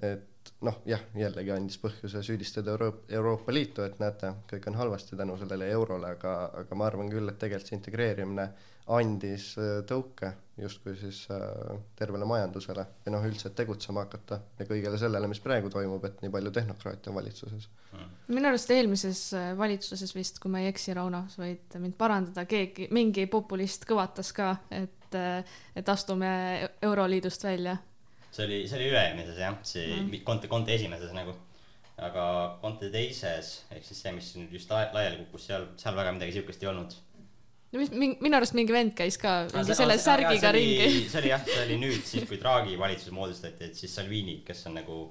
et 0.00 0.28
noh, 0.66 0.80
jah, 0.88 1.02
jällegi 1.18 1.52
andis 1.54 1.78
põhjuse 1.82 2.22
süüdistada 2.26 2.74
Euro-, 2.74 3.04
Euroopa 3.08 3.54
Liitu, 3.54 3.84
et 3.86 3.98
näete, 4.02 4.34
kõik 4.50 4.68
on 4.70 4.78
halvasti 4.80 5.18
tänu 5.18 5.36
sellele 5.40 5.70
eurole, 5.74 6.14
aga, 6.16 6.36
aga 6.62 6.78
ma 6.78 6.88
arvan 6.90 7.10
küll, 7.12 7.28
et 7.30 7.38
tegelikult 7.42 7.70
see 7.72 7.78
integreerimine 7.78 8.48
andis 8.90 9.52
äh, 9.60 9.82
tõuke 9.86 10.32
justkui 10.58 10.94
siis 10.98 11.22
äh, 11.32 11.42
tervele 11.96 12.26
majandusele 12.28 12.84
ja 13.04 13.12
noh, 13.14 13.22
üldse, 13.26 13.52
tegutsema 13.56 14.04
hakata 14.04 14.40
ja 14.58 14.66
kõigele 14.68 14.98
sellele, 15.00 15.30
mis 15.30 15.40
praegu 15.42 15.70
toimub, 15.72 16.02
et 16.08 16.18
nii 16.22 16.32
palju 16.32 16.52
tehnokraate 16.54 17.10
on 17.10 17.16
valitsuses. 17.20 17.68
minu 18.28 18.50
arust 18.50 18.70
eelmises 18.74 19.22
äh, 19.38 19.52
valitsuses 19.58 20.14
vist, 20.16 20.42
kui 20.42 20.50
ma 20.52 20.64
ei 20.64 20.72
eksi, 20.72 20.94
Rauno, 20.98 21.24
sa 21.30 21.44
võid 21.44 21.78
mind 21.82 21.96
parandada, 21.98 22.44
keegi, 22.50 22.90
mingi 22.94 23.28
populist 23.30 23.86
kõvatas 23.88 24.32
ka, 24.36 24.56
et, 24.74 25.18
et 25.78 25.88
astume 25.88 26.28
Euroliidust 26.82 27.46
välja. 27.46 27.78
See 28.32 28.46
oli, 28.46 28.58
see 28.68 28.78
oli 28.80 28.90
üle-eelmises 28.90 29.38
jah, 29.40 29.56
see 29.66 29.86
mm. 29.92 30.20
Conte, 30.26 30.48
Conte 30.50 30.74
esimeses 30.74 31.12
nagu. 31.16 31.34
aga 32.02 32.24
Conte 32.62 32.88
teises 32.90 33.52
ehk 33.70 33.84
siis 33.86 33.98
see, 34.00 34.12
mis 34.16 34.30
nüüd 34.38 34.54
just 34.56 34.70
la- 34.72 34.88
laiali 34.94 35.20
kukkus, 35.22 35.46
seal, 35.50 35.66
seal 35.78 35.96
väga 35.98 36.14
midagi 36.16 36.38
siukest 36.38 36.62
ei 36.64 36.70
olnud. 36.72 36.94
no 37.72 37.82
mis, 37.82 37.92
minu 37.92 38.38
arust 38.38 38.56
mingi 38.58 38.74
vend 38.74 38.94
käis 38.98 39.18
ka 39.20 39.42
mingi 39.52 39.76
selle 39.76 39.98
särgiga 40.00 40.52
ringi. 40.56 40.88
see 41.12 41.20
oli 41.20 41.34
jah, 41.34 41.44
see 41.46 41.64
oli 41.66 41.80
nüüd 41.84 42.06
siis, 42.08 42.24
kui 42.28 42.40
Draghi 42.40 42.78
valitsus 42.84 43.12
moodustati, 43.14 43.68
et 43.68 43.78
siis 43.78 43.92
Salvini, 44.00 44.40
kes 44.46 44.64
on 44.70 44.80
nagu 44.80 45.02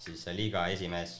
siis 0.00 0.22
liiga 0.32 0.62
esimees, 0.72 1.18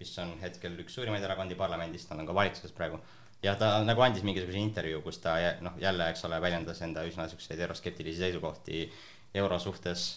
mis 0.00 0.12
on 0.18 0.32
hetkel 0.42 0.74
üks 0.82 0.96
suurimaid 0.96 1.22
erakondi 1.22 1.54
parlamendis, 1.58 2.08
nad 2.10 2.18
on 2.18 2.26
ka 2.26 2.34
valitsuses 2.34 2.72
praegu. 2.74 2.98
ja 3.44 3.52
ta 3.54 3.76
nagu 3.86 4.02
andis 4.02 4.24
mingisuguse 4.26 4.58
intervjuu, 4.58 5.04
kus 5.04 5.20
ta 5.22 5.36
noh, 5.62 5.76
jälle, 5.78 6.08
eks 6.10 6.24
ole, 6.26 6.40
väljendas 6.42 6.80
enda 6.82 7.04
üsna 7.06 7.28
siukseid 7.30 7.60
euroskeptilisi 7.68 8.24
seisukohti 8.24 8.88
euro 9.38 9.60
suhtes 9.62 10.08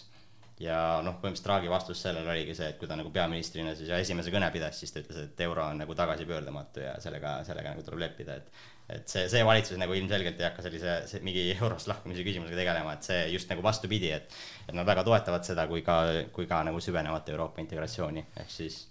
ja 0.62 0.76
noh, 1.04 1.16
põhimõtteliselt 1.18 1.48
Draghi 1.48 1.70
vastus 1.70 2.02
sellele 2.04 2.30
oligi 2.30 2.54
see, 2.56 2.68
et 2.72 2.78
kui 2.80 2.88
ta 2.90 2.96
nagu 2.98 3.10
peaministrina 3.14 3.72
siis 3.78 3.90
esimese 3.96 4.32
kõne 4.34 4.50
pidas, 4.54 4.78
siis 4.78 4.94
ta 4.94 5.02
ütles, 5.02 5.18
et 5.26 5.40
euro 5.46 5.64
on 5.64 5.80
nagu 5.82 5.96
tagasipöördumatu 5.98 6.84
ja 6.84 6.92
sellega, 7.02 7.40
sellega 7.46 7.74
nagu 7.74 7.84
tuleb 7.86 8.06
leppida, 8.06 8.38
et 8.38 8.68
et 8.92 9.08
see, 9.08 9.24
see 9.30 9.44
valitsus 9.46 9.78
nagu 9.80 9.94
ilmselgelt 9.96 10.40
ei 10.40 10.44
hakka 10.48 10.64
sellise, 10.66 10.96
see 11.08 11.22
mingi 11.24 11.44
eurost 11.54 11.88
lahkumise 11.88 12.24
küsimusega 12.26 12.58
tegelema, 12.58 12.96
et 12.98 13.06
see 13.06 13.20
just 13.32 13.50
nagu 13.52 13.64
vastupidi, 13.64 14.10
et 14.12 14.34
et 14.68 14.74
nad 14.76 14.86
väga 14.88 15.04
toetavad 15.06 15.46
seda, 15.46 15.66
kui 15.70 15.84
ka, 15.86 15.98
kui 16.34 16.48
ka 16.50 16.60
nagu 16.66 16.80
süvenevat 16.82 17.30
Euroopa 17.32 17.62
integratsiooni, 17.62 18.26
ehk 18.42 18.50
siis 18.52 18.82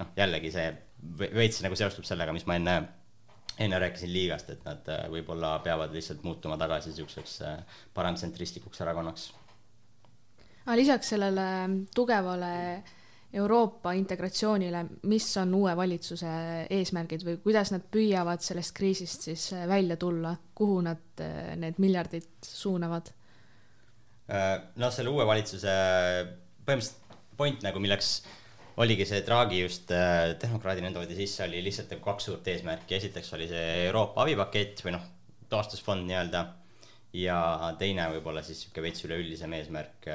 noh, 0.00 0.10
jällegi 0.16 0.52
see 0.54 0.70
ve- 1.20 1.30
veits 1.36 1.60
nagu 1.62 1.78
seostub 1.78 2.08
sellega, 2.08 2.34
mis 2.34 2.48
ma 2.50 2.58
enne 2.58 2.78
enne 3.58 3.78
rääkisin 3.82 4.12
liigast, 4.12 4.50
et 4.54 4.64
nad 4.66 4.86
äh, 4.92 5.04
võib-olla 5.10 5.56
peavad 5.64 5.94
lihtsalt 5.94 6.22
muutuma 6.26 6.58
tagasi 6.60 6.92
niisuguseks 6.92 7.40
äh, 7.46 7.78
paremtsentristlikuks 7.94 8.84
erakonnaks 8.84 9.32
aga 10.68 10.76
lisaks 10.76 11.14
sellele 11.14 11.44
tugevale 11.96 12.54
Euroopa 13.32 13.92
integratsioonile, 13.96 14.82
mis 15.08 15.26
on 15.40 15.52
uue 15.56 15.72
valitsuse 15.76 16.28
eesmärgid 16.72 17.24
või 17.24 17.38
kuidas 17.44 17.72
nad 17.74 17.84
püüavad 17.92 18.44
sellest 18.44 18.72
kriisist 18.76 19.24
siis 19.28 19.50
äh, 19.56 19.66
välja 19.68 19.98
tulla, 20.00 20.34
kuhu 20.56 20.78
nad 20.84 21.20
äh, 21.24 21.54
need 21.60 21.80
miljardid 21.80 22.28
suunavad? 22.44 23.08
Äh, 24.32 24.54
noh, 24.80 24.92
selle 24.92 25.12
uue 25.12 25.24
valitsuse 25.28 25.74
põhimõtteliselt 26.64 27.16
point 27.38 27.64
nagu, 27.64 27.80
milleks 27.84 28.12
oligi 28.80 29.04
see 29.08 29.20
Draghi 29.26 29.60
just 29.60 29.88
tehnokraadina 29.88 30.90
toodi 30.94 31.16
sisse, 31.16 31.44
oli 31.44 31.60
lihtsalt 31.64 31.92
nagu 31.94 32.04
kaks 32.04 32.28
suurt 32.28 32.48
eesmärki, 32.50 32.96
esiteks 32.96 33.32
oli 33.36 33.48
see 33.50 33.66
Euroopa 33.86 34.24
abipakett 34.24 34.84
või 34.84 34.96
noh, 34.96 35.04
taastusfond 35.52 36.08
nii-öelda 36.08 36.44
ja 37.16 37.72
teine 37.80 38.04
võib-olla 38.12 38.42
siis 38.44 38.60
niisugune 38.60 38.84
veits 38.84 39.04
üleüldisem 39.06 39.54
eesmärk, 39.56 40.08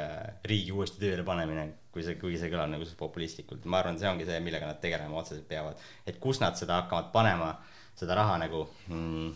riigi 0.45 0.73
uuesti 0.75 1.01
tööle 1.01 1.23
panemine, 1.25 1.65
kui 1.93 2.05
see, 2.05 2.17
kuigi 2.21 2.37
see 2.41 2.51
kõlab 2.53 2.69
nagu 2.69 2.85
suht 2.85 2.99
populistlikult, 2.99 3.65
ma 3.65 3.79
arvan, 3.81 3.97
see 3.99 4.09
ongi 4.09 4.27
see, 4.29 4.37
millega 4.45 4.69
nad 4.69 4.81
tegelema 4.83 5.17
otseselt 5.21 5.47
peavad. 5.49 5.81
et 6.05 6.19
kus 6.21 6.41
nad 6.43 6.57
seda 6.59 6.83
hakkavad 6.83 7.09
panema, 7.15 7.55
seda 7.97 8.17
raha 8.19 8.37
nagu 8.45 8.67
mm,. 8.89 9.33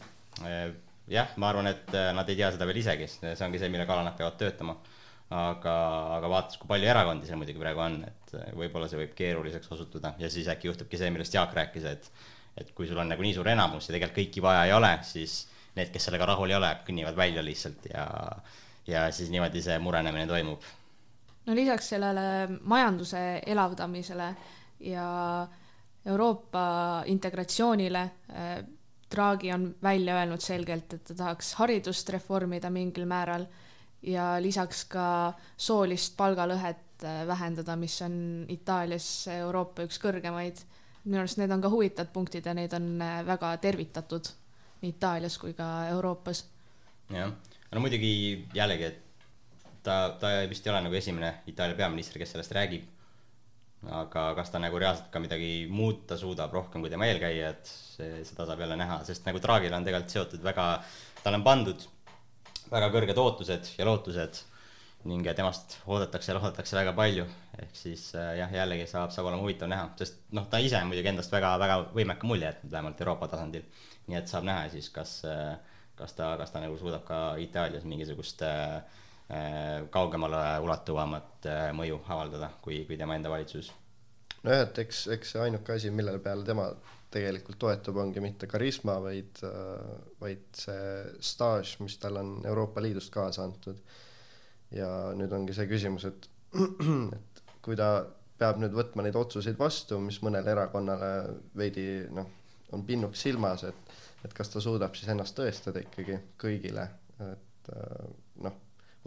jah, 1.09 1.33
ma 1.41 1.49
arvan, 1.49 1.71
et 1.73 1.97
äh, 1.97 2.11
nad 2.13 2.29
ei 2.29 2.37
tea 2.37 2.51
seda 2.53 2.69
veel 2.69 2.83
isegi, 2.83 3.09
see 3.09 3.35
ongi 3.47 3.61
see, 3.61 3.73
mille 3.73 3.89
kallal 3.89 4.05
nad 4.05 4.17
peavad 4.17 4.37
töötama. 4.37 4.77
aga, 5.27 5.73
aga 6.15 6.27
vaadates, 6.31 6.55
kui 6.55 6.69
palju 6.69 6.87
erakondi 6.87 7.27
seal 7.27 7.35
muidugi 7.41 7.59
praegu 7.59 7.81
on, 7.83 7.99
et 8.07 8.37
äh, 8.37 8.53
võib-olla 8.55 8.87
see 8.87 9.01
võib 9.01 9.17
keeruliseks 9.17 9.73
osutuda 9.75 10.13
ja 10.21 10.29
siis 10.31 10.47
äkki 10.47 10.69
juhtubki 10.69 10.99
see, 11.01 11.09
millest 11.11 11.33
Jaak 11.35 11.57
rääkis, 11.57 11.89
et 11.89 12.11
et 12.57 12.71
kui 12.73 12.87
sul 12.89 12.97
on 12.97 13.09
nagu 13.11 13.21
nii 13.21 13.35
suur 13.35 13.45
enamus 13.51 13.85
ja 13.85 13.93
tegelikult 13.93 14.17
kõiki 14.17 14.41
vaja 14.41 14.63
ei 14.65 14.71
ole, 14.73 14.89
siis 15.05 15.43
need, 15.77 15.93
kes 15.93 16.09
sellega 16.09 16.25
rahul 16.33 16.51
ei 16.51 16.57
ole, 16.57 16.73
kõnnivad 16.87 17.15
välja 17.17 17.45
lihtsalt 17.45 17.87
ja 17.93 18.07
ja 18.87 19.07
siis 19.11 19.29
niimoodi 19.29 19.61
see 19.61 19.79
murenemine 19.83 20.27
toimub 20.29 20.63
no 21.47 21.55
lisaks 21.55 21.93
sellele 21.93 22.59
majanduse 22.63 23.23
elavdamisele 23.45 24.27
ja 24.79 25.07
Euroopa 26.07 27.03
integratsioonile 27.05 28.01
äh, 28.01 28.57
Draghi 29.15 29.53
on 29.53 29.75
välja 29.83 30.15
öelnud 30.19 30.43
selgelt, 30.43 30.93
et 30.93 31.03
ta 31.07 31.15
tahaks 31.15 31.53
haridust 31.61 32.09
reformida 32.11 32.69
mingil 32.69 33.05
määral 33.07 33.45
ja 34.03 34.35
lisaks 34.43 34.83
ka 34.91 35.33
soolist 35.57 36.17
palgalõhet 36.17 37.03
äh, 37.03 37.21
vähendada, 37.27 37.75
mis 37.75 38.01
on 38.03 38.45
Itaalias 38.51 39.27
Euroopa 39.39 39.87
üks 39.87 39.99
kõrgemaid. 40.03 40.63
minu 41.05 41.21
arust 41.21 41.39
need 41.39 41.51
on 41.51 41.61
ka 41.63 41.69
huvitavad 41.71 42.11
punktid 42.13 42.45
ja 42.45 42.53
neid 42.53 42.73
on 42.73 43.01
äh, 43.01 43.23
väga 43.25 43.55
tervitatud 43.63 44.27
nii 44.81 44.93
Itaalias 44.95 45.37
kui 45.41 45.53
ka 45.57 45.87
Euroopas. 45.93 46.45
jah, 47.13 47.33
no 47.71 47.83
muidugi 47.83 48.11
jällegi, 48.55 48.91
et 48.91 49.01
ta, 49.83 49.97
ta 50.19 50.33
vist 50.49 50.65
ei 50.67 50.73
ole 50.73 50.83
nagu 50.85 50.99
esimene 50.99 51.33
Itaalia 51.47 51.77
peaminister, 51.79 52.21
kes 52.21 52.35
sellest 52.35 52.55
räägib. 52.57 52.93
aga 53.93 54.23
kas 54.35 54.49
ta 54.49 54.59
nagu 54.59 54.79
reaalselt 54.81 55.11
ka 55.13 55.19
midagi 55.21 55.67
muuta 55.69 56.17
suudab 56.17 56.53
rohkem 56.53 56.81
kui 56.81 56.89
tema 56.89 57.05
eelkäijad, 57.05 57.67
seda 58.25 58.47
saab 58.49 58.63
jälle 58.65 58.75
näha, 58.75 59.03
sest 59.05 59.27
nagu 59.27 59.39
Draghil 59.39 59.73
on 59.73 59.85
tegelikult 59.85 60.15
seotud 60.15 60.43
väga, 60.43 60.65
talle 61.23 61.37
on 61.37 61.45
pandud 61.45 61.85
väga 62.71 62.89
kõrged 62.91 63.21
ootused 63.21 63.69
ja 63.77 63.85
lootused 63.85 64.41
ning 65.07 65.27
temast 65.37 65.77
oodatakse 65.87 66.31
ja 66.31 66.37
loodetakse 66.39 66.75
väga 66.75 66.93
palju, 66.97 67.25
ehk 67.61 67.75
siis 67.77 68.09
äh, 68.17 68.33
jah, 68.41 68.51
jällegi 68.51 68.87
saab, 68.89 69.13
saab 69.13 69.29
olema 69.29 69.45
huvitav 69.45 69.69
näha, 69.71 69.91
sest 69.99 70.19
noh, 70.35 70.47
ta 70.51 70.59
ise 70.63 70.79
on 70.81 70.89
muidugi 70.89 71.11
endast 71.13 71.31
väga, 71.31 71.53
väga 71.61 71.77
võimeka 71.95 72.27
mulje 72.27 72.49
jätnud, 72.49 72.71
vähemalt 72.73 73.03
Euroopa 73.05 73.29
tasandil. 73.31 73.63
Nii 74.07 74.17
et 74.19 74.29
saab 74.31 74.45
näha 74.47 74.69
siis, 74.71 74.89
kas, 74.93 75.19
kas 75.97 76.13
ta, 76.13 76.31
kas 76.39 76.53
ta 76.53 76.61
nagu 76.63 76.77
suudab 76.79 77.05
ka 77.07 77.19
Itaalias 77.41 77.85
mingisugust 77.89 78.43
äh, 78.45 78.77
äh, 79.33 79.87
kaugemale 79.93 80.43
ulatuvamat 80.63 81.49
äh, 81.49 81.63
mõju 81.75 81.99
avaldada, 82.07 82.51
kui, 82.61 82.83
kui 82.87 82.99
tema 82.99 83.17
enda 83.17 83.31
valitsus. 83.33 83.71
nojah, 84.43 84.67
et 84.67 84.83
eks, 84.85 85.07
eks 85.15 85.33
see 85.33 85.43
ainuke 85.47 85.75
asi, 85.75 85.91
mille 85.91 86.13
peale 86.23 86.45
tema 86.47 86.69
tegelikult 87.11 87.57
toetub, 87.59 87.97
ongi 88.03 88.21
mitte 88.21 88.49
karisma, 88.51 88.97
vaid, 89.01 89.39
vaid 90.19 90.59
see 90.59 90.81
staaž, 91.23 91.77
mis 91.79 91.95
tal 92.03 92.19
on 92.19 92.33
Euroopa 92.45 92.83
Liidust 92.83 93.13
kaasa 93.13 93.45
antud. 93.47 93.79
ja 94.75 94.87
nüüd 95.15 95.31
ongi 95.31 95.55
see 95.55 95.65
küsimus, 95.69 96.03
et, 96.09 96.27
et 97.17 97.43
kui 97.63 97.79
ta 97.79 98.03
peab 98.37 98.59
nüüd 98.61 98.75
võtma 98.75 99.05
neid 99.05 99.15
otsuseid 99.17 99.55
vastu, 99.57 100.01
mis 100.03 100.19
mõnele 100.21 100.51
erakonnale 100.51 101.11
veidi 101.57 101.87
noh, 102.13 102.27
on 102.75 102.85
pinnuks 102.87 103.21
silmas, 103.27 103.63
et, 103.67 103.97
et 104.25 104.33
kas 104.33 104.49
ta 104.53 104.61
suudab 104.63 104.95
siis 104.97 105.11
ennast 105.13 105.37
tõestada 105.37 105.83
ikkagi 105.83 106.17
kõigile, 106.41 106.87
et 107.27 107.71
äh, 107.73 108.07
noh, 108.43 108.57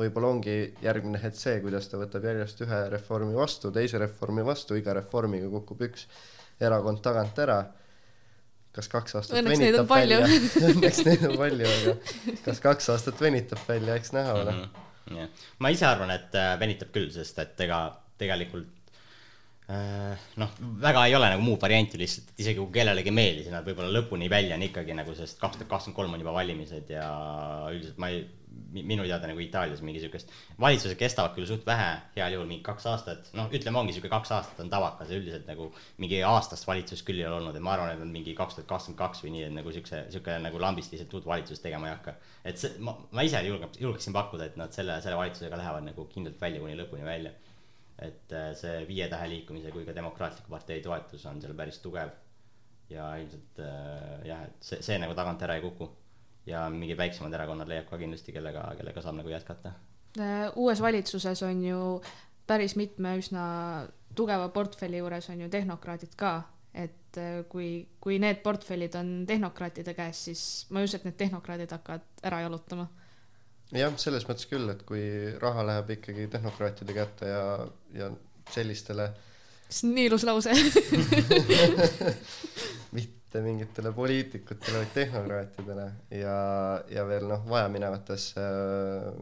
võib-olla 0.01 0.31
ongi 0.35 0.57
järgmine 0.83 1.21
hetk 1.23 1.39
see, 1.39 1.59
kuidas 1.65 1.89
ta 1.91 2.01
võtab 2.01 2.25
järjest 2.31 2.63
ühe 2.65 2.81
reformi 2.95 3.37
vastu, 3.37 3.73
teise 3.75 4.01
reformi 4.01 4.45
vastu, 4.47 4.79
iga 4.81 4.95
reformiga 4.97 5.51
kukub 5.53 5.85
üks 5.91 6.07
erakond 6.61 7.03
tagant 7.05 7.39
ära. 7.41 7.61
kas 8.73 8.87
kaks 8.89 9.17
aastat 9.19 9.41
Õnneks 9.41 9.59
venitab 9.59 9.89
välja 9.91 10.19
õnneks 10.71 11.01
neid 11.09 11.25
on 11.27 11.37
palju, 11.41 11.71
aga 11.77 11.95
kas 12.45 12.61
kaks 12.63 12.91
aastat 12.95 13.21
venitab 13.21 13.65
välja, 13.69 13.97
eks 13.99 14.13
näha 14.17 14.37
ole. 14.43 14.57
Mhm. 14.57 15.17
jah, 15.19 15.47
ma 15.59 15.73
ise 15.75 15.89
arvan, 15.89 16.13
et 16.15 16.37
äh, 16.39 16.53
venitab 16.61 16.93
küll, 16.95 17.11
sest 17.13 17.39
et 17.43 17.67
ega 17.67 17.83
tegelikult 18.21 18.80
noh, 20.41 20.53
väga 20.83 21.05
ei 21.07 21.15
ole 21.15 21.29
nagu 21.35 21.45
muud 21.45 21.61
varianti 21.63 21.99
lihtsalt, 22.01 22.33
et 22.33 22.43
isegi 22.45 22.59
kui 22.59 22.73
kellelegi 22.75 23.13
ei 23.13 23.17
meeldi, 23.17 23.45
siis 23.47 23.55
nad 23.55 23.67
võib-olla 23.67 23.93
lõpuni 23.95 24.31
välja 24.33 24.59
ikkagi 24.67 24.97
nagu, 24.99 25.15
sest 25.15 25.39
kaks 25.39 25.61
tuhat 25.61 25.71
kakskümmend 25.71 25.99
kolm 25.99 26.17
on 26.17 26.23
juba 26.25 26.35
valimised 26.35 26.91
ja 26.91 27.07
üldiselt 27.71 28.01
ma 28.03 28.11
ei, 28.11 28.25
minu 28.71 29.05
teada 29.07 29.29
nagu 29.31 29.41
Itaalias 29.43 29.83
mingi 29.83 30.01
siukest, 30.03 30.31
valitsused 30.63 30.99
kestavad 30.99 31.35
küll 31.35 31.47
suht 31.49 31.67
vähe, 31.67 31.89
heal 32.17 32.35
juhul 32.35 32.49
mingi 32.51 32.63
kaks 32.67 32.87
aastat, 32.91 33.31
noh, 33.39 33.51
ütleme, 33.55 33.79
ongi 33.83 33.95
siuke 33.97 34.11
kaks 34.13 34.33
aastat 34.37 34.63
on 34.65 34.71
tavakas 34.73 35.11
ja 35.11 35.19
üldiselt 35.19 35.47
nagu 35.51 35.69
mingi 36.03 36.21
aastast 36.27 36.67
valitsust 36.69 37.07
küll 37.07 37.23
ei 37.23 37.27
ole 37.29 37.41
olnud, 37.41 37.57
et 37.57 37.67
ma 37.67 37.75
arvan, 37.77 37.93
et 37.95 38.03
nad 38.03 38.11
mingi 38.11 38.35
kaks 38.39 38.59
tuhat 38.59 38.71
kakskümmend 38.71 39.01
kaks 39.01 39.25
või 39.25 39.35
nii, 39.37 39.45
et 39.49 39.57
nagu 39.59 39.75
siukse, 39.75 40.03
siuke 40.15 40.39
nagu 40.43 40.63
lambist 40.63 40.95
lihtsalt 40.95 41.15
uut 41.19 41.31
valitsust 41.31 41.67
tegema 41.67 41.91
ei 41.91 41.95
hakka. 41.97 42.17
et 42.45 42.63
see, 42.63 42.75
ma, 42.87 42.97
ma 43.15 43.27
ise 43.27 43.43
julgen, 43.47 43.71
julgeksin 43.79 44.15
pakkuda, 44.17 44.51
et 44.51 44.59
nad 44.61 44.75
selle, 44.75 45.01
selle 45.05 45.19
valitsusega 45.19 45.59
lähevad 45.61 45.87
nagu 45.91 46.07
kindlalt 46.15 46.41
välja 46.43 46.63
kuni 46.63 46.79
lõpuni 46.79 47.07
välja. 47.07 47.35
Et 48.01 48.33
äh, 48.33 48.51
see 48.57 48.85
Viie 48.89 49.09
Tähe 49.11 49.29
liikumise 49.31 49.73
kui 49.75 49.85
ka 49.87 49.95
Demokraatliku 49.97 50.53
partei 50.53 50.81
toetus 50.85 51.25
on 51.29 51.41
seal 51.43 51.55
päris 51.57 51.81
tugev. 51.85 52.13
ja 52.91 53.05
ilmselt 53.23 53.61
äh, 53.63 54.27
jah, 54.27 54.43
et 54.49 54.67
see, 54.67 54.81
see 54.83 54.99
nagu 54.99 55.15
tagant 55.15 55.43
ära 55.47 55.57
ei 55.59 55.63
kuku. 55.63 55.91
ja 56.47 56.65
mingid 56.73 56.99
väiksemad 56.99 57.35
erakonnad 57.37 57.69
leiab 57.69 57.87
ka 57.91 57.99
kindlasti, 58.01 58.33
kellega, 58.33 58.65
kellega 58.79 59.03
saab 59.05 59.21
nagu 59.21 59.29
jätkata. 59.31 59.75
Äh, 60.19 60.49
uues 60.57 60.81
valitsuses 60.83 61.43
on 61.47 61.65
ju 61.65 61.81
päris 62.47 62.75
mitme 62.77 63.15
üsna 63.21 63.45
tugeva 64.17 64.49
portfelli 64.49 64.99
juures 64.99 65.29
on 65.31 65.45
ju 65.45 65.51
tehnokraadid 65.53 66.17
ka, 66.19 66.33
et 66.75 67.19
kui, 67.51 67.69
kui 68.01 68.19
need 68.23 68.41
portfellid 68.43 68.95
on 68.99 69.13
tehnokraatide 69.27 69.95
käes, 69.95 70.25
siis 70.25 70.43
ma 70.71 70.81
ei 70.81 70.89
usu, 70.89 70.99
et 70.99 71.07
need 71.07 71.19
tehnokraadid 71.21 71.71
hakkavad 71.77 72.25
ära 72.27 72.41
jalutama. 72.47 72.89
jah, 73.77 73.95
selles 74.03 74.27
mõttes 74.29 74.49
küll, 74.51 74.71
et 74.73 74.83
kui 74.89 75.05
raha 75.43 75.65
läheb 75.67 75.95
ikkagi 75.97 76.27
tehnokraatide 76.33 76.97
kätte 76.97 77.31
ja, 77.31 77.45
ja 77.95 78.11
sellistele 78.51 79.11
see 79.71 79.89
on 79.89 79.95
nii 79.95 80.07
ilus 80.11 80.25
lause. 80.27 80.51
mitte 82.97 83.43
mingitele 83.45 83.93
poliitikutele, 83.95 84.83
vaid 84.83 84.93
tehnokraatidele 84.95 85.87
ja, 86.19 86.37
ja 86.91 87.07
veel 87.07 87.29
noh, 87.31 87.45
vajaminevatesse 87.49 88.43
äh, 88.43 89.13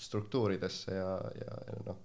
struktuuridesse 0.00 0.96
ja, 0.96 1.10
ja, 1.40 1.58
ja 1.72 1.82
noh, 1.90 1.98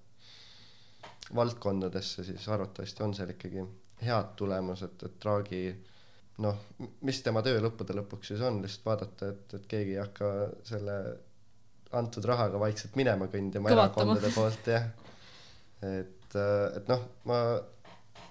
valdkondadesse, 1.35 2.23
siis 2.27 2.47
arvatavasti 2.51 3.03
on 3.03 3.15
seal 3.15 3.31
ikkagi 3.31 3.63
head 4.03 4.35
tulemused, 4.35 5.03
et 5.07 5.15
Draghi 5.23 5.63
noh, 6.43 6.57
mis 7.07 7.21
tema 7.23 7.43
töö 7.45 7.61
lõppude 7.63 7.95
lõpuks 7.95 8.33
siis 8.33 8.41
on, 8.43 8.59
lihtsalt 8.63 8.85
vaadata, 8.89 9.29
et, 9.31 9.53
et 9.55 9.65
keegi 9.71 9.95
ei 9.95 10.01
hakka 10.01 10.27
selle 10.67 10.95
antud 11.97 12.25
rahaga 12.27 12.59
vaikselt 12.61 12.95
minema 12.99 13.27
kõndima 13.31 13.71
erakondade 13.73 14.31
poolt 14.35 14.71
jah. 14.71 14.87
et, 15.83 16.35
et 16.37 16.89
noh, 16.91 17.03
ma, 17.29 17.39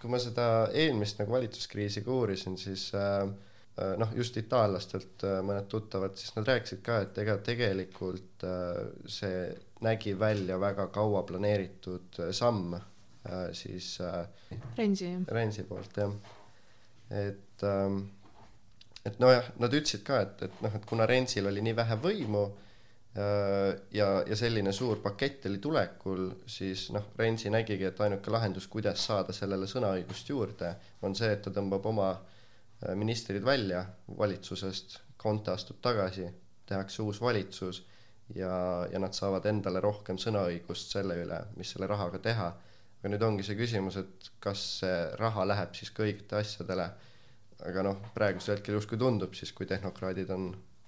kui 0.01 0.13
ma 0.13 0.21
seda 0.23 0.47
eelmist 0.77 1.21
nagu 1.21 1.35
valitsuskriisi 1.37 2.05
ka 2.07 2.15
uurisin, 2.15 2.57
siis 2.61 2.89
äh, 2.97 3.25
äh, 3.25 3.97
noh, 4.01 4.15
just 4.17 4.39
itaallastelt 4.41 5.27
äh, 5.29 5.41
mõned 5.47 5.69
tuttavad, 5.73 6.17
siis 6.21 6.33
nad 6.39 6.49
rääkisid 6.49 6.85
ka, 6.87 7.03
et 7.07 7.21
ega 7.25 7.37
tegelikult 7.45 8.47
äh, 8.49 8.79
see 9.11 9.51
nägi 9.85 10.17
välja 10.19 10.61
väga 10.61 10.89
kaua 10.95 11.25
planeeritud 11.29 12.23
äh, 12.25 12.33
samm 12.37 12.79
äh, 12.79 13.51
siis 13.57 13.99
äh, 14.05 14.25
Rensi. 14.79 15.13
Rensi 15.29 15.67
poolt 15.69 16.01
jah, 16.01 16.17
et 17.11 17.69
ähm, 17.69 18.03
et 19.05 19.17
nojah, 19.21 19.47
nad 19.61 19.73
ütlesid 19.73 20.03
ka, 20.05 20.19
et, 20.27 20.43
et 20.45 20.59
noh, 20.65 20.75
et 20.77 20.85
kuna 20.89 21.07
Rensil 21.09 21.47
oli 21.49 21.63
nii 21.65 21.77
vähe 21.77 21.97
võimu 22.01 22.43
äh, 22.49 22.67
ja, 23.15 24.09
ja 24.27 24.37
selline 24.39 24.73
suur 24.73 25.01
pakett 25.03 25.47
oli 25.51 25.59
tulekul, 25.59 26.29
siis 26.47 26.89
noh, 26.95 27.09
Rensi 27.19 27.51
nägigi, 27.51 27.89
et 27.89 28.01
ainuke 28.01 28.31
lahendus, 28.31 28.69
kuidas 28.71 29.03
saada 29.09 29.35
sellele 29.35 29.67
sõnaõigust 29.67 30.31
juurde, 30.31 30.75
on 31.03 31.17
see, 31.19 31.33
et 31.35 31.43
ta 31.43 31.51
tõmbab 31.55 31.89
oma 31.91 32.11
äh, 32.15 32.95
ministrid 32.95 33.45
välja 33.45 33.85
valitsusest, 34.19 35.01
Conte 35.21 35.53
astub 35.53 35.83
tagasi, 35.85 36.25
tehakse 36.71 37.03
uus 37.03 37.19
valitsus 37.21 37.83
ja, 38.33 38.87
ja 38.89 39.03
nad 39.03 39.13
saavad 39.13 39.45
endale 39.51 39.83
rohkem 39.85 40.17
sõnaõigust 40.17 40.95
selle 40.95 41.19
üle, 41.25 41.43
mis 41.59 41.75
selle 41.75 41.91
rahaga 41.91 42.23
teha 42.25 42.47
aga 43.01 43.15
nüüd 43.15 43.23
ongi 43.25 43.45
see 43.47 43.57
küsimus, 43.57 43.97
et 43.97 44.27
kas 44.45 44.63
see 44.83 44.97
raha 45.21 45.47
läheb 45.49 45.73
siis 45.77 45.93
ka 45.97 46.05
õigete 46.05 46.37
asjadele. 46.41 46.91
aga 47.61 47.83
noh, 47.85 47.99
praegusel 48.17 48.55
hetkel 48.57 48.79
justkui 48.79 48.97
tundub 49.01 49.35
siis, 49.37 49.51
kui 49.53 49.67
tehnokraadid 49.69 50.31
on 50.33 50.47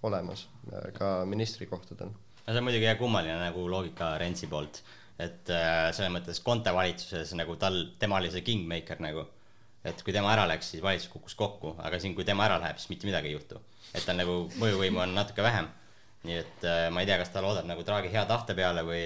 olemas 0.09 0.47
äh, 0.73 0.91
ka 0.97 1.13
ministrikohtadel. 1.29 2.11
no 2.13 2.49
see 2.53 2.59
on 2.59 2.67
muidugi 2.67 2.89
jah 2.89 2.99
kummaline 2.99 3.39
nagu 3.41 3.67
loogika 3.71 4.17
Rensi 4.21 4.49
poolt, 4.51 4.83
et 5.19 5.51
äh, 5.53 5.91
selles 5.95 6.13
mõttes 6.15 6.43
Conte 6.45 6.75
valitsuses 6.75 7.35
nagu 7.39 7.57
tal, 7.61 7.79
tema 7.99 8.19
oli 8.21 8.33
see 8.35 8.45
kingmaker 8.47 9.03
nagu. 9.05 9.27
et 9.85 10.03
kui 10.07 10.15
tema 10.15 10.31
ära 10.31 10.47
läks, 10.47 10.69
siis 10.75 10.83
valitsus 10.83 11.11
kukkus 11.11 11.35
kokku, 11.35 11.75
aga 11.83 11.99
siin, 11.99 12.15
kui 12.15 12.25
tema 12.25 12.47
ära 12.47 12.61
läheb, 12.63 12.79
siis 12.79 12.91
mitte 12.93 13.09
midagi 13.09 13.33
ei 13.33 13.37
juhtu. 13.39 13.61
et 13.93 14.05
tal 14.07 14.19
nagu 14.19 14.47
mõjuvõimu 14.59 15.03
on 15.07 15.15
natuke 15.15 15.43
vähem. 15.43 15.69
nii 16.27 16.39
et 16.39 16.67
äh, 16.67 16.89
ma 16.91 17.03
ei 17.03 17.11
tea, 17.11 17.19
kas 17.23 17.35
ta 17.35 17.43
loodab 17.43 17.67
nagu 17.67 17.85
Draghi 17.87 18.13
hea 18.13 18.25
tahte 18.27 18.55
peale 18.59 18.87
või, 18.87 19.05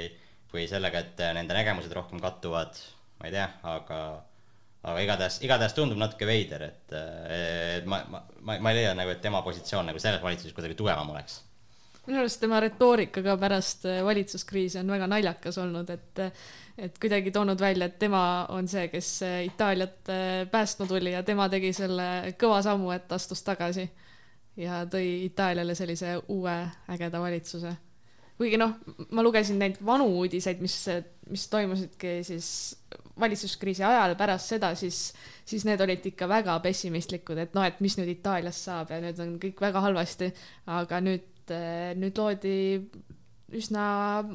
või 0.53 0.67
sellega, 0.69 1.05
et 1.05 1.21
äh, 1.21 1.35
nende 1.37 1.57
nägemused 1.57 1.93
rohkem 1.93 2.21
kattuvad, 2.21 2.81
ma 3.21 3.29
ei 3.29 3.37
tea, 3.37 3.51
aga 3.65 4.01
aga 4.87 5.03
igatahes, 5.03 5.41
igatahes 5.43 5.75
tundub 5.75 5.99
natuke 5.99 6.29
veider, 6.29 6.69
et, 6.69 6.95
et 7.35 7.89
ma, 7.91 8.03
ma, 8.11 8.23
ma, 8.41 8.59
ma 8.63 8.73
ei 8.73 8.83
leia 8.83 8.95
nagu, 8.95 9.11
et 9.11 9.23
tema 9.25 9.43
positsioon 9.47 9.91
nagu 9.91 10.03
selles 10.03 10.23
valitsuses 10.23 10.55
kuidagi 10.57 10.79
tugevam 10.79 11.11
oleks 11.15 11.43
minu 12.07 12.21
arust 12.21 12.39
tema 12.39 12.61
retoorika 12.63 13.23
ka 13.23 13.35
pärast 13.41 13.87
äh, 13.91 13.99
valitsuskriisi 14.07 14.79
on 14.79 14.95
väga 14.95 15.09
naljakas 15.11 15.59
olnud, 15.59 15.91
et 15.91 16.25
et 16.77 16.99
kuidagi 17.01 17.31
toonud 17.33 17.61
välja, 17.61 17.87
et 17.89 17.99
tema 17.99 18.47
on 18.53 18.67
see, 18.69 18.89
kes 18.93 19.09
Itaaliat 19.47 20.11
päästma 20.53 20.87
tuli 20.87 21.15
ja 21.15 21.23
tema 21.25 21.49
tegi 21.49 21.71
selle 21.73 22.35
kõva 22.37 22.59
sammu, 22.63 22.91
et 22.93 23.13
astus 23.17 23.41
tagasi 23.43 23.87
ja 24.61 24.83
tõi 24.91 25.25
Itaaliale 25.25 25.75
sellise 25.75 26.19
uue 26.29 26.57
ägeda 26.93 27.21
valitsuse. 27.21 27.73
kuigi 28.37 28.59
noh, 28.61 28.75
ma 29.11 29.25
lugesin 29.25 29.59
neid 29.59 29.79
vanu 29.81 30.11
uudiseid, 30.19 30.61
mis, 30.61 30.77
mis 31.33 31.49
toimusidki 31.49 32.19
siis 32.25 32.49
valitsuskriisi 33.21 33.85
ajal 33.87 34.15
pärast 34.19 34.53
seda, 34.53 34.73
siis, 34.77 35.11
siis 35.49 35.65
need 35.69 35.81
olid 35.81 36.05
ikka 36.13 36.29
väga 36.29 36.59
pessimistlikud, 36.65 37.39
et 37.41 37.55
noh, 37.57 37.65
et 37.67 37.81
mis 37.85 37.97
nüüd 37.99 38.11
Itaaliast 38.13 38.69
saab 38.69 38.93
ja 38.93 39.01
nüüd 39.03 39.21
on 39.25 39.37
kõik 39.43 39.63
väga 39.65 39.83
halvasti, 39.87 40.31
aga 40.77 41.01
nüüd, 41.05 41.55
nüüd 42.01 42.21
loodi 42.21 42.57
üsna 43.57 43.87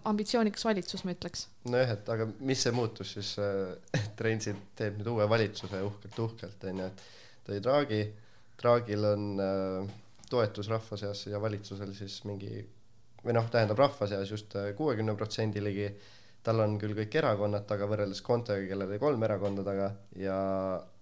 ambitsioonikas 0.08 0.64
valitsus, 0.66 1.04
ma 1.06 1.14
ütleks. 1.16 1.48
nojah, 1.70 1.96
et 1.98 2.10
aga 2.10 2.28
mis 2.40 2.62
see 2.64 2.74
muutus 2.76 3.14
siis, 3.18 3.34
et 3.98 4.26
Rensi 4.26 4.56
teeb 4.78 5.00
nüüd 5.00 5.12
uue 5.14 5.28
valitsuse 5.30 5.82
uhkelt-uhkelt 5.88 6.70
onju, 6.72 6.88
et 6.88 7.04
tõi 7.48 7.60
Draghi, 7.64 8.04
Draghil 8.62 9.10
on 9.10 9.28
äh, 9.42 9.98
toetus 10.32 10.70
rahva 10.72 10.98
seas 10.98 11.26
ja 11.28 11.42
valitsusel 11.44 11.92
siis 11.98 12.22
mingi 12.30 12.64
või 13.22 13.36
noh, 13.38 13.46
tähendab 13.54 13.80
rahva 13.82 14.08
seas 14.10 14.32
just 14.32 14.56
kuuekümne 14.78 15.14
protsendi 15.18 15.62
ligi 15.62 15.92
tal 16.44 16.62
on 16.64 16.78
küll 16.82 16.96
kõik 16.98 17.16
erakonnad 17.22 17.66
taga 17.70 17.86
võrreldes 17.89 18.24
Contega, 18.26 18.66
kellel 18.70 18.89
oli 18.89 19.00
kolm 19.02 19.24
erakonda 19.24 19.64
taga 19.66 19.92
ja 20.18 20.38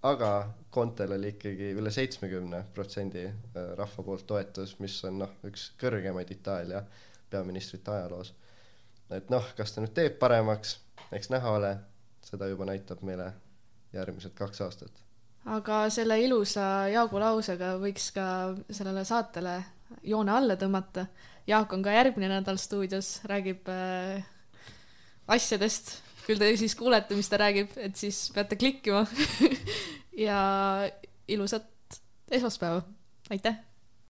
aga 0.06 0.30
Contel 0.72 1.16
oli 1.16 1.32
ikkagi 1.34 1.72
üle 1.80 1.92
seitsmekümne 1.94 2.62
protsendi 2.74 3.24
äh, 3.26 3.70
rahva 3.78 4.04
poolt 4.04 4.26
toetus, 4.28 4.76
mis 4.80 4.98
on 5.08 5.22
noh, 5.24 5.32
üks 5.48 5.70
kõrgemaid 5.80 6.30
Itaalia 6.34 6.82
peaministrite 7.30 7.94
ajaloos. 7.94 8.34
et 9.10 9.30
noh, 9.30 9.46
kas 9.56 9.72
ta 9.74 9.82
nüüd 9.82 9.94
teeb 9.96 10.18
paremaks, 10.20 10.76
eks 11.12 11.32
näha 11.32 11.56
ole, 11.56 11.72
seda 12.26 12.48
juba 12.50 12.68
näitab 12.68 13.00
meile 13.06 13.32
järgmised 13.92 14.36
kaks 14.36 14.60
aastat. 14.66 15.02
aga 15.44 15.86
selle 15.90 16.20
ilusa 16.20 16.88
Jaagu 16.92 17.18
lausega 17.22 17.76
võiks 17.80 18.10
ka 18.14 18.26
sellele 18.70 19.04
saatele 19.04 19.56
joone 20.02 20.32
alla 20.36 20.56
tõmmata. 20.56 21.06
Jaak 21.46 21.72
on 21.72 21.82
ka 21.82 21.90
järgmine 21.90 22.28
nädal 22.28 22.60
stuudios, 22.60 23.22
räägib 23.26 23.68
äh, 23.72 24.20
asjadest, 25.30 25.96
küll 26.26 26.40
te 26.40 26.50
siis 26.60 26.76
kuulete, 26.78 27.16
mis 27.18 27.30
ta 27.30 27.40
räägib, 27.40 27.72
et 27.80 27.96
siis 27.98 28.28
peate 28.34 28.58
klikkima. 28.60 29.06
ja 30.26 30.40
ilusat 31.30 32.00
esmaspäeva, 32.30 32.82
aitäh 33.30 33.69